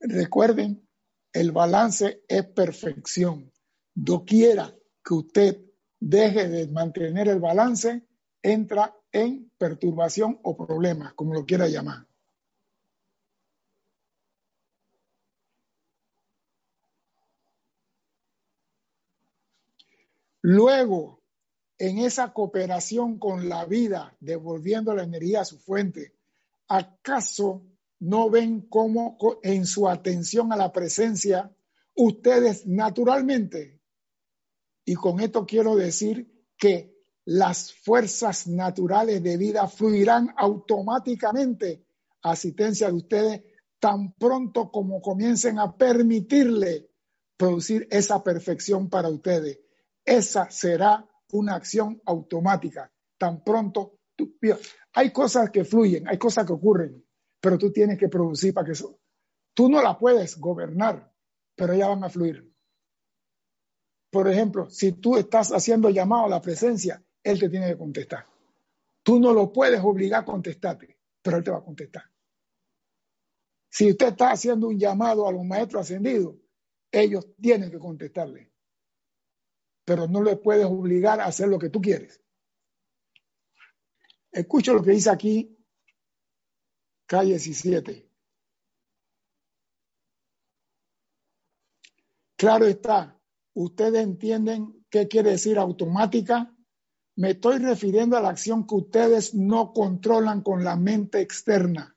Recuerden 0.00 0.88
el 1.34 1.52
balance 1.52 2.24
es 2.26 2.46
perfección. 2.46 3.52
Doquiera 3.94 4.74
que 5.04 5.14
usted 5.14 5.60
deje 6.00 6.48
de 6.48 6.66
mantener 6.68 7.28
el 7.28 7.40
balance, 7.40 8.08
entra 8.42 8.96
en 9.12 9.50
perturbación 9.58 10.40
o 10.42 10.56
problema, 10.56 11.12
como 11.14 11.34
lo 11.34 11.44
quiera 11.44 11.68
llamar. 11.68 12.06
Luego, 20.40 21.21
en 21.82 21.98
esa 21.98 22.32
cooperación 22.32 23.18
con 23.18 23.48
la 23.48 23.64
vida, 23.64 24.16
devolviendo 24.20 24.94
la 24.94 25.02
energía 25.02 25.40
a 25.40 25.44
su 25.44 25.58
fuente, 25.58 26.14
¿acaso 26.68 27.66
no 27.98 28.30
ven 28.30 28.68
cómo 28.68 29.18
en 29.42 29.66
su 29.66 29.88
atención 29.88 30.52
a 30.52 30.56
la 30.56 30.70
presencia, 30.70 31.50
ustedes 31.96 32.68
naturalmente, 32.68 33.80
y 34.84 34.94
con 34.94 35.18
esto 35.18 35.44
quiero 35.44 35.74
decir 35.74 36.46
que 36.56 37.02
las 37.24 37.72
fuerzas 37.72 38.46
naturales 38.46 39.20
de 39.20 39.36
vida 39.36 39.66
fluirán 39.66 40.32
automáticamente 40.36 41.84
a 42.22 42.30
asistencia 42.30 42.86
de 42.86 42.94
ustedes 42.94 43.42
tan 43.80 44.12
pronto 44.12 44.70
como 44.70 45.02
comiencen 45.02 45.58
a 45.58 45.76
permitirle 45.76 46.88
producir 47.36 47.88
esa 47.90 48.22
perfección 48.22 48.88
para 48.88 49.08
ustedes. 49.08 49.58
Esa 50.04 50.48
será 50.48 51.08
una 51.32 51.56
acción 51.56 52.00
automática. 52.06 52.90
Tan 53.18 53.44
pronto, 53.44 53.98
hay 54.92 55.12
cosas 55.12 55.50
que 55.50 55.64
fluyen, 55.64 56.08
hay 56.08 56.18
cosas 56.18 56.46
que 56.46 56.52
ocurren 56.52 57.04
pero 57.42 57.58
tú 57.58 57.72
tienes 57.72 57.98
que 57.98 58.08
producir 58.08 58.54
para 58.54 58.66
que 58.66 58.72
eso. 58.72 59.00
Tú 59.52 59.68
no 59.68 59.82
la 59.82 59.98
puedes 59.98 60.38
gobernar, 60.38 61.12
pero 61.56 61.74
ya 61.74 61.88
van 61.88 62.04
a 62.04 62.08
fluir. 62.08 62.48
Por 64.10 64.28
ejemplo, 64.28 64.70
si 64.70 64.92
tú 64.92 65.16
estás 65.16 65.50
haciendo 65.50 65.90
llamado 65.90 66.26
a 66.26 66.28
la 66.28 66.40
presencia, 66.40 67.04
él 67.24 67.40
te 67.40 67.48
tiene 67.48 67.66
que 67.66 67.76
contestar. 67.76 68.26
Tú 69.02 69.18
no 69.18 69.32
lo 69.32 69.52
puedes 69.52 69.80
obligar 69.82 70.22
a 70.22 70.24
contestarte, 70.24 71.00
pero 71.20 71.38
él 71.38 71.44
te 71.44 71.50
va 71.50 71.58
a 71.58 71.64
contestar. 71.64 72.04
Si 73.68 73.90
usted 73.90 74.08
está 74.08 74.30
haciendo 74.30 74.68
un 74.68 74.78
llamado 74.78 75.26
a 75.26 75.32
los 75.32 75.44
maestros 75.44 75.82
ascendidos, 75.82 76.36
ellos 76.92 77.26
tienen 77.40 77.72
que 77.72 77.78
contestarle. 77.80 78.51
Pero 79.92 80.08
no 80.08 80.22
le 80.22 80.36
puedes 80.36 80.64
obligar 80.64 81.20
a 81.20 81.26
hacer 81.26 81.48
lo 81.48 81.58
que 81.58 81.68
tú 81.68 81.82
quieres. 81.82 82.18
Escucho 84.30 84.72
lo 84.72 84.82
que 84.82 84.92
dice 84.92 85.10
aquí 85.10 85.54
calle 87.04 87.32
17. 87.32 88.10
Claro 92.36 92.64
está, 92.64 93.20
ustedes 93.52 94.02
entienden 94.02 94.82
qué 94.88 95.08
quiere 95.08 95.32
decir 95.32 95.58
automática. 95.58 96.56
Me 97.16 97.32
estoy 97.32 97.58
refiriendo 97.58 98.16
a 98.16 98.22
la 98.22 98.30
acción 98.30 98.66
que 98.66 98.76
ustedes 98.76 99.34
no 99.34 99.74
controlan 99.74 100.40
con 100.40 100.64
la 100.64 100.76
mente 100.76 101.20
externa. 101.20 101.94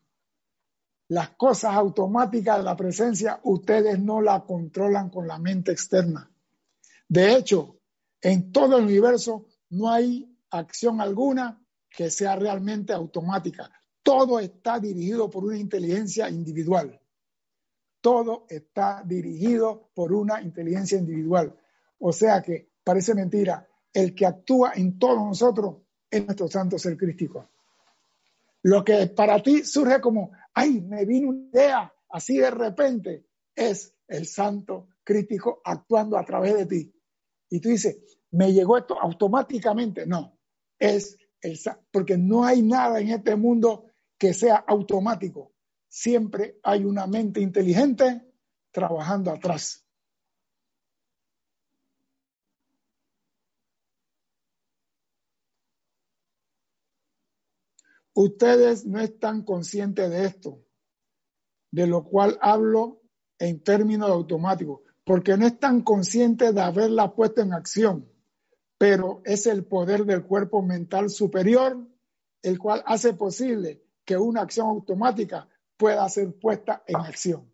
Las 1.07 1.29
cosas 1.29 1.73
automáticas 1.73 2.57
de 2.57 2.63
la 2.63 2.75
presencia, 2.75 3.39
ustedes 3.43 3.97
no 3.99 4.19
la 4.19 4.43
controlan 4.43 5.09
con 5.09 5.29
la 5.29 5.39
mente 5.39 5.71
externa. 5.71 6.29
De 7.07 7.37
hecho, 7.37 7.74
en 8.25 8.51
todo 8.51 8.77
el 8.77 8.85
universo 8.85 9.45
no 9.69 9.91
hay 9.91 10.35
acción 10.49 10.99
alguna 10.99 11.63
que 11.87 12.09
sea 12.09 12.35
realmente 12.35 12.91
automática. 12.91 13.71
Todo 14.01 14.39
está 14.39 14.79
dirigido 14.79 15.29
por 15.29 15.45
una 15.45 15.57
inteligencia 15.57 16.27
individual. 16.27 16.99
Todo 18.01 18.47
está 18.49 19.03
dirigido 19.05 19.91
por 19.93 20.11
una 20.11 20.41
inteligencia 20.41 20.97
individual. 20.97 21.55
O 21.99 22.11
sea 22.11 22.41
que 22.41 22.71
parece 22.83 23.13
mentira. 23.13 23.67
El 23.93 24.15
que 24.15 24.25
actúa 24.25 24.71
en 24.75 24.97
todos 24.97 25.23
nosotros 25.23 25.83
es 26.09 26.25
nuestro 26.25 26.47
santo 26.47 26.79
ser 26.79 26.97
crístico. 26.97 27.47
Lo 28.63 28.83
que 28.83 29.05
para 29.05 29.39
ti 29.43 29.63
surge 29.63 30.01
como, 30.01 30.31
ay, 30.55 30.81
me 30.81 31.05
vino 31.05 31.29
una 31.29 31.47
idea 31.51 31.93
así 32.09 32.37
de 32.37 32.49
repente, 32.49 33.27
es 33.53 33.93
el 34.07 34.25
santo 34.25 34.87
crítico 35.03 35.61
actuando 35.63 36.17
a 36.17 36.25
través 36.25 36.55
de 36.55 36.65
ti. 36.65 36.91
Y 37.49 37.59
tú 37.59 37.69
dices, 37.69 38.14
me 38.35 38.51
llegó 38.51 38.77
esto 38.77 38.99
automáticamente. 38.99 40.05
No, 40.05 40.37
es 40.77 41.17
el, 41.41 41.57
porque 41.91 42.17
no 42.17 42.43
hay 42.43 42.61
nada 42.61 42.99
en 42.99 43.09
este 43.09 43.35
mundo 43.35 43.85
que 44.17 44.33
sea 44.33 44.57
automático. 44.67 45.53
Siempre 45.87 46.59
hay 46.63 46.83
una 46.83 47.07
mente 47.07 47.39
inteligente 47.39 48.29
trabajando 48.71 49.31
atrás. 49.31 49.85
Ustedes 58.13 58.85
no 58.85 58.99
están 58.99 59.43
conscientes 59.43 60.09
de 60.09 60.25
esto, 60.25 60.61
de 61.71 61.87
lo 61.87 62.03
cual 62.05 62.37
hablo 62.41 63.01
en 63.39 63.61
términos 63.61 64.09
automáticos, 64.09 64.81
porque 65.05 65.37
no 65.37 65.45
están 65.47 65.81
conscientes 65.81 66.53
de 66.53 66.61
haberla 66.61 67.13
puesto 67.13 67.41
en 67.41 67.53
acción, 67.53 68.09
pero 68.77 69.21
es 69.25 69.47
el 69.47 69.65
poder 69.65 70.05
del 70.05 70.23
cuerpo 70.23 70.61
mental 70.61 71.09
superior 71.09 71.87
el 72.41 72.59
cual 72.59 72.83
hace 72.85 73.13
posible 73.13 73.83
que 74.05 74.17
una 74.17 74.41
acción 74.41 74.67
automática 74.67 75.49
pueda 75.77 76.07
ser 76.09 76.33
puesta 76.39 76.83
en 76.85 76.97
acción. 76.97 77.51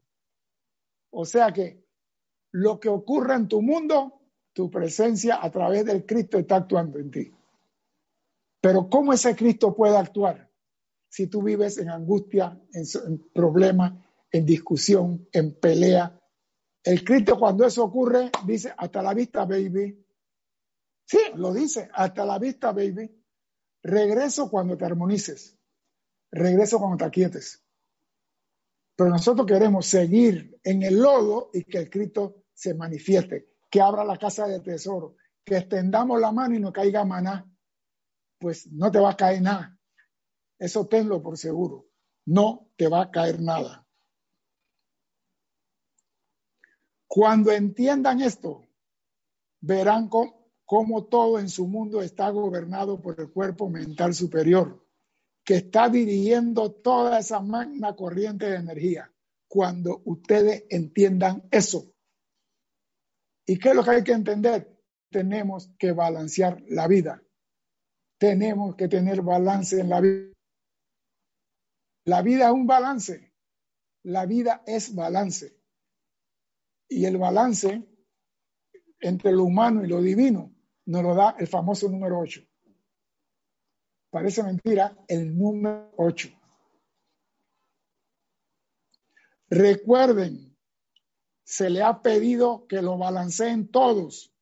O 1.11 1.25
sea 1.25 1.51
que 1.53 1.85
lo 2.51 2.79
que 2.79 2.89
ocurre 2.89 3.35
en 3.35 3.47
tu 3.47 3.61
mundo, 3.61 4.21
tu 4.53 4.69
presencia 4.69 5.39
a 5.41 5.49
través 5.49 5.85
del 5.85 6.05
Cristo 6.05 6.37
está 6.37 6.57
actuando 6.57 6.99
en 6.99 7.11
ti. 7.11 7.33
Pero 8.59 8.89
¿cómo 8.89 9.13
ese 9.13 9.35
Cristo 9.35 9.73
puede 9.73 9.97
actuar? 9.97 10.51
si 11.11 11.27
tú 11.27 11.43
vives 11.43 11.77
en 11.77 11.89
angustia, 11.89 12.57
en, 12.73 12.85
en 13.05 13.31
problema, 13.33 14.01
en 14.31 14.45
discusión, 14.45 15.27
en 15.33 15.53
pelea. 15.59 16.17
El 16.83 17.03
Cristo 17.03 17.37
cuando 17.37 17.65
eso 17.65 17.83
ocurre 17.83 18.31
dice, 18.45 18.73
hasta 18.77 19.01
la 19.03 19.13
vista, 19.13 19.45
baby. 19.45 20.05
Sí, 21.11 21.19
lo 21.35 21.53
dice, 21.53 21.89
hasta 21.93 22.23
la 22.23 22.39
vista, 22.39 22.71
baby. 22.71 23.21
Regreso 23.83 24.49
cuando 24.49 24.77
te 24.77 24.85
armonices. 24.85 25.59
Regreso 26.31 26.79
cuando 26.79 26.95
te 26.95 27.03
aquietes. 27.03 27.61
Pero 28.95 29.09
nosotros 29.09 29.45
queremos 29.45 29.87
seguir 29.87 30.57
en 30.63 30.83
el 30.83 30.99
lodo 30.99 31.49
y 31.53 31.65
que 31.65 31.79
el 31.79 31.89
Cristo 31.89 32.45
se 32.53 32.75
manifieste, 32.75 33.49
que 33.69 33.81
abra 33.81 34.05
la 34.05 34.15
casa 34.15 34.47
de 34.47 34.61
tesoro, 34.61 35.17
que 35.43 35.57
extendamos 35.57 36.17
la 36.21 36.31
mano 36.31 36.55
y 36.55 36.61
no 36.61 36.71
caiga 36.71 37.03
maná. 37.03 37.45
Pues 38.39 38.71
no 38.71 38.89
te 38.89 38.99
va 38.99 39.11
a 39.11 39.17
caer 39.17 39.41
nada. 39.41 39.77
Eso 40.59 40.87
tenlo 40.87 41.21
por 41.21 41.37
seguro. 41.37 41.89
No 42.23 42.69
te 42.77 42.87
va 42.87 43.01
a 43.01 43.11
caer 43.11 43.41
nada. 43.41 43.85
Cuando 47.05 47.51
entiendan 47.51 48.21
esto, 48.21 48.65
verán 49.59 50.07
cómo, 50.07 50.40
todo 51.09 51.37
en 51.37 51.49
su 51.49 51.67
mundo 51.67 52.01
está 52.01 52.29
gobernado 52.29 53.01
por 53.01 53.19
el 53.19 53.29
cuerpo 53.29 53.69
mental 53.69 54.13
superior, 54.13 54.87
que 55.43 55.55
está 55.55 55.89
dirigiendo 55.89 56.71
toda 56.71 57.19
esa 57.19 57.41
magna 57.41 57.93
corriente 57.93 58.45
de 58.45 58.55
energía. 58.55 59.13
Cuando 59.49 60.01
ustedes 60.05 60.63
entiendan 60.69 61.43
eso. 61.51 61.93
¿Y 63.45 63.59
qué 63.59 63.69
es 63.69 63.75
lo 63.75 63.83
que 63.83 63.89
hay 63.89 64.03
que 64.03 64.13
entender? 64.13 64.81
Tenemos 65.09 65.69
que 65.77 65.91
balancear 65.91 66.63
la 66.69 66.87
vida. 66.87 67.21
Tenemos 68.17 68.77
que 68.77 68.87
tener 68.87 69.21
balance 69.21 69.77
en 69.77 69.89
la 69.89 69.99
vida. 69.99 70.31
La 72.05 72.21
vida 72.21 72.45
es 72.45 72.53
un 72.53 72.65
balance. 72.65 73.33
La 74.03 74.25
vida 74.25 74.63
es 74.65 74.95
balance 74.95 75.53
y 76.87 77.05
el 77.05 77.17
balance 77.17 77.83
entre 79.01 79.33
lo 79.33 79.43
humano 79.43 79.83
y 79.83 79.87
lo 79.87 80.01
divino 80.01 80.50
nos 80.85 81.03
lo 81.03 81.15
da 81.15 81.35
el 81.39 81.47
famoso 81.47 81.89
número 81.89 82.19
8. 82.19 82.41
Parece 84.09 84.43
mentira, 84.43 84.95
el 85.07 85.37
número 85.37 85.91
8. 85.97 86.29
Recuerden, 89.49 90.57
se 91.43 91.69
le 91.69 91.81
ha 91.81 92.01
pedido 92.01 92.65
que 92.67 92.81
lo 92.81 92.97
balanceen 92.97 93.67
todos 93.67 94.33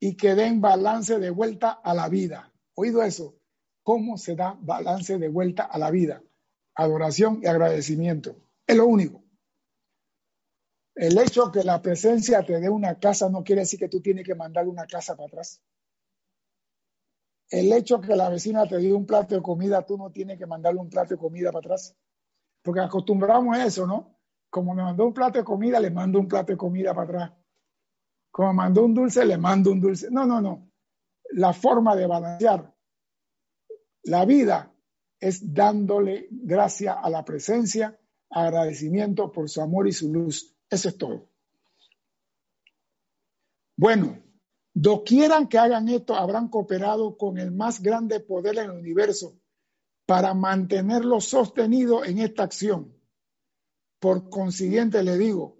y 0.00 0.16
que 0.16 0.34
den 0.34 0.60
balance 0.60 1.18
de 1.18 1.30
vuelta 1.30 1.70
a 1.70 1.94
la 1.94 2.08
vida. 2.08 2.52
¿Oído 2.74 3.02
eso? 3.02 3.36
¿Cómo 3.82 4.18
se 4.18 4.34
da 4.34 4.58
balance 4.60 5.18
de 5.18 5.28
vuelta 5.28 5.64
a 5.64 5.78
la 5.78 5.90
vida? 5.90 6.22
Adoración 6.74 7.40
y 7.42 7.46
agradecimiento. 7.46 8.36
Es 8.66 8.76
lo 8.76 8.86
único. 8.86 9.25
El 10.96 11.18
hecho 11.18 11.52
que 11.52 11.62
la 11.62 11.82
presencia 11.82 12.42
te 12.42 12.58
dé 12.58 12.70
una 12.70 12.98
casa 12.98 13.28
no 13.28 13.44
quiere 13.44 13.60
decir 13.60 13.78
que 13.78 13.88
tú 13.88 14.00
tienes 14.00 14.24
que 14.24 14.34
mandar 14.34 14.66
una 14.66 14.86
casa 14.86 15.14
para 15.14 15.26
atrás. 15.28 15.62
El 17.50 17.70
hecho 17.72 18.00
que 18.00 18.16
la 18.16 18.30
vecina 18.30 18.66
te 18.66 18.78
dio 18.78 18.96
un 18.96 19.04
plato 19.04 19.34
de 19.34 19.42
comida, 19.42 19.84
tú 19.84 19.98
no 19.98 20.10
tienes 20.10 20.38
que 20.38 20.46
mandarle 20.46 20.80
un 20.80 20.88
plato 20.88 21.10
de 21.10 21.18
comida 21.18 21.52
para 21.52 21.66
atrás. 21.66 21.94
Porque 22.62 22.80
acostumbramos 22.80 23.54
a 23.54 23.66
eso, 23.66 23.86
¿no? 23.86 24.18
Como 24.48 24.74
me 24.74 24.82
mandó 24.82 25.04
un 25.04 25.12
plato 25.12 25.38
de 25.38 25.44
comida, 25.44 25.78
le 25.78 25.90
mando 25.90 26.18
un 26.18 26.26
plato 26.26 26.52
de 26.52 26.56
comida 26.56 26.94
para 26.94 27.04
atrás. 27.04 27.32
Como 28.30 28.48
me 28.48 28.56
mandó 28.56 28.82
un 28.82 28.94
dulce, 28.94 29.24
le 29.26 29.36
mando 29.36 29.70
un 29.70 29.80
dulce. 29.80 30.08
No, 30.10 30.26
no, 30.26 30.40
no. 30.40 30.70
La 31.32 31.52
forma 31.52 31.94
de 31.94 32.06
balancear 32.06 32.74
la 34.04 34.24
vida 34.24 34.72
es 35.20 35.52
dándole 35.52 36.28
gracia 36.30 36.94
a 36.94 37.10
la 37.10 37.22
presencia, 37.24 38.00
agradecimiento 38.30 39.30
por 39.30 39.50
su 39.50 39.60
amor 39.60 39.88
y 39.88 39.92
su 39.92 40.10
luz. 40.10 40.55
Eso 40.70 40.88
es 40.88 40.98
todo. 40.98 41.28
Bueno, 43.76 44.22
doquieran 44.72 45.48
que 45.48 45.58
hagan 45.58 45.88
esto, 45.88 46.14
habrán 46.14 46.48
cooperado 46.48 47.16
con 47.16 47.38
el 47.38 47.52
más 47.52 47.82
grande 47.82 48.20
poder 48.20 48.58
en 48.58 48.70
el 48.70 48.78
universo 48.78 49.38
para 50.06 50.34
mantenerlo 50.34 51.20
sostenido 51.20 52.04
en 52.04 52.18
esta 52.18 52.44
acción. 52.44 52.94
Por 53.98 54.30
consiguiente, 54.30 55.02
le 55.02 55.18
digo 55.18 55.58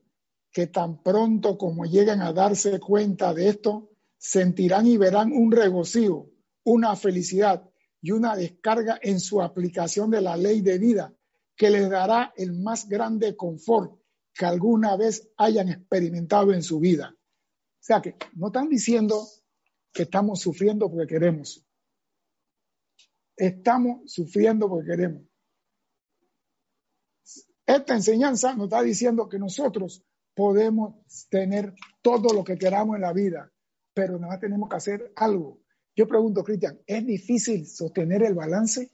que 0.53 0.67
tan 0.67 1.03
pronto 1.03 1.59
como 1.59 1.85
lleguen 1.85 2.23
a 2.23 2.33
darse 2.33 2.81
cuenta 2.81 3.35
de 3.35 3.49
esto, 3.49 3.91
sentirán 4.17 4.87
y 4.87 4.97
verán 4.97 5.33
un 5.33 5.53
regocijo, 5.53 6.31
una 6.65 6.97
felicidad 6.97 7.69
y 8.01 8.13
una 8.13 8.35
descarga 8.35 8.99
en 9.03 9.21
su 9.21 9.43
aplicación 9.43 10.11
de 10.11 10.23
la 10.23 10.37
ley 10.37 10.63
de 10.63 10.79
vida 10.79 11.15
que 11.57 11.71
les 11.71 11.91
dará 11.91 12.33
el 12.37 12.53
más 12.53 12.89
grande 12.89 13.37
confort 13.37 14.01
que 14.37 14.45
alguna 14.45 14.97
vez 14.97 15.31
hayan 15.39 15.71
experimentado 15.71 16.53
en 16.53 16.63
su 16.63 16.79
vida. 16.79 17.15
O 17.15 17.83
sea 17.87 18.03
que 18.03 18.17
no 18.35 18.49
están 18.49 18.69
diciendo 18.69 19.27
que 19.93 20.03
estamos 20.03 20.41
sufriendo 20.41 20.91
porque 20.91 21.15
queremos. 21.15 21.67
Estamos 23.37 24.13
sufriendo 24.13 24.69
porque 24.69 24.91
queremos. 24.91 25.23
Esta 27.65 27.95
enseñanza 27.95 28.55
nos 28.55 28.67
está 28.67 28.83
diciendo 28.83 29.29
que 29.29 29.39
nosotros 29.39 30.05
podemos 30.35 30.95
tener 31.31 31.75
todo 32.03 32.35
lo 32.35 32.45
que 32.45 32.59
queramos 32.59 32.97
en 32.97 33.03
la 33.03 33.13
vida, 33.13 33.51
pero 33.95 34.19
nada 34.19 34.39
tenemos 34.39 34.69
que 34.69 34.77
hacer 34.77 35.13
algo. 35.17 35.63
Yo 35.97 36.07
pregunto, 36.07 36.45
Cristian, 36.45 36.79
¿es 36.87 37.07
difícil 37.07 37.67
sostener 37.67 38.23
el 38.23 38.35
balance? 38.35 38.91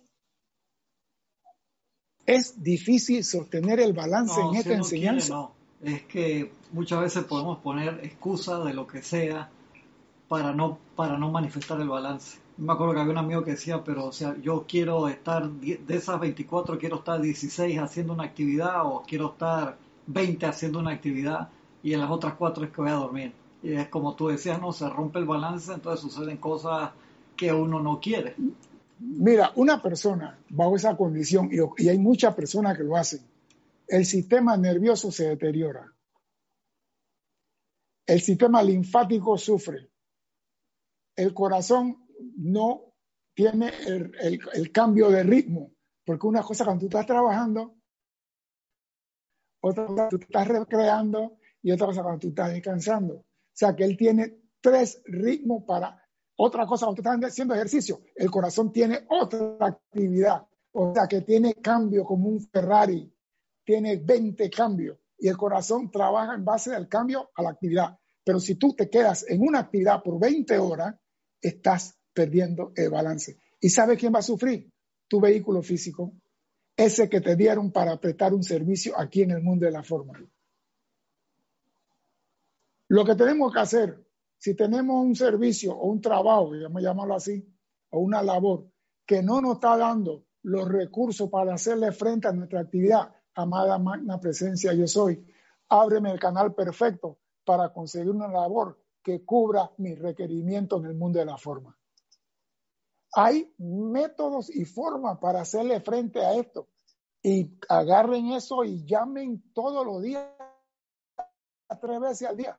¿Es 2.26 2.62
difícil 2.62 3.24
sostener 3.24 3.80
el 3.80 3.92
balance 3.92 4.40
en 4.40 4.54
esta 4.54 4.74
enseñanza? 4.74 5.34
no, 5.34 5.52
es 5.82 6.02
que 6.02 6.52
muchas 6.72 7.00
veces 7.00 7.24
podemos 7.24 7.58
poner 7.58 8.00
excusas 8.02 8.64
de 8.64 8.74
lo 8.74 8.86
que 8.86 9.02
sea 9.02 9.50
para 10.28 10.52
no, 10.52 10.78
para 10.94 11.18
no 11.18 11.30
manifestar 11.30 11.80
el 11.80 11.88
balance. 11.88 12.38
Me 12.56 12.72
acuerdo 12.72 12.94
que 12.94 13.00
había 13.00 13.12
un 13.12 13.18
amigo 13.18 13.42
que 13.42 13.52
decía, 13.52 13.82
pero 13.82 14.06
o 14.06 14.12
sea, 14.12 14.36
yo 14.40 14.64
quiero 14.68 15.08
estar, 15.08 15.50
de 15.50 15.96
esas 15.96 16.20
24 16.20 16.78
quiero 16.78 16.96
estar 16.96 17.20
16 17.20 17.78
haciendo 17.78 18.12
una 18.12 18.24
actividad 18.24 18.86
o 18.86 19.02
quiero 19.06 19.32
estar 19.32 19.76
20 20.06 20.46
haciendo 20.46 20.78
una 20.78 20.92
actividad 20.92 21.48
y 21.82 21.92
en 21.94 22.00
las 22.00 22.10
otras 22.10 22.34
cuatro 22.34 22.64
es 22.64 22.70
que 22.70 22.80
voy 22.80 22.90
a 22.90 22.94
dormir. 22.94 23.32
Y 23.62 23.72
es 23.72 23.88
como 23.88 24.14
tú 24.14 24.28
decías, 24.28 24.60
no, 24.60 24.72
se 24.72 24.88
rompe 24.88 25.18
el 25.18 25.24
balance, 25.24 25.72
entonces 25.72 26.00
suceden 26.00 26.36
cosas 26.36 26.90
que 27.36 27.52
uno 27.52 27.80
no 27.80 28.00
quiere. 28.00 28.36
Mira, 28.98 29.52
una 29.56 29.82
persona 29.82 30.38
bajo 30.50 30.76
esa 30.76 30.96
condición, 30.96 31.50
y, 31.50 31.88
hay 31.88 31.98
muchas 31.98 32.34
personas 32.34 32.76
que 32.76 32.84
lo 32.84 32.96
hacen, 32.96 33.20
el 33.88 34.06
sistema 34.06 34.56
nervioso 34.56 35.10
se 35.10 35.28
deteriora. 35.28 35.92
El 38.06 38.20
sistema 38.20 38.62
linfático 38.62 39.36
sufre. 39.38 39.90
El 41.16 41.34
corazón 41.34 42.06
no 42.36 42.94
tiene 43.34 43.72
el, 43.86 44.72
cambio 44.72 45.10
de 45.10 45.22
ritmo, 45.22 45.72
porque 46.04 46.26
una 46.26 46.42
cosa 46.42 46.64
cuando 46.64 46.80
tú 46.80 46.86
estás 46.86 47.06
trabajando, 47.06 47.76
otra 49.60 49.86
cosa 49.86 50.08
tú 50.08 50.16
estás 50.16 50.48
recreando 50.48 51.38
y 51.62 51.70
otra 51.70 51.86
cosa 51.86 52.02
cuando 52.02 52.20
tú 52.20 52.28
estás 52.28 52.52
descansando. 52.52 53.14
O 53.14 53.24
sea 53.54 53.76
que 53.76 53.84
él 53.84 53.96
tiene 53.96 54.38
tres 54.60 55.02
ritmos 55.04 55.64
para 55.64 56.01
otra 56.36 56.66
cosa, 56.66 56.86
cuando 56.86 57.00
están 57.00 57.24
haciendo 57.24 57.54
ejercicio, 57.54 58.00
el 58.14 58.30
corazón 58.30 58.72
tiene 58.72 59.06
otra 59.08 59.56
actividad, 59.60 60.46
o 60.72 60.94
sea 60.94 61.06
que 61.06 61.20
tiene 61.20 61.54
cambio 61.54 62.04
como 62.04 62.28
un 62.28 62.40
Ferrari, 62.40 63.12
tiene 63.64 63.96
20 63.96 64.50
cambios 64.50 64.98
y 65.18 65.28
el 65.28 65.36
corazón 65.36 65.90
trabaja 65.90 66.34
en 66.34 66.44
base 66.44 66.74
al 66.74 66.88
cambio 66.88 67.30
a 67.34 67.42
la 67.42 67.50
actividad. 67.50 67.98
Pero 68.24 68.40
si 68.40 68.56
tú 68.56 68.74
te 68.74 68.88
quedas 68.88 69.24
en 69.28 69.42
una 69.42 69.60
actividad 69.60 70.02
por 70.02 70.18
20 70.18 70.58
horas, 70.58 70.94
estás 71.40 71.98
perdiendo 72.12 72.72
el 72.74 72.90
balance. 72.90 73.38
¿Y 73.60 73.68
sabes 73.68 73.98
quién 73.98 74.14
va 74.14 74.20
a 74.20 74.22
sufrir? 74.22 74.70
Tu 75.08 75.20
vehículo 75.20 75.62
físico, 75.62 76.12
ese 76.76 77.08
que 77.08 77.20
te 77.20 77.36
dieron 77.36 77.70
para 77.70 77.98
prestar 78.00 78.32
un 78.32 78.42
servicio 78.42 78.98
aquí 78.98 79.22
en 79.22 79.32
el 79.32 79.42
mundo 79.42 79.66
de 79.66 79.72
la 79.72 79.82
forma. 79.82 80.14
Lo 82.88 83.04
que 83.04 83.14
tenemos 83.14 83.52
que 83.52 83.60
hacer 83.60 84.04
si 84.42 84.56
tenemos 84.56 85.04
un 85.04 85.14
servicio 85.14 85.72
o 85.72 85.86
un 85.86 86.00
trabajo, 86.00 86.50
a 86.52 86.80
llamarlo 86.80 87.14
así, 87.14 87.48
o 87.90 88.00
una 88.00 88.24
labor 88.24 88.66
que 89.06 89.22
no 89.22 89.40
nos 89.40 89.54
está 89.54 89.76
dando 89.76 90.24
los 90.42 90.68
recursos 90.68 91.30
para 91.30 91.54
hacerle 91.54 91.92
frente 91.92 92.26
a 92.26 92.32
nuestra 92.32 92.58
actividad, 92.58 93.14
amada 93.36 93.78
magna 93.78 94.18
presencia 94.18 94.74
yo 94.74 94.88
soy, 94.88 95.24
ábreme 95.68 96.10
el 96.10 96.18
canal 96.18 96.56
perfecto 96.56 97.20
para 97.44 97.72
conseguir 97.72 98.10
una 98.10 98.26
labor 98.26 98.82
que 99.00 99.24
cubra 99.24 99.70
mis 99.78 99.96
requerimientos 99.96 100.82
en 100.82 100.90
el 100.90 100.96
mundo 100.96 101.20
de 101.20 101.26
la 101.26 101.36
forma. 101.38 101.78
Hay 103.14 103.54
métodos 103.58 104.50
y 104.50 104.64
formas 104.64 105.18
para 105.18 105.42
hacerle 105.42 105.80
frente 105.80 106.18
a 106.18 106.34
esto. 106.34 106.68
Y 107.22 107.56
agarren 107.68 108.32
eso 108.32 108.64
y 108.64 108.84
llamen 108.84 109.52
todos 109.52 109.86
los 109.86 110.02
días, 110.02 110.26
tres 111.80 112.00
veces 112.00 112.28
al 112.28 112.36
día. 112.36 112.58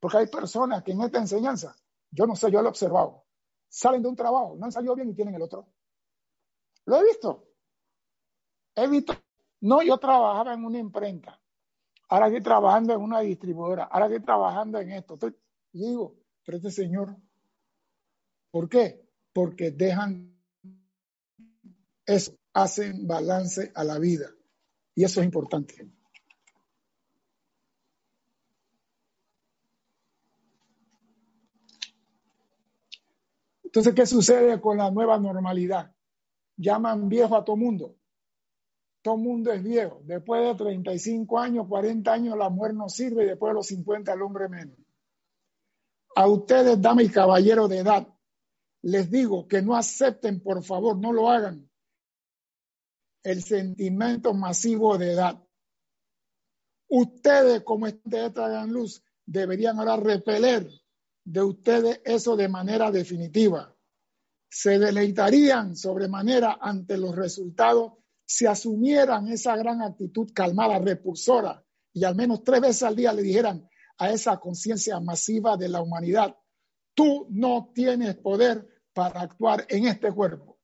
Porque 0.00 0.18
hay 0.18 0.26
personas 0.26 0.82
que 0.82 0.92
en 0.92 1.02
esta 1.02 1.18
enseñanza, 1.18 1.76
yo 2.10 2.26
no 2.26 2.36
sé, 2.36 2.50
yo 2.50 2.60
lo 2.60 2.68
he 2.68 2.70
observado, 2.70 3.24
salen 3.68 4.02
de 4.02 4.08
un 4.08 4.16
trabajo, 4.16 4.56
no 4.56 4.64
han 4.64 4.72
salido 4.72 4.94
bien 4.94 5.10
y 5.10 5.14
tienen 5.14 5.34
el 5.34 5.42
otro. 5.42 5.68
Lo 6.86 6.96
he 6.96 7.04
visto. 7.04 7.48
he 8.74 8.86
visto, 8.88 9.14
no, 9.60 9.82
yo 9.82 9.98
trabajaba 9.98 10.54
en 10.54 10.64
una 10.64 10.78
imprenta, 10.78 11.40
ahora 12.08 12.26
estoy 12.26 12.42
trabajando 12.42 12.94
en 12.94 13.00
una 13.00 13.20
distribuidora, 13.20 13.84
ahora 13.84 14.06
estoy 14.06 14.22
trabajando 14.22 14.78
en 14.78 14.92
esto. 14.92 15.14
Estoy, 15.14 15.36
digo, 15.72 16.16
pero 16.44 16.58
este 16.58 16.70
señor, 16.70 17.16
¿por 18.50 18.68
qué? 18.68 19.06
Porque 19.32 19.70
dejan 19.70 20.34
eso, 22.06 22.32
hacen 22.54 23.06
balance 23.06 23.70
a 23.74 23.84
la 23.84 23.98
vida. 23.98 24.30
Y 24.94 25.04
eso 25.04 25.20
es 25.20 25.26
importante. 25.26 25.97
Entonces, 33.68 33.92
¿qué 33.94 34.06
sucede 34.06 34.58
con 34.62 34.78
la 34.78 34.90
nueva 34.90 35.18
normalidad? 35.18 35.94
Llaman 36.56 37.06
viejo 37.06 37.36
a 37.36 37.44
todo 37.44 37.56
mundo. 37.56 37.96
Todo 39.02 39.18
mundo 39.18 39.52
es 39.52 39.62
viejo. 39.62 40.00
Después 40.04 40.42
de 40.42 40.54
35 40.54 41.38
años, 41.38 41.66
40 41.68 42.10
años, 42.10 42.38
la 42.38 42.48
mujer 42.48 42.72
no 42.72 42.88
sirve 42.88 43.24
y 43.24 43.26
después 43.26 43.50
de 43.50 43.54
los 43.56 43.66
50 43.66 44.10
el 44.14 44.22
hombre 44.22 44.48
menos. 44.48 44.78
A 46.16 46.26
ustedes, 46.26 46.80
damas 46.80 47.04
y 47.04 47.10
caballeros 47.10 47.68
de 47.68 47.80
edad, 47.80 48.08
les 48.80 49.10
digo 49.10 49.46
que 49.46 49.60
no 49.60 49.76
acepten, 49.76 50.40
por 50.40 50.64
favor, 50.64 50.96
no 50.96 51.12
lo 51.12 51.28
hagan, 51.28 51.70
el 53.22 53.42
sentimiento 53.42 54.32
masivo 54.32 54.96
de 54.96 55.12
edad. 55.12 55.46
Ustedes, 56.88 57.62
como 57.64 57.86
de 57.86 58.30
gran 58.30 58.72
luz, 58.72 59.04
deberían 59.26 59.78
ahora 59.78 59.98
repeler 59.98 60.66
de 61.30 61.42
ustedes 61.42 62.00
eso 62.04 62.36
de 62.36 62.48
manera 62.48 62.90
definitiva. 62.90 63.76
Se 64.48 64.78
deleitarían 64.78 65.76
sobremanera 65.76 66.58
ante 66.58 66.96
los 66.96 67.14
resultados 67.14 67.92
si 68.24 68.46
asumieran 68.46 69.28
esa 69.28 69.54
gran 69.56 69.82
actitud 69.82 70.30
calmada, 70.34 70.78
repulsora, 70.78 71.62
y 71.92 72.04
al 72.04 72.14
menos 72.14 72.44
tres 72.44 72.62
veces 72.62 72.82
al 72.82 72.96
día 72.96 73.12
le 73.12 73.22
dijeran 73.22 73.68
a 73.98 74.10
esa 74.10 74.38
conciencia 74.38 75.00
masiva 75.00 75.56
de 75.58 75.68
la 75.68 75.82
humanidad, 75.82 76.34
tú 76.94 77.26
no 77.30 77.72
tienes 77.74 78.16
poder 78.16 78.66
para 78.94 79.20
actuar 79.20 79.66
en 79.68 79.86
este 79.86 80.10
cuerpo. 80.12 80.58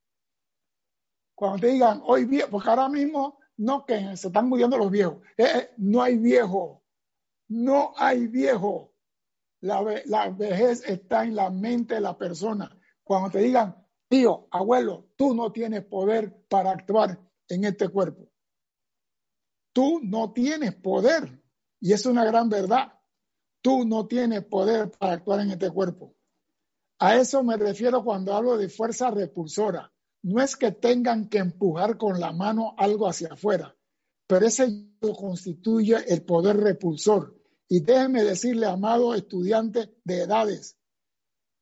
Cuando 1.35 1.59
te 1.59 1.67
digan, 1.69 2.01
hoy 2.07 2.25
viejo, 2.25 2.49
porque 2.51 2.71
ahora 2.71 2.89
mismo 2.89 3.39
no 3.59 3.85
que 3.85 4.17
se 4.17 4.29
están 4.29 4.49
muriendo 4.49 4.79
los 4.79 4.91
viejos, 4.91 5.19
eh, 5.37 5.45
eh, 5.45 5.71
no 5.77 6.03
hay 6.03 6.17
viejo, 6.17 6.83
no 7.49 7.93
hay 7.97 8.29
viejo. 8.29 8.94
La, 9.65 10.29
vejez 10.29 10.85
está 10.87 11.25
en 11.25 11.35
la 11.35 11.49
mente 11.49 11.95
de 11.95 12.03
la 12.03 12.19
persona. 12.19 12.71
Cuando 13.03 13.31
te 13.31 13.39
digan, 13.39 13.75
tío, 14.09 14.47
abuelo, 14.51 15.09
tú 15.17 15.35
no 15.35 15.53
tienes 15.53 15.87
poder 15.87 16.45
para 16.51 16.71
actuar 16.71 17.19
en 17.49 17.65
este 17.65 17.89
cuerpo. 17.89 18.29
Tú 19.73 20.01
no 20.03 20.35
tienes 20.35 20.75
poder. 20.75 21.43
Y 21.81 21.95
es 21.95 22.05
una 22.05 22.27
gran 22.27 22.51
verdad. 22.51 22.93
Tú 23.63 23.87
no 23.87 24.07
tienes 24.07 24.45
poder 24.45 24.91
para 24.91 25.15
actuar 25.15 25.41
en 25.41 25.53
este 25.53 25.71
cuerpo. 25.71 26.15
A 26.99 27.17
eso 27.17 27.43
me 27.43 27.57
refiero 27.57 28.05
cuando 28.05 28.35
hablo 28.35 28.59
de 28.59 28.69
fuerza 28.69 29.11
repulsora. 29.11 29.91
No 30.25 30.43
es 30.43 30.57
que 30.57 30.73
tengan 30.73 31.31
que 31.31 31.39
empujar 31.39 31.97
con 31.97 32.21
la 32.21 32.33
mano 32.33 32.75
algo 32.77 33.09
hacia 33.09 33.29
afuera, 33.33 33.75
pero 34.27 34.47
ese 34.47 34.91
constituye 35.01 35.97
el 36.13 36.23
poder 36.23 36.59
repulsor 36.59 37.44
y 37.69 37.81
déjenme 37.81 38.23
decirle, 38.23 38.67
amado 38.67 39.15
estudiante 39.15 39.95
de 40.05 40.23
edades, 40.23 40.77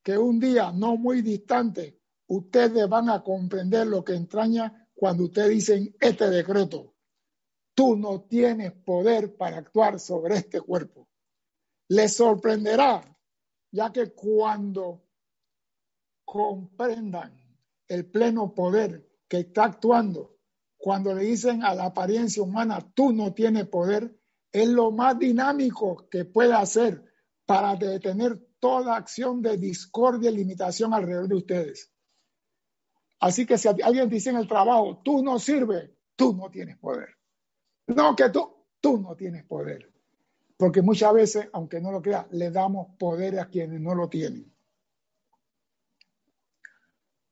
que 0.03 0.19
un 0.19 0.41
día 0.41 0.73
no 0.73 0.97
muy 0.97 1.23
distante 1.23 2.01
ustedes 2.27 2.89
van 2.89 3.11
a 3.11 3.23
comprender 3.23 3.87
lo 3.87 4.05
que 4.05 4.15
entraña 4.15 4.89
cuando 4.95 5.25
ustedes 5.25 5.51
dicen 5.51 5.97
este 6.01 6.31
decreto. 6.31 6.95
Tú 7.75 7.97
no 7.97 8.23
tienes 8.23 8.73
poder 8.73 9.37
para 9.37 9.59
actuar 9.59 9.99
sobre 9.99 10.37
este 10.37 10.61
cuerpo. 10.61 11.09
Les 11.89 12.15
sorprenderá, 12.15 13.03
ya 13.71 13.93
que 13.93 14.13
cuando 14.13 15.05
comprendan 16.25 17.39
el 17.89 18.11
pleno 18.11 18.55
poder 18.55 19.07
que 19.29 19.41
está 19.41 19.65
actuando, 19.65 20.39
cuando 20.77 21.15
le 21.15 21.25
dicen 21.25 21.63
a 21.63 21.75
la 21.75 21.87
apariencia 21.87 22.43
humana, 22.43 22.81
tú 22.95 23.13
no 23.13 23.33
tienes 23.35 23.69
poder, 23.69 24.19
es 24.53 24.69
lo 24.69 24.91
más 24.91 25.19
dinámico 25.19 26.09
que 26.11 26.25
puede 26.27 26.53
hacer 26.53 27.03
para 27.47 27.75
detener 27.75 28.39
toda 28.61 28.97
acción 28.97 29.43
de 29.43 29.57
discordia 29.57 30.31
y 30.31 30.37
limitación 30.37 30.95
alrededor 30.95 31.29
de 31.29 31.35
ustedes. 31.35 31.93
Así 33.19 33.47
que 33.47 33.57
si 33.57 33.69
alguien 33.69 34.09
dice 34.09 34.31
en 34.31 34.37
el 34.37 34.47
trabajo, 34.47 35.01
tú 35.03 35.23
no 35.23 35.39
sirves, 35.39 35.91
tú 36.17 36.35
no 36.35 36.51
tienes 36.51 36.77
poder. 36.79 37.09
No, 37.87 38.15
que 38.15 38.31
tú, 38.31 38.53
tú 38.81 38.99
no 39.01 39.17
tienes 39.17 39.45
poder. 39.45 39.91
Porque 40.57 40.83
muchas 40.83 41.13
veces, 41.13 41.49
aunque 41.53 41.81
no 41.81 41.91
lo 41.91 42.03
crea, 42.03 42.27
le 42.31 42.51
damos 42.51 42.97
poder 42.99 43.39
a 43.41 43.49
quienes 43.49 43.81
no 43.81 43.95
lo 43.95 44.09
tienen. 44.09 44.53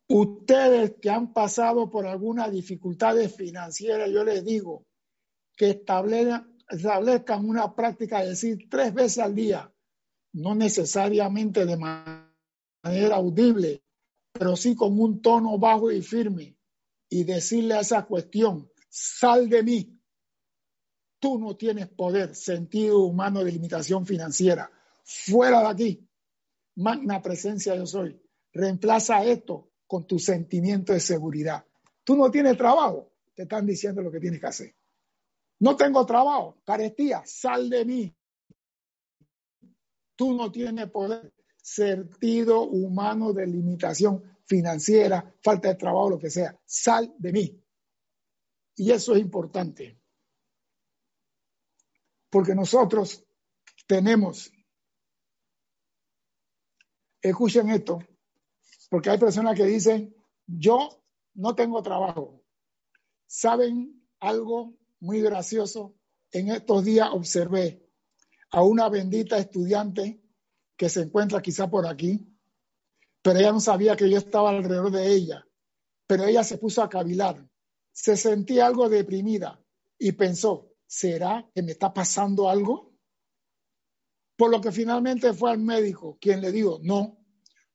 Ustedes 0.08 0.96
que 1.00 1.10
han 1.10 1.32
pasado 1.32 1.88
por 1.88 2.06
algunas 2.06 2.50
dificultades 2.50 3.36
financieras, 3.36 4.10
yo 4.10 4.24
les 4.24 4.44
digo 4.44 4.86
que 5.56 5.70
establezcan 5.70 6.56
establezcan 6.70 7.48
una 7.48 7.74
práctica 7.74 8.20
de 8.20 8.30
decir 8.30 8.68
tres 8.70 8.94
veces 8.94 9.18
al 9.18 9.34
día, 9.34 9.72
no 10.32 10.54
necesariamente 10.54 11.66
de 11.66 11.76
manera 11.76 13.16
audible, 13.16 13.82
pero 14.32 14.56
sí 14.56 14.76
con 14.76 14.98
un 14.98 15.20
tono 15.20 15.58
bajo 15.58 15.90
y 15.90 16.02
firme, 16.02 16.56
y 17.08 17.24
decirle 17.24 17.74
a 17.74 17.80
esa 17.80 18.06
cuestión, 18.06 18.70
sal 18.88 19.48
de 19.48 19.62
mí, 19.62 20.00
tú 21.18 21.38
no 21.38 21.56
tienes 21.56 21.88
poder, 21.88 22.34
sentido 22.34 23.00
humano 23.00 23.44
de 23.44 23.52
limitación 23.52 24.06
financiera, 24.06 24.70
fuera 25.04 25.60
de 25.60 25.66
aquí, 25.66 26.08
magna 26.76 27.20
presencia 27.20 27.74
yo 27.74 27.86
soy, 27.86 28.22
reemplaza 28.52 29.24
esto 29.24 29.72
con 29.86 30.06
tu 30.06 30.18
sentimiento 30.20 30.92
de 30.92 31.00
seguridad. 31.00 31.64
Tú 32.04 32.16
no 32.16 32.30
tienes 32.30 32.56
trabajo, 32.56 33.12
te 33.34 33.42
están 33.42 33.66
diciendo 33.66 34.02
lo 34.02 34.12
que 34.12 34.20
tienes 34.20 34.40
que 34.40 34.46
hacer. 34.46 34.74
No 35.60 35.76
tengo 35.76 36.04
trabajo, 36.06 36.60
carestía, 36.64 37.22
sal 37.24 37.68
de 37.68 37.84
mí. 37.84 38.16
Tú 40.16 40.34
no 40.34 40.50
tienes 40.50 40.90
poder, 40.90 41.32
sentido 41.62 42.62
humano 42.62 43.32
de 43.32 43.46
limitación 43.46 44.38
financiera, 44.46 45.34
falta 45.42 45.68
de 45.68 45.74
trabajo, 45.76 46.10
lo 46.10 46.18
que 46.18 46.30
sea. 46.30 46.58
Sal 46.64 47.14
de 47.18 47.32
mí. 47.32 47.64
Y 48.76 48.90
eso 48.90 49.14
es 49.14 49.20
importante. 49.20 50.00
Porque 52.30 52.54
nosotros 52.54 53.24
tenemos, 53.86 54.52
escuchen 57.20 57.70
esto, 57.70 57.98
porque 58.88 59.10
hay 59.10 59.18
personas 59.18 59.56
que 59.56 59.64
dicen, 59.64 60.14
yo 60.46 61.04
no 61.34 61.54
tengo 61.54 61.82
trabajo. 61.82 62.42
¿Saben 63.26 64.08
algo 64.20 64.79
muy 65.00 65.20
gracioso. 65.20 65.96
En 66.30 66.50
estos 66.50 66.84
días 66.84 67.08
observé 67.12 67.84
a 68.50 68.62
una 68.62 68.88
bendita 68.88 69.38
estudiante 69.38 70.22
que 70.76 70.88
se 70.88 71.02
encuentra 71.02 71.42
quizá 71.42 71.68
por 71.68 71.86
aquí, 71.86 72.26
pero 73.22 73.38
ella 73.38 73.52
no 73.52 73.60
sabía 73.60 73.96
que 73.96 74.08
yo 74.08 74.18
estaba 74.18 74.50
alrededor 74.50 74.90
de 74.90 75.12
ella, 75.12 75.46
pero 76.06 76.24
ella 76.24 76.44
se 76.44 76.58
puso 76.58 76.82
a 76.82 76.88
cavilar, 76.88 77.46
se 77.92 78.16
sentía 78.16 78.66
algo 78.66 78.88
deprimida 78.88 79.62
y 79.98 80.12
pensó, 80.12 80.72
¿será 80.86 81.48
que 81.54 81.62
me 81.62 81.72
está 81.72 81.92
pasando 81.92 82.48
algo? 82.48 82.94
Por 84.36 84.50
lo 84.50 84.60
que 84.60 84.72
finalmente 84.72 85.34
fue 85.34 85.50
al 85.50 85.58
médico 85.58 86.16
quien 86.20 86.40
le 86.40 86.50
dijo, 86.50 86.78
no, 86.82 87.18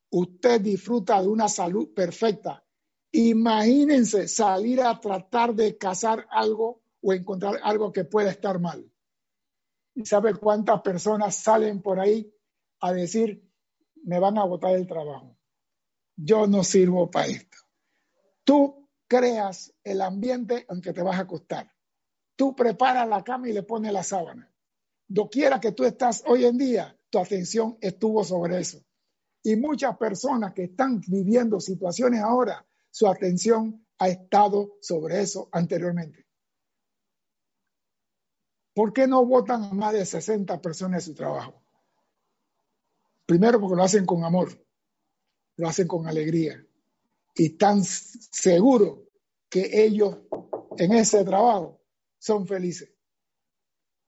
usted 0.09 0.61
disfruta 0.61 1.21
de 1.21 1.27
una 1.27 1.47
salud 1.47 1.93
perfecta. 1.93 2.65
Imagínense 3.11 4.27
salir 4.27 4.81
a 4.81 4.99
tratar 4.99 5.53
de 5.53 5.77
cazar 5.77 6.25
algo 6.31 6.84
o 7.05 7.13
encontrar 7.13 7.59
algo 7.61 7.93
que 7.93 8.03
pueda 8.03 8.31
estar 8.31 8.59
mal. 8.59 8.91
¿Y 9.93 10.05
sabe 10.07 10.33
cuántas 10.33 10.81
personas 10.81 11.35
salen 11.35 11.83
por 11.83 11.99
ahí 11.99 12.33
a 12.79 12.93
decir, 12.93 13.47
me 14.03 14.19
van 14.19 14.39
a 14.39 14.43
botar 14.43 14.73
el 14.73 14.87
trabajo? 14.87 15.37
Yo 16.15 16.47
no 16.47 16.63
sirvo 16.63 17.11
para 17.11 17.27
esto. 17.27 17.57
Tú 18.43 18.89
creas 19.07 19.71
el 19.83 20.01
ambiente 20.01 20.65
en 20.67 20.81
que 20.81 20.93
te 20.93 21.03
vas 21.03 21.17
a 21.17 21.21
acostar. 21.21 21.71
Tú 22.35 22.55
preparas 22.55 23.07
la 23.07 23.23
cama 23.23 23.49
y 23.49 23.53
le 23.53 23.61
pones 23.61 23.93
la 23.93 24.01
sábana. 24.01 24.51
Doquiera 25.07 25.59
que 25.59 25.73
tú 25.73 25.83
estás 25.83 26.23
hoy 26.25 26.45
en 26.45 26.57
día, 26.57 26.99
tu 27.11 27.19
atención 27.19 27.77
estuvo 27.81 28.23
sobre 28.23 28.59
eso. 28.59 28.79
Y 29.43 29.55
muchas 29.57 29.95
personas 29.97 30.53
que 30.53 30.63
están 30.63 31.01
viviendo 31.07 31.59
situaciones 31.59 32.21
ahora, 32.21 32.65
su 32.89 33.07
atención 33.07 33.85
ha 33.99 34.09
estado 34.09 34.77
sobre 34.81 35.21
eso 35.21 35.49
anteriormente. 35.51 36.24
¿Por 38.75 38.91
qué 38.91 39.07
no 39.07 39.25
votan 39.25 39.63
a 39.63 39.73
más 39.73 39.93
de 39.93 40.05
60 40.05 40.61
personas 40.61 40.99
de 41.03 41.11
su 41.11 41.15
trabajo? 41.15 41.63
Primero 43.25 43.59
porque 43.59 43.77
lo 43.77 43.83
hacen 43.83 44.05
con 44.05 44.23
amor, 44.25 44.49
lo 45.55 45.67
hacen 45.67 45.87
con 45.87 46.07
alegría 46.07 46.63
y 47.35 47.45
están 47.53 47.83
seguros 47.83 48.99
que 49.49 49.85
ellos 49.85 50.17
en 50.77 50.91
ese 50.91 51.23
trabajo 51.23 51.81
son 52.19 52.45
felices. 52.45 52.93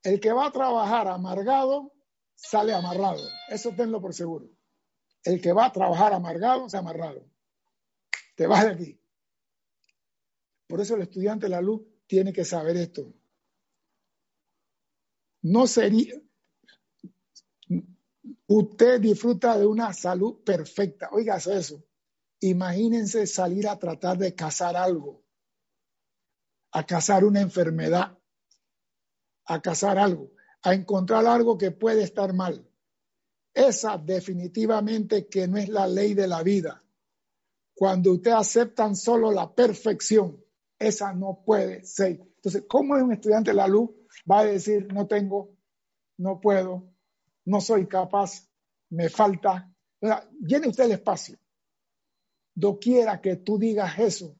El 0.03 0.19
que 0.19 0.33
va 0.33 0.47
a 0.47 0.51
trabajar 0.51 1.07
amargado 1.07 1.93
sale 2.35 2.73
amarrado. 2.73 3.23
Eso 3.49 3.71
tenlo 3.71 4.01
por 4.01 4.13
seguro. 4.13 4.49
El 5.23 5.41
que 5.41 5.53
va 5.53 5.67
a 5.67 5.71
trabajar 5.71 6.13
amargado 6.13 6.69
se 6.69 6.75
amarrado. 6.75 7.25
Te 8.35 8.45
vas 8.47 8.65
de 8.65 8.71
aquí. 8.71 9.01
Por 10.67 10.81
eso 10.81 10.95
el 10.95 11.03
estudiante 11.03 11.45
de 11.45 11.51
la 11.51 11.61
luz 11.61 11.81
tiene 12.05 12.33
que 12.33 12.43
saber 12.43 12.75
esto. 12.75 13.13
No 15.47 15.65
sería, 15.65 16.21
usted 18.47 18.99
disfruta 18.99 19.57
de 19.57 19.65
una 19.65 19.93
salud 19.93 20.43
perfecta. 20.43 21.09
Oigas 21.13 21.47
eso. 21.47 21.85
Imagínense 22.41 23.25
salir 23.27 23.65
a 23.69 23.79
tratar 23.79 24.17
de 24.17 24.35
cazar 24.35 24.75
algo, 24.75 25.23
a 26.71 26.85
cazar 26.85 27.23
una 27.23 27.39
enfermedad, 27.39 28.17
a 29.45 29.61
cazar 29.61 29.97
algo, 29.97 30.33
a 30.63 30.73
encontrar 30.73 31.25
algo 31.25 31.57
que 31.57 31.71
puede 31.71 32.03
estar 32.03 32.33
mal. 32.33 32.69
Esa 33.53 33.97
definitivamente 33.97 35.27
que 35.27 35.47
no 35.47 35.57
es 35.57 35.69
la 35.69 35.87
ley 35.87 36.13
de 36.13 36.27
la 36.27 36.43
vida. 36.43 36.83
Cuando 37.73 38.11
usted 38.11 38.31
aceptan 38.31 38.97
solo 38.97 39.31
la 39.31 39.55
perfección, 39.55 40.43
esa 40.77 41.13
no 41.13 41.41
puede 41.45 41.85
ser. 41.85 42.19
Entonces, 42.35 42.65
¿cómo 42.67 42.95
un 42.95 43.13
estudiante 43.13 43.51
de 43.51 43.55
la 43.55 43.67
luz 43.67 43.91
va 44.29 44.39
a 44.39 44.45
decir, 44.45 44.91
no 44.93 45.07
tengo, 45.07 45.55
no 46.17 46.39
puedo, 46.39 46.83
no 47.45 47.61
soy 47.61 47.87
capaz, 47.87 48.47
me 48.89 49.09
falta? 49.09 49.71
llene 50.39 50.67
usted 50.67 50.85
el 50.85 50.91
espacio. 50.91 51.37
Doquiera 52.53 53.21
que 53.21 53.37
tú 53.37 53.57
digas 53.57 53.97
eso 53.99 54.35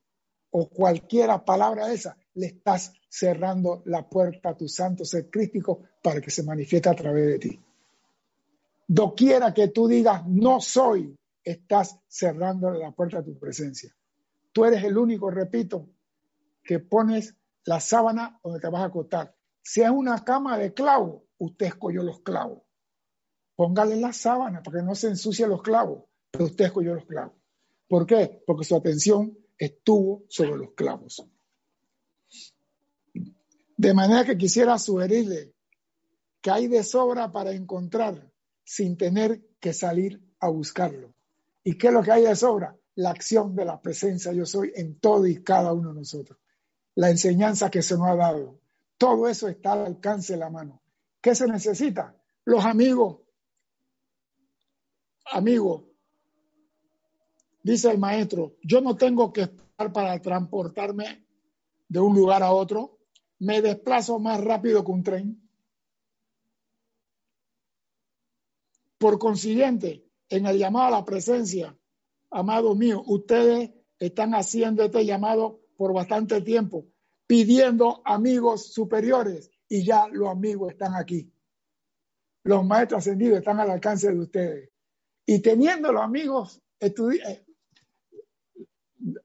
o 0.51 0.69
cualquiera 0.69 1.43
palabra 1.43 1.91
esa, 1.91 2.17
le 2.35 2.47
estás 2.47 2.93
cerrando 3.09 3.81
la 3.85 4.07
puerta 4.07 4.49
a 4.49 4.57
tu 4.57 4.67
santo 4.67 5.05
ser 5.05 5.29
crístico 5.29 5.83
para 6.01 6.21
que 6.21 6.31
se 6.31 6.43
manifieste 6.43 6.89
a 6.89 6.95
través 6.95 7.27
de 7.27 7.39
ti. 7.39 7.59
Doquiera 8.87 9.53
que 9.53 9.67
tú 9.67 9.87
digas 9.87 10.25
no 10.27 10.61
soy, 10.61 11.15
estás 11.43 11.99
cerrando 12.07 12.71
la 12.71 12.91
puerta 12.91 13.19
a 13.19 13.23
tu 13.23 13.37
presencia. 13.37 13.95
Tú 14.51 14.65
eres 14.65 14.83
el 14.83 14.97
único, 14.97 15.29
repito, 15.29 15.89
que 16.63 16.79
pones 16.79 17.35
la 17.65 17.79
sábana 17.79 18.39
donde 18.43 18.59
te 18.59 18.69
vas 18.69 18.81
a 18.81 18.85
acostar. 18.85 19.35
Si 19.67 19.81
es 19.81 19.89
una 19.89 20.23
cama 20.23 20.57
de 20.57 20.73
clavos, 20.73 21.23
usted 21.39 21.65
escogió 21.65 22.01
los 22.01 22.21
clavos. 22.21 22.63
Póngale 23.53 23.97
la 23.97 24.13
sábana 24.13 24.63
para 24.63 24.79
que 24.79 24.85
no 24.85 24.95
se 24.95 25.09
ensucie 25.09 25.45
los 25.45 25.61
clavos, 25.61 26.05
pero 26.31 26.45
usted 26.45 26.67
escogió 26.67 26.95
los 26.95 27.05
clavos. 27.05 27.33
¿Por 27.85 28.07
qué? 28.07 28.41
Porque 28.47 28.63
su 28.63 28.77
atención 28.77 29.37
estuvo 29.57 30.23
sobre 30.29 30.55
los 30.55 30.71
clavos. 30.71 31.21
De 33.75 33.93
manera 33.93 34.23
que 34.23 34.37
quisiera 34.37 34.79
sugerirle 34.79 35.53
que 36.39 36.49
hay 36.49 36.67
de 36.69 36.81
sobra 36.81 37.29
para 37.33 37.51
encontrar 37.51 38.31
sin 38.63 38.95
tener 38.95 39.49
que 39.59 39.73
salir 39.73 40.21
a 40.39 40.47
buscarlo. 40.47 41.13
¿Y 41.65 41.77
qué 41.77 41.87
es 41.87 41.93
lo 41.93 42.03
que 42.03 42.13
hay 42.13 42.23
de 42.23 42.37
sobra? 42.37 42.73
La 42.95 43.09
acción 43.09 43.53
de 43.53 43.65
la 43.65 43.81
presencia 43.81 44.31
yo 44.31 44.45
soy 44.45 44.71
en 44.75 44.97
todo 44.97 45.27
y 45.27 45.43
cada 45.43 45.73
uno 45.73 45.89
de 45.89 45.99
nosotros 45.99 46.39
la 46.95 47.09
enseñanza 47.09 47.69
que 47.69 47.81
se 47.81 47.97
nos 47.97 48.07
ha 48.07 48.15
dado. 48.15 48.61
Todo 48.97 49.27
eso 49.27 49.47
está 49.47 49.73
al 49.73 49.85
alcance 49.85 50.33
de 50.33 50.39
la 50.39 50.49
mano. 50.49 50.81
¿Qué 51.21 51.35
se 51.35 51.47
necesita? 51.47 52.15
Los 52.45 52.65
amigos. 52.65 53.19
Amigos, 55.31 55.83
dice 57.61 57.91
el 57.91 57.97
maestro, 57.97 58.55
yo 58.63 58.79
no 58.79 58.95
tengo 58.95 59.33
que 59.33 59.41
estar 59.41 59.91
para 59.91 60.17
transportarme 60.21 61.25
de 61.89 61.99
un 61.99 62.15
lugar 62.15 62.43
a 62.43 62.53
otro. 62.53 62.99
Me 63.39 63.61
desplazo 63.61 64.19
más 64.19 64.41
rápido 64.41 64.85
que 64.85 64.91
un 64.91 65.03
tren. 65.03 65.49
Por 68.97 69.19
consiguiente, 69.19 70.07
en 70.29 70.45
el 70.45 70.57
llamado 70.57 70.87
a 70.87 70.99
la 70.99 71.05
presencia, 71.05 71.77
amados 72.31 72.75
míos, 72.75 73.03
ustedes 73.05 73.71
están 73.99 74.33
haciendo 74.33 74.83
este 74.83 75.05
llamado 75.05 75.59
por 75.75 75.93
bastante 75.93 76.41
tiempo 76.41 76.85
pidiendo 77.27 78.01
amigos 78.05 78.73
superiores 78.73 79.51
y 79.67 79.85
ya 79.85 80.07
los 80.07 80.29
amigos 80.29 80.71
están 80.71 80.95
aquí. 80.95 81.31
Los 82.43 82.65
maestros 82.65 82.99
ascendidos 82.99 83.39
están 83.39 83.59
al 83.59 83.69
alcance 83.69 84.09
de 84.09 84.19
ustedes. 84.19 84.69
Y 85.25 85.41
teniendo 85.41 85.91
los 85.91 86.01
amigos 86.01 86.61
eh, 86.79 86.93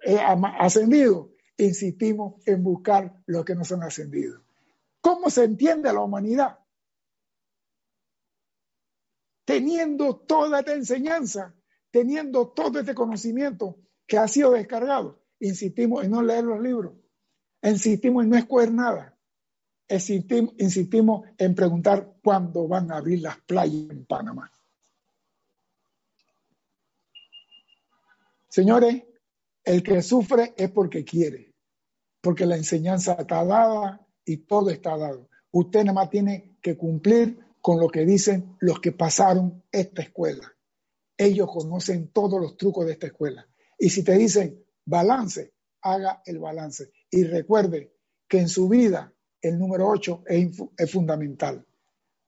eh, 0.04 0.18
ascendidos, 0.58 1.28
insistimos 1.56 2.34
en 2.44 2.64
buscar 2.64 3.22
los 3.26 3.44
que 3.44 3.54
no 3.54 3.64
son 3.64 3.84
ascendidos. 3.84 4.42
¿Cómo 5.00 5.30
se 5.30 5.44
entiende 5.44 5.92
la 5.92 6.00
humanidad? 6.00 6.58
Teniendo 9.44 10.16
toda 10.16 10.60
esta 10.60 10.74
enseñanza, 10.74 11.54
teniendo 11.92 12.48
todo 12.48 12.80
este 12.80 12.94
conocimiento 12.94 13.78
que 14.06 14.18
ha 14.18 14.26
sido 14.26 14.52
descargado, 14.52 15.22
insistimos 15.38 16.04
en 16.04 16.10
no 16.10 16.22
leer 16.22 16.44
los 16.44 16.60
libros, 16.60 16.94
insistimos 17.62 18.24
en 18.24 18.30
no 18.30 18.36
escoger 18.36 18.72
nada, 18.72 19.16
insistimos, 19.88 20.54
insistimos 20.58 21.26
en 21.38 21.54
preguntar 21.54 22.14
cuándo 22.22 22.66
van 22.66 22.90
a 22.90 22.96
abrir 22.96 23.20
las 23.20 23.38
playas 23.40 23.90
en 23.90 24.04
Panamá. 24.04 24.50
Señores, 28.48 29.04
el 29.64 29.82
que 29.82 30.02
sufre 30.02 30.54
es 30.56 30.70
porque 30.70 31.04
quiere, 31.04 31.54
porque 32.20 32.44
la 32.44 32.56
enseñanza 32.56 33.14
está 33.14 33.44
dada 33.44 34.06
y 34.24 34.38
todo 34.38 34.70
está 34.70 34.96
dado. 34.96 35.28
Usted 35.52 35.84
nada 35.84 35.94
más 35.94 36.10
tiene 36.10 36.56
que 36.60 36.76
cumplir 36.76 37.38
con 37.60 37.80
lo 37.80 37.88
que 37.88 38.04
dicen 38.04 38.56
los 38.60 38.80
que 38.80 38.92
pasaron 38.92 39.62
esta 39.70 40.02
escuela. 40.02 40.52
Ellos 41.16 41.48
conocen 41.50 42.08
todos 42.08 42.40
los 42.40 42.56
trucos 42.56 42.86
de 42.86 42.92
esta 42.92 43.06
escuela. 43.06 43.48
Y 43.78 43.90
si 43.90 44.02
te 44.02 44.18
dicen 44.18 44.64
balance, 44.84 45.54
haga 45.80 46.22
el 46.26 46.38
balance. 46.38 46.92
Y 47.12 47.24
recuerde 47.24 47.92
que 48.26 48.40
en 48.40 48.48
su 48.48 48.68
vida 48.68 49.12
el 49.42 49.58
número 49.58 49.86
8 49.86 50.24
es, 50.26 50.90
fundamental, 50.90 51.66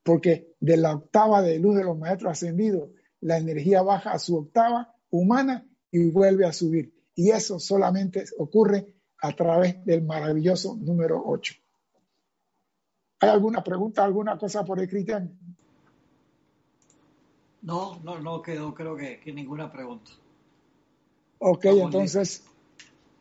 porque 0.02 0.54
de 0.60 0.76
la 0.76 0.94
octava 0.94 1.40
de 1.40 1.58
luz 1.58 1.76
de 1.76 1.84
los 1.84 1.96
maestros 1.98 2.32
ascendidos, 2.32 2.90
la 3.20 3.38
energía 3.38 3.80
baja 3.80 4.12
a 4.12 4.18
su 4.18 4.36
octava 4.36 4.94
humana 5.08 5.66
y 5.90 6.10
vuelve 6.10 6.44
a 6.44 6.52
subir. 6.52 6.92
Y 7.14 7.30
eso 7.30 7.58
solamente 7.58 8.24
ocurre 8.38 8.94
a 9.22 9.32
través 9.34 9.82
del 9.86 10.02
maravilloso 10.02 10.76
número 10.76 11.22
8. 11.24 11.54
¿Hay 13.20 13.30
alguna 13.30 13.64
pregunta, 13.64 14.04
alguna 14.04 14.36
cosa 14.36 14.66
por 14.66 14.80
el 14.80 14.88
Cristian? 14.88 15.38
No, 17.62 18.00
no, 18.00 18.18
no 18.18 18.42
quedó, 18.42 18.74
creo 18.74 18.96
que, 18.96 19.18
que 19.20 19.32
ninguna 19.32 19.72
pregunta. 19.72 20.10
Ok, 21.38 21.64
entonces 21.64 22.44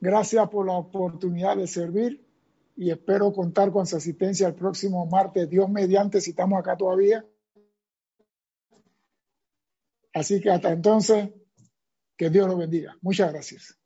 Gracias 0.04 0.50
por 0.50 0.66
la 0.66 0.74
oportunidad 0.74 1.56
de 1.56 1.66
servir 1.66 2.28
y 2.76 2.92
espero 2.92 3.32
contar 3.32 3.72
con 3.72 3.88
su 3.88 3.96
asistencia 3.96 4.46
el 4.46 4.54
próximo 4.54 5.06
martes, 5.06 5.50
Dios 5.50 5.70
mediante, 5.70 6.20
si 6.20 6.32
estamos 6.32 6.60
acá 6.60 6.76
todavía. 6.76 7.26
Así 10.14 10.42
que 10.42 10.52
hasta 10.52 10.74
entonces, 10.74 11.30
que 12.18 12.30
Dios 12.30 12.50
lo 12.50 12.58
bendiga. 12.58 12.98
Muchas 13.02 13.32
gracias. 13.32 13.80